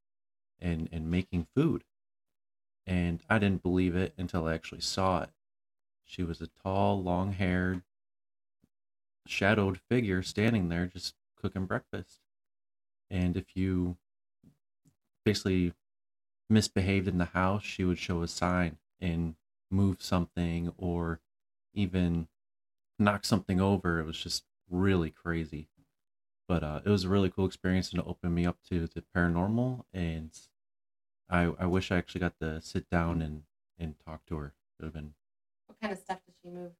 and, 0.59 0.87
and 0.91 1.09
making 1.09 1.47
food. 1.55 1.83
And 2.85 3.21
I 3.27 3.39
didn't 3.39 3.63
believe 3.63 3.95
it 3.95 4.13
until 4.17 4.45
I 4.45 4.53
actually 4.53 4.81
saw 4.81 5.23
it. 5.23 5.29
She 6.05 6.21
was 6.21 6.41
a 6.41 6.47
tall, 6.61 7.01
long 7.01 7.33
haired, 7.33 7.81
shadowed 9.25 9.79
figure 9.89 10.21
standing 10.21 10.69
there 10.69 10.85
just 10.85 11.15
cooking 11.41 11.65
breakfast. 11.65 12.19
And 13.09 13.37
if 13.37 13.55
you 13.55 13.97
basically 15.25 15.73
misbehaved 16.49 17.07
in 17.07 17.17
the 17.17 17.25
house, 17.25 17.63
she 17.63 17.83
would 17.83 17.99
show 17.99 18.21
a 18.21 18.27
sign 18.27 18.77
and 18.99 19.35
move 19.69 20.01
something 20.01 20.73
or 20.77 21.19
even 21.73 22.27
knock 22.99 23.25
something 23.25 23.59
over. 23.59 23.99
It 23.99 24.05
was 24.05 24.17
just 24.17 24.43
really 24.69 25.09
crazy. 25.09 25.67
But 26.47 26.63
uh, 26.63 26.81
it 26.85 26.89
was 26.89 27.05
a 27.05 27.09
really 27.09 27.29
cool 27.29 27.45
experience 27.45 27.91
and 27.91 27.99
it 27.99 28.07
opened 28.07 28.35
me 28.35 28.45
up 28.45 28.57
to 28.69 28.87
the 28.87 29.03
paranormal. 29.15 29.85
And 29.93 30.31
I, 31.29 31.51
I 31.59 31.65
wish 31.65 31.91
I 31.91 31.97
actually 31.97 32.21
got 32.21 32.37
to 32.39 32.61
sit 32.61 32.89
down 32.89 33.21
and, 33.21 33.43
and 33.79 33.95
talk 34.05 34.25
to 34.27 34.37
her. 34.37 34.47
It 34.47 34.83
would 34.83 34.85
have 34.87 34.93
been. 34.93 35.13
What 35.67 35.79
kind 35.79 35.93
of 35.93 35.99
stuff 35.99 36.19
did 36.25 36.35
she 36.41 36.49
move? 36.49 36.71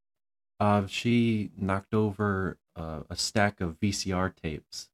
Uh, 0.64 0.88
she 0.88 1.52
knocked 1.58 1.94
over 1.94 2.58
uh, 2.78 3.02
a 3.10 3.18
stack 3.18 3.60
of 3.60 3.78
VCR 3.82 4.34
tapes 4.34 4.88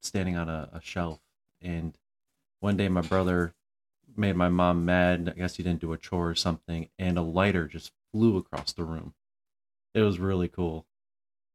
standing 0.00 0.34
on 0.34 0.48
a, 0.48 0.70
a 0.72 0.80
shelf. 0.80 1.20
And 1.60 1.98
one 2.60 2.78
day 2.78 2.88
my 2.88 3.02
brother 3.02 3.52
made 4.16 4.34
my 4.34 4.48
mom 4.48 4.86
mad. 4.86 5.30
I 5.36 5.38
guess 5.38 5.56
he 5.56 5.62
didn't 5.62 5.82
do 5.82 5.92
a 5.92 5.98
chore 5.98 6.30
or 6.30 6.34
something, 6.34 6.88
and 6.98 7.18
a 7.18 7.22
lighter 7.22 7.66
just 7.66 7.92
flew 8.10 8.38
across 8.38 8.72
the 8.72 8.82
room. 8.82 9.12
It 9.92 10.00
was 10.00 10.18
really 10.18 10.48
cool. 10.48 10.86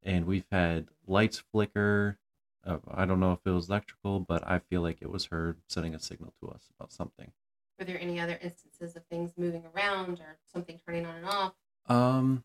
And 0.00 0.26
we've 0.26 0.46
had 0.52 0.86
lights 1.04 1.42
flicker. 1.50 2.18
Uh, 2.64 2.78
I 2.88 3.04
don't 3.04 3.18
know 3.18 3.32
if 3.32 3.40
it 3.44 3.50
was 3.50 3.68
electrical, 3.68 4.20
but 4.20 4.46
I 4.46 4.60
feel 4.60 4.82
like 4.82 4.98
it 5.00 5.10
was 5.10 5.24
her 5.24 5.56
sending 5.68 5.92
a 5.92 5.98
signal 5.98 6.34
to 6.40 6.50
us 6.50 6.68
about 6.78 6.92
something. 6.92 7.32
Were 7.80 7.84
there 7.84 8.00
any 8.00 8.20
other 8.20 8.38
instances 8.40 8.94
of 8.94 9.04
things 9.06 9.32
moving 9.36 9.64
around 9.74 10.20
or 10.20 10.38
something 10.52 10.78
turning 10.86 11.04
on 11.04 11.16
and 11.16 11.26
off? 11.26 11.54
Um, 11.88 12.44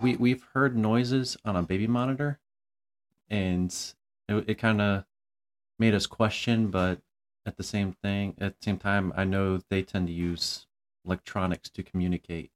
we 0.00 0.16
we've 0.16 0.44
heard 0.54 0.76
noises 0.76 1.36
on 1.44 1.56
a 1.56 1.62
baby 1.62 1.86
monitor, 1.86 2.38
and 3.28 3.74
it, 4.28 4.44
it 4.48 4.54
kind 4.58 4.80
of 4.80 5.04
made 5.78 5.94
us 5.94 6.06
question. 6.06 6.68
But 6.68 7.00
at 7.46 7.56
the 7.56 7.62
same 7.62 7.92
thing, 7.92 8.34
at 8.40 8.58
the 8.58 8.64
same 8.64 8.78
time, 8.78 9.12
I 9.16 9.24
know 9.24 9.60
they 9.68 9.82
tend 9.82 10.06
to 10.08 10.12
use 10.12 10.66
electronics 11.04 11.68
to 11.70 11.82
communicate, 11.82 12.50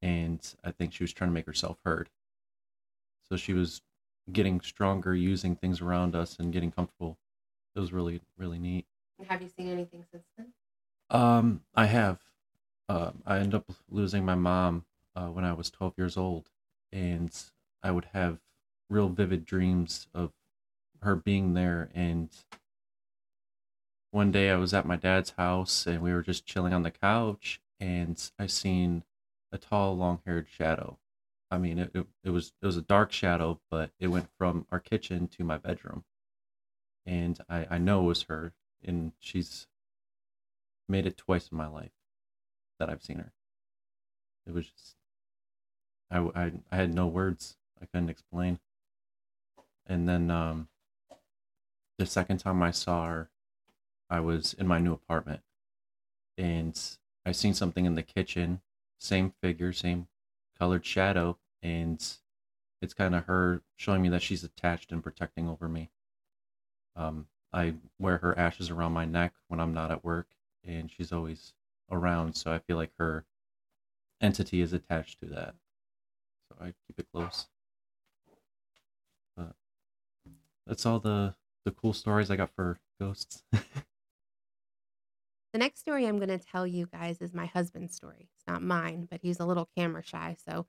and 0.00 0.40
I 0.64 0.70
think 0.70 0.92
she 0.92 1.04
was 1.04 1.12
trying 1.12 1.30
to 1.30 1.34
make 1.34 1.46
herself 1.46 1.78
heard. 1.84 2.08
So 3.28 3.36
she 3.36 3.52
was 3.52 3.82
getting 4.32 4.60
stronger, 4.60 5.14
using 5.14 5.56
things 5.56 5.80
around 5.80 6.14
us, 6.14 6.38
and 6.38 6.52
getting 6.52 6.70
comfortable. 6.70 7.18
It 7.74 7.80
was 7.80 7.92
really 7.92 8.20
really 8.36 8.58
neat. 8.58 8.86
Have 9.28 9.42
you 9.42 9.48
seen 9.48 9.68
anything 9.68 10.04
since 10.10 10.24
then? 10.36 10.52
Um, 11.10 11.62
I 11.74 11.86
have. 11.86 12.20
Uh, 12.88 13.12
I 13.26 13.36
ended 13.36 13.54
up 13.54 13.70
losing 13.88 14.24
my 14.24 14.34
mom 14.34 14.84
uh, 15.14 15.26
when 15.26 15.44
I 15.44 15.52
was 15.52 15.70
12 15.70 15.94
years 15.96 16.16
old 16.16 16.50
and 16.92 17.30
I 17.82 17.90
would 17.90 18.06
have 18.12 18.38
real 18.88 19.08
vivid 19.08 19.44
dreams 19.44 20.08
of 20.14 20.32
her 21.02 21.16
being 21.16 21.54
there. 21.54 21.90
And 21.94 22.28
one 24.10 24.32
day 24.32 24.50
I 24.50 24.56
was 24.56 24.74
at 24.74 24.86
my 24.86 24.96
dad's 24.96 25.30
house 25.30 25.86
and 25.86 26.02
we 26.02 26.12
were 26.12 26.22
just 26.22 26.46
chilling 26.46 26.72
on 26.72 26.82
the 26.82 26.90
couch, 26.90 27.60
and 27.78 28.20
I 28.38 28.46
seen 28.46 29.04
a 29.52 29.58
tall, 29.58 29.96
long-haired 29.96 30.48
shadow. 30.48 30.98
I 31.50 31.58
mean, 31.58 31.78
it, 31.78 31.90
it, 31.94 32.06
it 32.24 32.30
was 32.30 32.52
it 32.62 32.66
was 32.66 32.76
a 32.76 32.82
dark 32.82 33.12
shadow, 33.12 33.60
but 33.70 33.90
it 33.98 34.08
went 34.08 34.28
from 34.38 34.66
our 34.70 34.78
kitchen 34.78 35.26
to 35.28 35.44
my 35.44 35.56
bedroom, 35.58 36.04
and 37.04 37.40
I 37.48 37.66
I 37.70 37.78
know 37.78 38.02
it 38.02 38.06
was 38.06 38.22
her, 38.24 38.52
and 38.84 39.12
she's 39.18 39.66
made 40.88 41.06
it 41.06 41.16
twice 41.16 41.48
in 41.50 41.58
my 41.58 41.66
life 41.66 41.90
that 42.78 42.88
I've 42.88 43.02
seen 43.02 43.18
her. 43.18 43.32
It 44.46 44.54
was 44.54 44.66
just 44.68 44.96
I, 46.10 46.18
I, 46.18 46.52
I 46.70 46.76
had 46.76 46.94
no 46.94 47.06
words. 47.06 47.56
I 47.80 47.86
couldn't 47.86 48.10
explain. 48.10 48.58
And 49.86 50.08
then 50.08 50.30
um, 50.30 50.68
the 51.98 52.06
second 52.06 52.38
time 52.38 52.62
I 52.62 52.70
saw 52.70 53.06
her, 53.06 53.30
I 54.08 54.20
was 54.20 54.54
in 54.54 54.66
my 54.66 54.78
new 54.78 54.92
apartment, 54.92 55.40
and 56.36 56.78
I 57.24 57.32
seen 57.32 57.54
something 57.54 57.84
in 57.84 57.94
the 57.94 58.02
kitchen, 58.02 58.60
same 58.98 59.32
figure, 59.40 59.72
same 59.72 60.08
colored 60.58 60.84
shadow, 60.84 61.38
and 61.62 62.04
it's 62.82 62.94
kind 62.94 63.14
of 63.14 63.26
her 63.26 63.62
showing 63.76 64.02
me 64.02 64.08
that 64.08 64.22
she's 64.22 64.42
attached 64.42 64.90
and 64.90 65.02
protecting 65.02 65.48
over 65.48 65.68
me. 65.68 65.90
Um, 66.96 67.26
I 67.52 67.74
wear 67.98 68.18
her 68.18 68.38
ashes 68.38 68.70
around 68.70 68.92
my 68.92 69.04
neck 69.04 69.34
when 69.48 69.60
I'm 69.60 69.74
not 69.74 69.90
at 69.90 70.04
work, 70.04 70.28
and 70.64 70.90
she's 70.90 71.12
always 71.12 71.52
around, 71.90 72.34
so 72.34 72.52
I 72.52 72.58
feel 72.58 72.76
like 72.76 72.92
her 72.98 73.24
entity 74.20 74.60
is 74.60 74.72
attached 74.72 75.20
to 75.20 75.26
that. 75.26 75.54
So 76.50 76.64
I 76.64 76.74
keep 76.86 76.98
it 76.98 77.06
close. 77.14 77.46
But 79.36 79.52
that's 80.66 80.84
all 80.84 80.98
the 81.00 81.34
the 81.64 81.70
cool 81.70 81.92
stories 81.92 82.30
I 82.30 82.36
got 82.36 82.50
for 82.54 82.78
ghosts. 83.00 83.42
The 85.52 85.58
next 85.58 85.80
story 85.80 86.06
I'm 86.06 86.18
going 86.18 86.28
to 86.28 86.38
tell 86.38 86.66
you 86.66 86.86
guys 86.86 87.20
is 87.20 87.34
my 87.34 87.46
husband's 87.46 87.94
story. 87.94 88.28
It's 88.36 88.46
not 88.46 88.62
mine, 88.62 89.08
but 89.10 89.20
he's 89.20 89.40
a 89.40 89.44
little 89.44 89.68
camera 89.76 90.02
shy. 90.02 90.36
So 90.48 90.66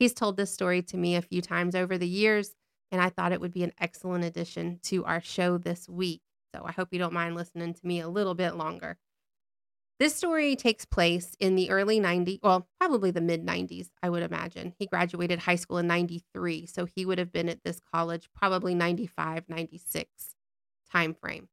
he's 0.00 0.12
told 0.12 0.36
this 0.36 0.52
story 0.52 0.82
to 0.82 0.96
me 0.96 1.14
a 1.14 1.22
few 1.22 1.40
times 1.40 1.76
over 1.76 1.96
the 1.96 2.08
years, 2.08 2.54
and 2.90 3.00
I 3.00 3.10
thought 3.10 3.30
it 3.30 3.40
would 3.40 3.52
be 3.52 3.62
an 3.62 3.72
excellent 3.80 4.24
addition 4.24 4.80
to 4.84 5.04
our 5.04 5.20
show 5.20 5.56
this 5.56 5.88
week. 5.88 6.20
So 6.52 6.64
I 6.64 6.72
hope 6.72 6.88
you 6.90 6.98
don't 6.98 7.12
mind 7.12 7.36
listening 7.36 7.74
to 7.74 7.86
me 7.86 8.00
a 8.00 8.08
little 8.08 8.34
bit 8.34 8.56
longer. 8.56 8.98
This 10.00 10.16
story 10.16 10.56
takes 10.56 10.84
place 10.84 11.36
in 11.38 11.54
the 11.54 11.70
early 11.70 12.00
90s, 12.00 12.40
well, 12.42 12.66
probably 12.80 13.10
the 13.12 13.20
mid 13.20 13.44
90s, 13.44 13.90
I 14.02 14.10
would 14.10 14.24
imagine. 14.24 14.74
He 14.78 14.86
graduated 14.86 15.38
high 15.40 15.54
school 15.54 15.78
in 15.78 15.86
93, 15.86 16.66
so 16.66 16.84
he 16.84 17.06
would 17.06 17.18
have 17.18 17.32
been 17.32 17.48
at 17.48 17.62
this 17.62 17.80
college 17.92 18.28
probably 18.34 18.74
95, 18.74 19.44
96 19.48 20.34
time 20.90 21.14
frame. 21.14 21.48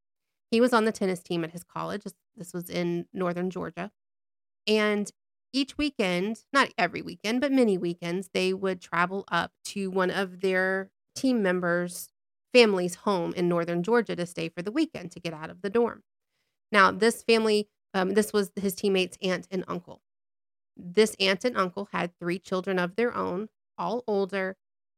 He 0.50 0.60
was 0.60 0.74
on 0.74 0.86
the 0.86 0.92
tennis 0.92 1.22
team 1.22 1.44
at 1.44 1.52
his 1.52 1.64
college. 1.64 2.04
This 2.36 2.54
was 2.54 2.70
in 2.70 3.06
northern 3.14 3.50
Georgia. 3.50 3.92
And 4.68 5.12
each 5.54 5.78
weekend, 5.78 6.44
not 6.52 6.70
every 6.78 7.02
weekend, 7.02 7.42
but 7.42 7.52
many 7.52 7.78
weekends, 7.78 8.30
they 8.34 8.54
would 8.54 8.82
travel 8.82 9.24
up 9.32 9.52
to 9.66 9.90
one 9.90 10.10
of 10.12 10.42
their 10.42 10.90
team 11.16 11.44
members' 11.44 12.10
family's 12.54 12.96
home 12.96 13.34
in 13.34 13.48
northern 13.48 13.84
Georgia 13.84 14.16
to 14.16 14.26
stay 14.26 14.50
for 14.50 14.62
the 14.62 14.72
weekend 14.72 15.12
to 15.12 15.20
get 15.20 15.34
out 15.34 15.50
of 15.50 15.62
the 15.62 15.70
dorm. 15.70 16.04
Now, 16.72 16.92
this 16.92 17.24
family 17.24 17.70
um, 17.94 18.12
this 18.14 18.34
was 18.34 18.52
his 18.56 18.76
teammate's 18.76 19.18
aunt 19.22 19.48
and 19.52 19.64
uncle. 19.68 20.02
This 20.78 21.16
aunt 21.20 21.46
and 21.46 21.58
uncle 21.58 21.90
had 21.92 22.18
three 22.20 22.40
children 22.40 22.80
of 22.80 22.96
their 22.96 23.16
own, 23.16 23.50
all 23.78 24.04
older. 24.08 24.56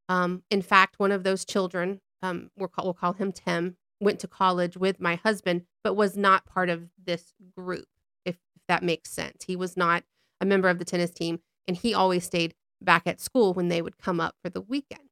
Um, 0.10 0.44
in 0.50 0.62
fact, 0.62 1.00
one 1.00 1.12
of 1.12 1.24
those 1.24 1.46
children, 1.46 2.02
um, 2.22 2.52
we'll, 2.58 2.68
call, 2.68 2.86
we'll 2.86 2.94
call 2.94 3.14
him 3.14 3.32
Tim, 3.32 3.78
went 4.00 4.20
to 4.20 4.28
college 4.28 4.78
with 4.78 5.00
my 5.00 5.16
husband, 5.16 5.64
but 5.84 5.96
was 5.96 6.16
not 6.16 6.46
part 6.46 6.70
of 6.70 6.90
this 7.04 7.34
group, 7.58 7.88
if, 8.26 8.36
if 8.56 8.62
that 8.68 8.84
makes 8.84 9.10
sense. 9.10 9.46
He 9.46 9.56
was 9.56 9.76
not 9.76 10.04
a 10.40 10.46
member 10.46 10.70
of 10.70 10.78
the 10.78 10.86
tennis 10.86 11.12
team, 11.12 11.40
and 11.68 11.78
he 11.78 11.94
always 11.94 12.26
stayed 12.26 12.54
back 12.82 13.04
at 13.08 13.22
school 13.22 13.54
when 13.54 13.70
they 13.70 13.82
would 13.82 13.98
come 13.98 14.20
up 14.20 14.36
for 14.44 14.50
the 14.50 14.62
weekend. 14.62 15.10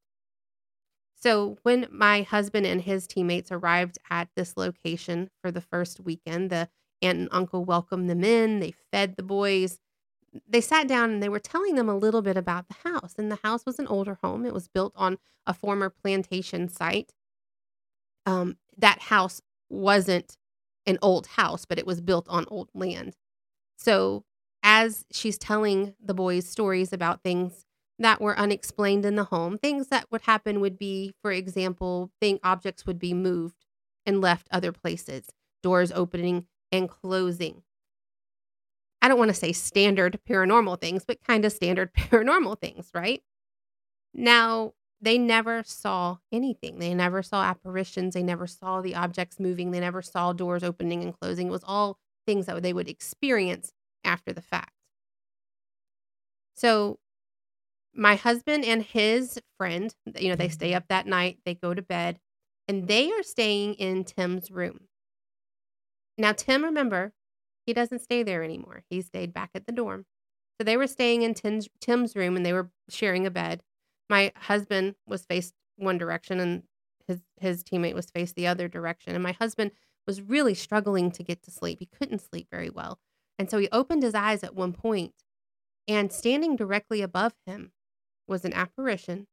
So, 1.16 1.58
when 1.62 1.88
my 1.92 2.24
husband 2.24 2.66
and 2.66 2.82
his 2.82 3.06
teammates 3.06 3.52
arrived 3.52 4.00
at 4.10 4.30
this 4.36 4.58
location 4.58 5.30
for 5.42 5.52
the 5.52 5.62
first 5.62 6.00
weekend, 6.00 6.50
the 6.50 6.68
aunt 7.02 7.20
and 7.20 7.30
uncle 7.32 7.66
welcomed 7.66 8.10
them 8.10 8.24
in. 8.24 8.60
They 8.60 8.74
fed 8.92 9.16
the 9.16 9.24
boys. 9.24 9.80
They 10.48 10.62
sat 10.62 10.88
down 10.88 11.12
and 11.12 11.22
they 11.24 11.30
were 11.30 11.40
telling 11.40 11.76
them 11.76 11.90
a 11.90 11.98
little 11.98 12.22
bit 12.22 12.38
about 12.38 12.68
the 12.68 12.90
house. 12.90 13.16
And 13.18 13.32
the 13.32 13.40
house 13.44 13.66
was 13.66 13.80
an 13.80 13.88
older 13.88 14.18
home. 14.24 14.46
It 14.46 14.54
was 14.54 14.68
built 14.68 14.94
on 14.96 15.18
a 15.46 15.54
former 15.54 15.90
plantation 15.90 16.70
site. 16.70 17.14
Um, 18.26 18.58
that 18.78 19.02
house 19.02 19.42
wasn't 19.70 20.38
an 20.86 20.98
old 21.02 21.28
house, 21.28 21.66
but 21.66 21.80
it 21.80 21.86
was 21.88 22.02
built 22.02 22.28
on 22.30 22.46
old 22.50 22.70
land. 22.74 23.16
So, 23.78 24.24
as 24.64 25.06
she's 25.12 25.38
telling 25.38 25.96
the 26.04 26.14
boys 26.14 26.48
stories 26.48 26.94
about 26.94 27.24
things 27.24 27.66
that 27.98 28.22
were 28.22 28.38
unexplained 28.38 29.06
in 29.06 29.16
the 29.16 29.26
home, 29.26 29.58
things 29.58 29.88
that 29.88 30.06
would 30.12 30.22
happen 30.22 30.60
would 30.60 30.78
be, 30.78 31.14
for 31.22 31.32
example, 31.32 32.12
thing 32.20 32.40
objects 32.44 32.86
would 32.86 33.00
be 33.00 33.14
moved 33.14 33.66
and 34.06 34.22
left 34.22 34.48
other 34.52 34.72
places, 34.72 35.28
doors 35.64 35.92
opening 35.92 36.46
and 36.72 36.90
closing. 36.90 37.64
I 39.02 39.08
don't 39.08 39.18
want 39.18 39.30
to 39.30 39.36
say 39.36 39.52
standard 39.52 40.20
paranormal 40.30 40.80
things, 40.80 41.04
but 41.06 41.24
kind 41.24 41.44
of 41.46 41.52
standard 41.52 41.94
paranormal 41.98 42.60
things, 42.60 42.90
right? 42.94 43.22
Now, 44.14 44.74
they 45.02 45.18
never 45.18 45.64
saw 45.66 46.18
anything. 46.32 46.78
They 46.80 46.94
never 46.94 47.24
saw 47.24 47.44
apparitions. 47.44 48.14
They 48.14 48.24
never 48.24 48.46
saw 48.46 48.82
the 48.82 48.96
objects 48.96 49.40
moving. 49.40 49.72
They 49.72 49.80
never 49.80 50.02
saw 50.02 50.34
doors 50.34 50.64
opening 50.64 51.02
and 51.04 51.18
closing. 51.20 51.48
It 51.48 51.52
was 51.52 51.64
all 51.66 51.98
things 52.28 52.46
that 52.46 52.62
they 52.62 52.74
would 52.74 52.88
experience 52.88 53.74
after 54.04 54.32
the 54.32 54.42
fact. 54.42 54.74
So, 56.56 57.00
my 57.94 58.16
husband 58.16 58.66
and 58.66 58.84
his 58.84 59.40
friend, 59.58 59.94
you 60.18 60.30
know, 60.30 60.36
they 60.36 60.50
stay 60.50 60.74
up 60.74 60.86
that 60.90 61.08
night, 61.08 61.40
they 61.46 61.56
go 61.56 61.74
to 61.74 61.82
bed, 61.82 62.20
and 62.68 62.88
they 62.88 63.12
are 63.12 63.24
staying 63.24 63.76
in 63.76 64.04
Tim's 64.06 64.52
room. 64.52 64.88
Now, 66.18 66.34
Tim, 66.34 66.64
remember, 66.64 67.14
he 67.66 67.74
doesn't 67.74 68.00
stay 68.00 68.24
there 68.24 68.44
anymore. 68.44 68.84
He 68.90 69.02
stayed 69.02 69.34
back 69.34 69.52
at 69.56 69.66
the 69.66 69.72
dorm. 69.72 70.06
So 70.60 70.66
they 70.66 70.78
were 70.78 70.88
staying 70.88 71.22
in 71.24 71.34
Tim's, 71.34 71.68
Tim's 71.80 72.16
room 72.16 72.36
and 72.36 72.46
they 72.46 72.54
were 72.54 72.70
sharing 72.90 73.26
a 73.26 73.32
bed. 73.32 73.62
My 74.10 74.32
husband 74.36 74.96
was 75.08 75.26
faced 75.26 75.54
one 75.78 75.98
direction 75.98 76.40
and 76.40 76.64
his 77.08 77.22
his 77.40 77.64
teammate 77.64 77.96
was 77.96 78.12
faced 78.12 78.36
the 78.36 78.48
other 78.48 78.68
direction. 78.68 79.16
And 79.16 79.24
my 79.24 79.32
husband 79.32 79.72
was 80.08 80.22
really 80.22 80.54
struggling 80.54 81.12
to 81.12 81.24
get 81.24 81.42
to 81.44 81.52
sleep. 81.52 81.80
He 81.80 81.88
couldn't 81.88 82.22
sleep 82.22 82.48
very 82.52 82.70
well. 82.70 83.00
And 83.40 83.50
so 83.50 83.58
he 83.58 83.70
opened 83.72 84.04
his 84.04 84.14
eyes 84.14 84.44
at 84.44 84.56
one 84.56 84.74
point, 84.74 85.14
and 85.88 86.12
standing 86.12 86.56
directly 86.56 87.02
above 87.02 87.34
him 87.46 87.72
was 88.28 88.46
an 88.46 88.54
apparition 88.54 89.28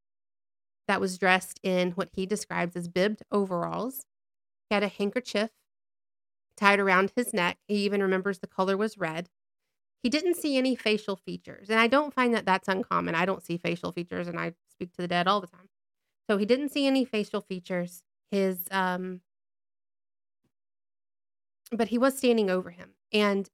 that 0.86 1.00
was 1.00 1.18
dressed 1.18 1.60
in 1.62 1.92
what 1.92 2.08
he 2.14 2.24
describes 2.24 2.74
as 2.74 2.88
bibbed 2.88 3.22
overalls. 3.30 4.06
He 4.68 4.74
had 4.74 4.82
a 4.82 4.88
handkerchief 4.88 5.50
tied 6.58 6.80
around 6.80 7.12
his 7.14 7.32
neck. 7.32 7.58
He 7.66 7.76
even 7.76 8.02
remembers 8.02 8.38
the 8.38 8.46
color 8.46 8.76
was 8.76 8.98
red. 8.98 9.28
He 10.02 10.08
didn't 10.08 10.36
see 10.36 10.56
any 10.56 10.76
facial 10.76 11.16
features. 11.16 11.68
And 11.70 11.80
I 11.80 11.86
don't 11.86 12.14
find 12.14 12.34
that 12.34 12.46
that's 12.46 12.68
uncommon. 12.68 13.14
I 13.14 13.24
don't 13.24 13.42
see 13.42 13.56
facial 13.56 13.92
features 13.92 14.28
and 14.28 14.38
I 14.38 14.52
speak 14.70 14.92
to 14.92 15.02
the 15.02 15.08
dead 15.08 15.26
all 15.26 15.40
the 15.40 15.46
time. 15.46 15.68
So 16.28 16.36
he 16.36 16.46
didn't 16.46 16.70
see 16.70 16.86
any 16.86 17.04
facial 17.04 17.40
features. 17.40 18.02
His, 18.30 18.64
um, 18.70 19.22
but 21.72 21.88
he 21.88 21.98
was 21.98 22.16
standing 22.16 22.50
over 22.50 22.70
him. 22.70 22.90
And 23.12 23.48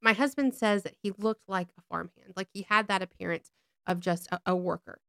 my 0.00 0.12
husband 0.12 0.54
says 0.54 0.82
that 0.82 0.96
he 1.02 1.12
looked 1.16 1.48
like 1.48 1.68
a 1.78 1.82
farmhand, 1.88 2.34
like 2.36 2.48
he 2.52 2.66
had 2.68 2.88
that 2.88 3.02
appearance 3.02 3.50
of 3.86 4.00
just 4.00 4.28
a, 4.30 4.40
a 4.46 4.56
worker. 4.56 5.00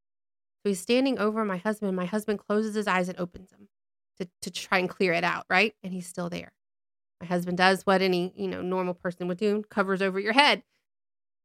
So 0.64 0.70
he's 0.70 0.80
standing 0.80 1.20
over 1.20 1.44
my 1.44 1.58
husband. 1.58 1.96
My 1.96 2.06
husband 2.06 2.40
closes 2.40 2.76
his 2.76 2.88
eyes 2.88 3.10
and 3.10 3.20
opens 3.20 3.50
them 3.50 3.68
to, 4.20 4.30
to 4.42 4.52
try 4.52 4.78
and 4.78 4.90
clear 4.90 5.14
it 5.14 5.24
out, 5.24 5.46
right? 5.50 5.76
And 5.84 5.94
he's 5.94 6.08
still 6.08 6.30
there. 6.30 6.54
My 7.24 7.28
husband 7.28 7.58
does 7.58 7.86
what 7.86 8.02
any, 8.02 8.34
you 8.36 8.50
know, 8.50 8.62
normal 8.62 8.94
person 8.94 9.30
would 9.30 9.38
do, 9.38 9.64
covers 9.70 10.02
over 10.02 10.20
your 10.20 10.34
head, 10.34 10.62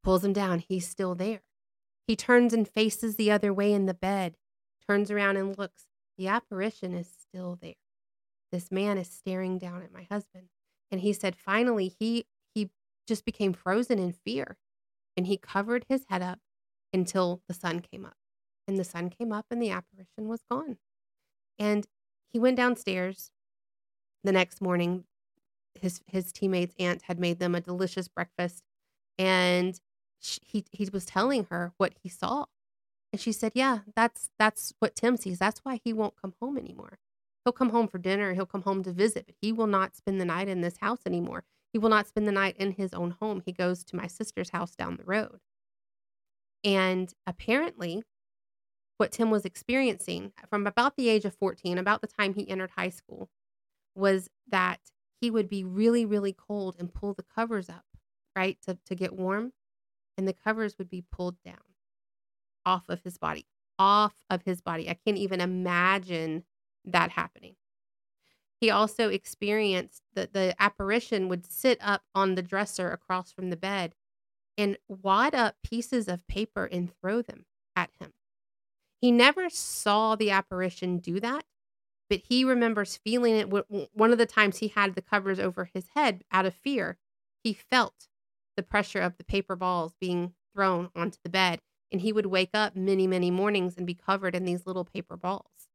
pulls 0.02 0.24
him 0.24 0.32
down. 0.32 0.58
He's 0.58 0.88
still 0.88 1.14
there. 1.14 1.42
He 2.04 2.16
turns 2.16 2.52
and 2.52 2.66
faces 2.66 3.14
the 3.14 3.30
other 3.30 3.54
way 3.54 3.72
in 3.72 3.86
the 3.86 3.94
bed, 3.94 4.34
turns 4.88 5.08
around 5.08 5.36
and 5.36 5.56
looks. 5.56 5.84
The 6.16 6.26
apparition 6.26 6.94
is 6.94 7.08
still 7.20 7.56
there. 7.62 7.74
This 8.50 8.72
man 8.72 8.98
is 8.98 9.06
staring 9.06 9.56
down 9.56 9.82
at 9.82 9.92
my 9.92 10.08
husband. 10.10 10.48
And 10.90 11.00
he 11.00 11.12
said 11.12 11.36
finally 11.36 11.94
he 11.96 12.26
he 12.56 12.70
just 13.06 13.24
became 13.24 13.52
frozen 13.52 14.00
in 14.00 14.10
fear. 14.10 14.56
And 15.16 15.28
he 15.28 15.36
covered 15.36 15.86
his 15.88 16.06
head 16.08 16.22
up 16.22 16.40
until 16.92 17.40
the 17.46 17.54
sun 17.54 17.82
came 17.82 18.04
up. 18.04 18.16
And 18.66 18.78
the 18.78 18.84
sun 18.84 19.10
came 19.10 19.32
up 19.32 19.46
and 19.48 19.62
the 19.62 19.70
apparition 19.70 20.26
was 20.26 20.40
gone. 20.50 20.78
And 21.56 21.86
he 22.32 22.40
went 22.40 22.56
downstairs 22.56 23.30
the 24.24 24.32
next 24.32 24.60
morning 24.60 25.04
his 25.80 26.02
his 26.06 26.32
teammates' 26.32 26.74
aunt 26.78 27.02
had 27.02 27.18
made 27.18 27.38
them 27.38 27.54
a 27.54 27.60
delicious 27.60 28.08
breakfast, 28.08 28.64
and 29.18 29.80
she, 30.20 30.40
he 30.44 30.64
he 30.72 30.88
was 30.92 31.06
telling 31.06 31.46
her 31.50 31.72
what 31.78 31.94
he 32.02 32.08
saw, 32.08 32.46
and 33.12 33.20
she 33.20 33.32
said, 33.32 33.52
"Yeah, 33.54 33.80
that's 33.96 34.30
that's 34.38 34.74
what 34.80 34.96
Tim 34.96 35.16
sees. 35.16 35.38
That's 35.38 35.60
why 35.64 35.80
he 35.84 35.92
won't 35.92 36.20
come 36.20 36.34
home 36.40 36.58
anymore. 36.58 36.98
He'll 37.44 37.52
come 37.52 37.70
home 37.70 37.88
for 37.88 37.98
dinner. 37.98 38.34
He'll 38.34 38.46
come 38.46 38.62
home 38.62 38.82
to 38.84 38.92
visit, 38.92 39.26
but 39.26 39.36
he 39.40 39.52
will 39.52 39.66
not 39.66 39.96
spend 39.96 40.20
the 40.20 40.24
night 40.24 40.48
in 40.48 40.60
this 40.60 40.78
house 40.78 41.00
anymore. 41.06 41.44
He 41.72 41.78
will 41.78 41.90
not 41.90 42.06
spend 42.08 42.26
the 42.28 42.32
night 42.32 42.56
in 42.58 42.72
his 42.72 42.92
own 42.94 43.12
home. 43.12 43.42
He 43.44 43.52
goes 43.52 43.84
to 43.84 43.96
my 43.96 44.06
sister's 44.06 44.50
house 44.50 44.74
down 44.74 44.96
the 44.96 45.04
road." 45.04 45.40
And 46.64 47.12
apparently, 47.26 48.02
what 48.98 49.12
Tim 49.12 49.30
was 49.30 49.44
experiencing 49.44 50.32
from 50.50 50.66
about 50.66 50.96
the 50.96 51.08
age 51.08 51.24
of 51.24 51.34
14, 51.34 51.78
about 51.78 52.00
the 52.00 52.08
time 52.08 52.34
he 52.34 52.48
entered 52.48 52.72
high 52.76 52.88
school, 52.90 53.30
was 53.94 54.28
that 54.48 54.80
he 55.20 55.30
would 55.30 55.48
be 55.48 55.64
really, 55.64 56.04
really 56.04 56.32
cold 56.32 56.76
and 56.78 56.92
pull 56.92 57.14
the 57.14 57.24
covers 57.34 57.68
up, 57.68 57.84
right, 58.36 58.58
to, 58.66 58.78
to 58.86 58.94
get 58.94 59.14
warm. 59.14 59.52
And 60.16 60.26
the 60.26 60.32
covers 60.32 60.76
would 60.78 60.90
be 60.90 61.04
pulled 61.12 61.40
down 61.42 61.56
off 62.66 62.84
of 62.88 63.02
his 63.02 63.18
body, 63.18 63.46
off 63.78 64.14
of 64.28 64.42
his 64.42 64.60
body. 64.60 64.88
I 64.88 64.94
can't 64.94 65.18
even 65.18 65.40
imagine 65.40 66.44
that 66.84 67.10
happening. 67.10 67.54
He 68.60 68.70
also 68.70 69.08
experienced 69.08 70.02
that 70.14 70.32
the 70.32 70.54
apparition 70.58 71.28
would 71.28 71.46
sit 71.46 71.78
up 71.80 72.02
on 72.14 72.34
the 72.34 72.42
dresser 72.42 72.90
across 72.90 73.30
from 73.32 73.50
the 73.50 73.56
bed 73.56 73.94
and 74.56 74.76
wad 74.88 75.34
up 75.34 75.54
pieces 75.62 76.08
of 76.08 76.26
paper 76.26 76.64
and 76.64 76.90
throw 77.00 77.22
them 77.22 77.44
at 77.76 77.90
him. 78.00 78.12
He 79.00 79.12
never 79.12 79.48
saw 79.48 80.16
the 80.16 80.30
apparition 80.30 80.98
do 80.98 81.20
that, 81.20 81.44
but 82.10 82.20
he 82.28 82.44
remembers 82.44 82.96
feeling 82.96 83.36
it 83.36 83.50
one 83.92 84.12
of 84.12 84.18
the 84.18 84.26
times 84.26 84.58
he 84.58 84.68
had 84.68 84.94
the 84.94 85.02
covers 85.02 85.38
over 85.38 85.66
his 85.66 85.88
head 85.94 86.24
out 86.30 86.46
of 86.46 86.54
fear 86.54 86.98
he 87.42 87.52
felt 87.52 88.08
the 88.56 88.62
pressure 88.62 89.00
of 89.00 89.16
the 89.16 89.24
paper 89.24 89.56
balls 89.56 89.94
being 90.00 90.34
thrown 90.54 90.90
onto 90.94 91.18
the 91.22 91.30
bed 91.30 91.60
And 91.90 92.00
he 92.00 92.12
would 92.12 92.26
wake 92.26 92.50
up 92.54 92.76
many, 92.76 93.06
many 93.06 93.30
mornings 93.30 93.76
and 93.76 93.86
be 93.86 93.94
covered 93.94 94.34
in 94.34 94.44
these 94.44 94.66
little 94.66 94.84
paper 94.84 95.16
balls. 95.16 95.68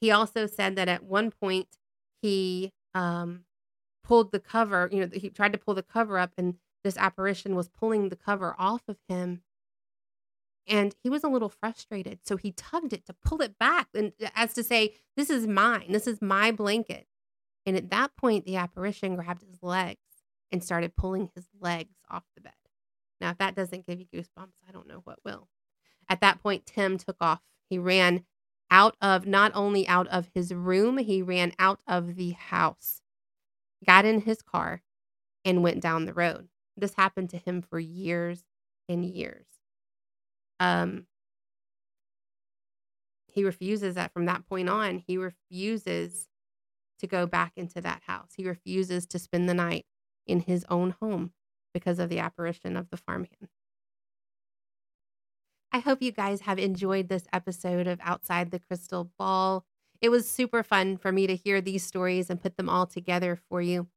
He 0.00 0.10
also 0.10 0.46
said 0.46 0.76
that 0.76 0.88
at 0.88 1.04
one 1.04 1.30
point 1.30 1.78
he 2.20 2.72
um, 2.94 3.44
pulled 4.04 4.32
the 4.32 4.40
cover, 4.40 4.88
you 4.92 5.00
know, 5.00 5.10
he 5.12 5.30
tried 5.30 5.52
to 5.52 5.58
pull 5.58 5.74
the 5.74 5.82
cover 5.82 6.18
up 6.18 6.32
and 6.38 6.58
this 6.84 6.96
apparition 6.98 7.56
was 7.56 7.68
pulling 7.68 8.08
the 8.10 8.16
cover 8.16 8.54
off 8.58 8.82
of 8.88 8.98
him. 9.08 9.42
And 10.66 10.94
he 11.02 11.10
was 11.10 11.24
a 11.24 11.28
little 11.28 11.48
frustrated. 11.48 12.20
So 12.24 12.36
he 12.36 12.52
tugged 12.52 12.92
it 12.92 13.04
to 13.06 13.12
pull 13.12 13.42
it 13.42 13.58
back 13.58 13.88
and 13.94 14.12
uh, 14.22 14.28
as 14.34 14.54
to 14.54 14.62
say, 14.62 14.94
This 15.16 15.30
is 15.30 15.46
mine. 15.46 15.90
This 15.90 16.06
is 16.06 16.22
my 16.22 16.52
blanket. 16.52 17.06
And 17.66 17.76
at 17.76 17.90
that 17.90 18.16
point, 18.16 18.44
the 18.44 18.56
apparition 18.56 19.16
grabbed 19.16 19.42
his 19.42 19.62
legs 19.62 20.00
and 20.50 20.62
started 20.62 20.96
pulling 20.96 21.30
his 21.34 21.46
legs 21.60 21.94
off 22.10 22.24
the 22.34 22.40
bed. 22.40 22.52
Now, 23.20 23.30
if 23.30 23.38
that 23.38 23.54
doesn't 23.54 23.86
give 23.86 24.00
you 24.00 24.06
goosebumps, 24.06 24.54
I 24.68 24.72
don't 24.72 24.88
know 24.88 25.00
what 25.04 25.24
will. 25.24 25.48
At 26.08 26.20
that 26.20 26.42
point, 26.42 26.66
Tim 26.66 26.98
took 26.98 27.16
off. 27.20 27.40
He 27.70 27.78
ran 27.78 28.24
out 28.70 28.96
of 29.00 29.26
not 29.26 29.52
only 29.54 29.86
out 29.86 30.08
of 30.08 30.30
his 30.34 30.52
room, 30.52 30.98
he 30.98 31.22
ran 31.22 31.52
out 31.58 31.80
of 31.86 32.16
the 32.16 32.30
house, 32.30 33.00
got 33.86 34.04
in 34.04 34.22
his 34.22 34.42
car, 34.42 34.82
and 35.44 35.62
went 35.62 35.80
down 35.80 36.04
the 36.04 36.14
road. 36.14 36.48
This 36.76 36.94
happened 36.94 37.30
to 37.30 37.36
him 37.36 37.62
for 37.62 37.78
years 37.78 38.44
and 38.88 39.04
years. 39.04 39.46
Um, 40.62 41.06
he 43.26 43.42
refuses 43.42 43.96
that 43.96 44.12
from 44.12 44.26
that 44.26 44.46
point 44.46 44.68
on, 44.68 44.98
he 44.98 45.16
refuses 45.16 46.28
to 47.00 47.08
go 47.08 47.26
back 47.26 47.54
into 47.56 47.80
that 47.80 48.02
house. 48.06 48.30
He 48.36 48.46
refuses 48.46 49.06
to 49.08 49.18
spend 49.18 49.48
the 49.48 49.54
night 49.54 49.86
in 50.24 50.38
his 50.38 50.64
own 50.68 50.94
home 51.02 51.32
because 51.74 51.98
of 51.98 52.10
the 52.10 52.20
apparition 52.20 52.76
of 52.76 52.90
the 52.90 52.96
farmhand. 52.96 53.48
I 55.72 55.80
hope 55.80 56.00
you 56.00 56.12
guys 56.12 56.42
have 56.42 56.60
enjoyed 56.60 57.08
this 57.08 57.24
episode 57.32 57.88
of 57.88 57.98
Outside 58.00 58.52
the 58.52 58.60
Crystal 58.60 59.10
Ball. 59.18 59.64
It 60.00 60.10
was 60.10 60.28
super 60.28 60.62
fun 60.62 60.96
for 60.96 61.10
me 61.10 61.26
to 61.26 61.34
hear 61.34 61.60
these 61.60 61.82
stories 61.82 62.30
and 62.30 62.40
put 62.40 62.56
them 62.56 62.68
all 62.68 62.86
together 62.86 63.36
for 63.48 63.60
you. 63.60 63.88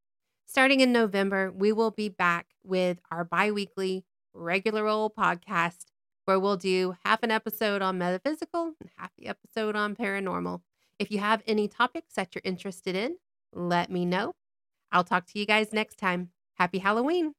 Starting 0.48 0.80
in 0.80 0.92
November, 0.92 1.52
we 1.52 1.72
will 1.72 1.92
be 1.92 2.10
back 2.10 2.48
with 2.64 3.00
our 3.12 3.24
bi 3.24 3.52
weekly 3.52 4.04
regular 4.34 4.88
old 4.88 5.16
podcast 5.16 5.86
where 6.26 6.40
we'll 6.40 6.58
do 6.58 6.96
half 7.06 7.24
an 7.24 7.32
episode 7.32 7.82
on 7.82 7.98
metaphysical 7.98 8.74
and 8.80 8.90
half 8.98 9.12
the 9.18 9.28
episode 9.28 9.76
on 9.76 9.96
paranormal. 9.96 10.62
If 11.00 11.12
you 11.12 11.20
have 11.20 11.44
any 11.48 11.68
topics 11.68 12.16
that 12.16 12.36
you're 12.36 12.42
interested 12.44 12.96
in, 12.96 13.18
let 13.54 13.90
me 13.90 14.06
know. 14.06 14.34
I'll 14.92 15.04
talk 15.04 15.26
to 15.28 15.40
you 15.40 15.46
guys 15.46 15.74
next 15.74 15.98
time. 15.98 16.30
Happy 16.56 16.80
Halloween. 16.80 17.34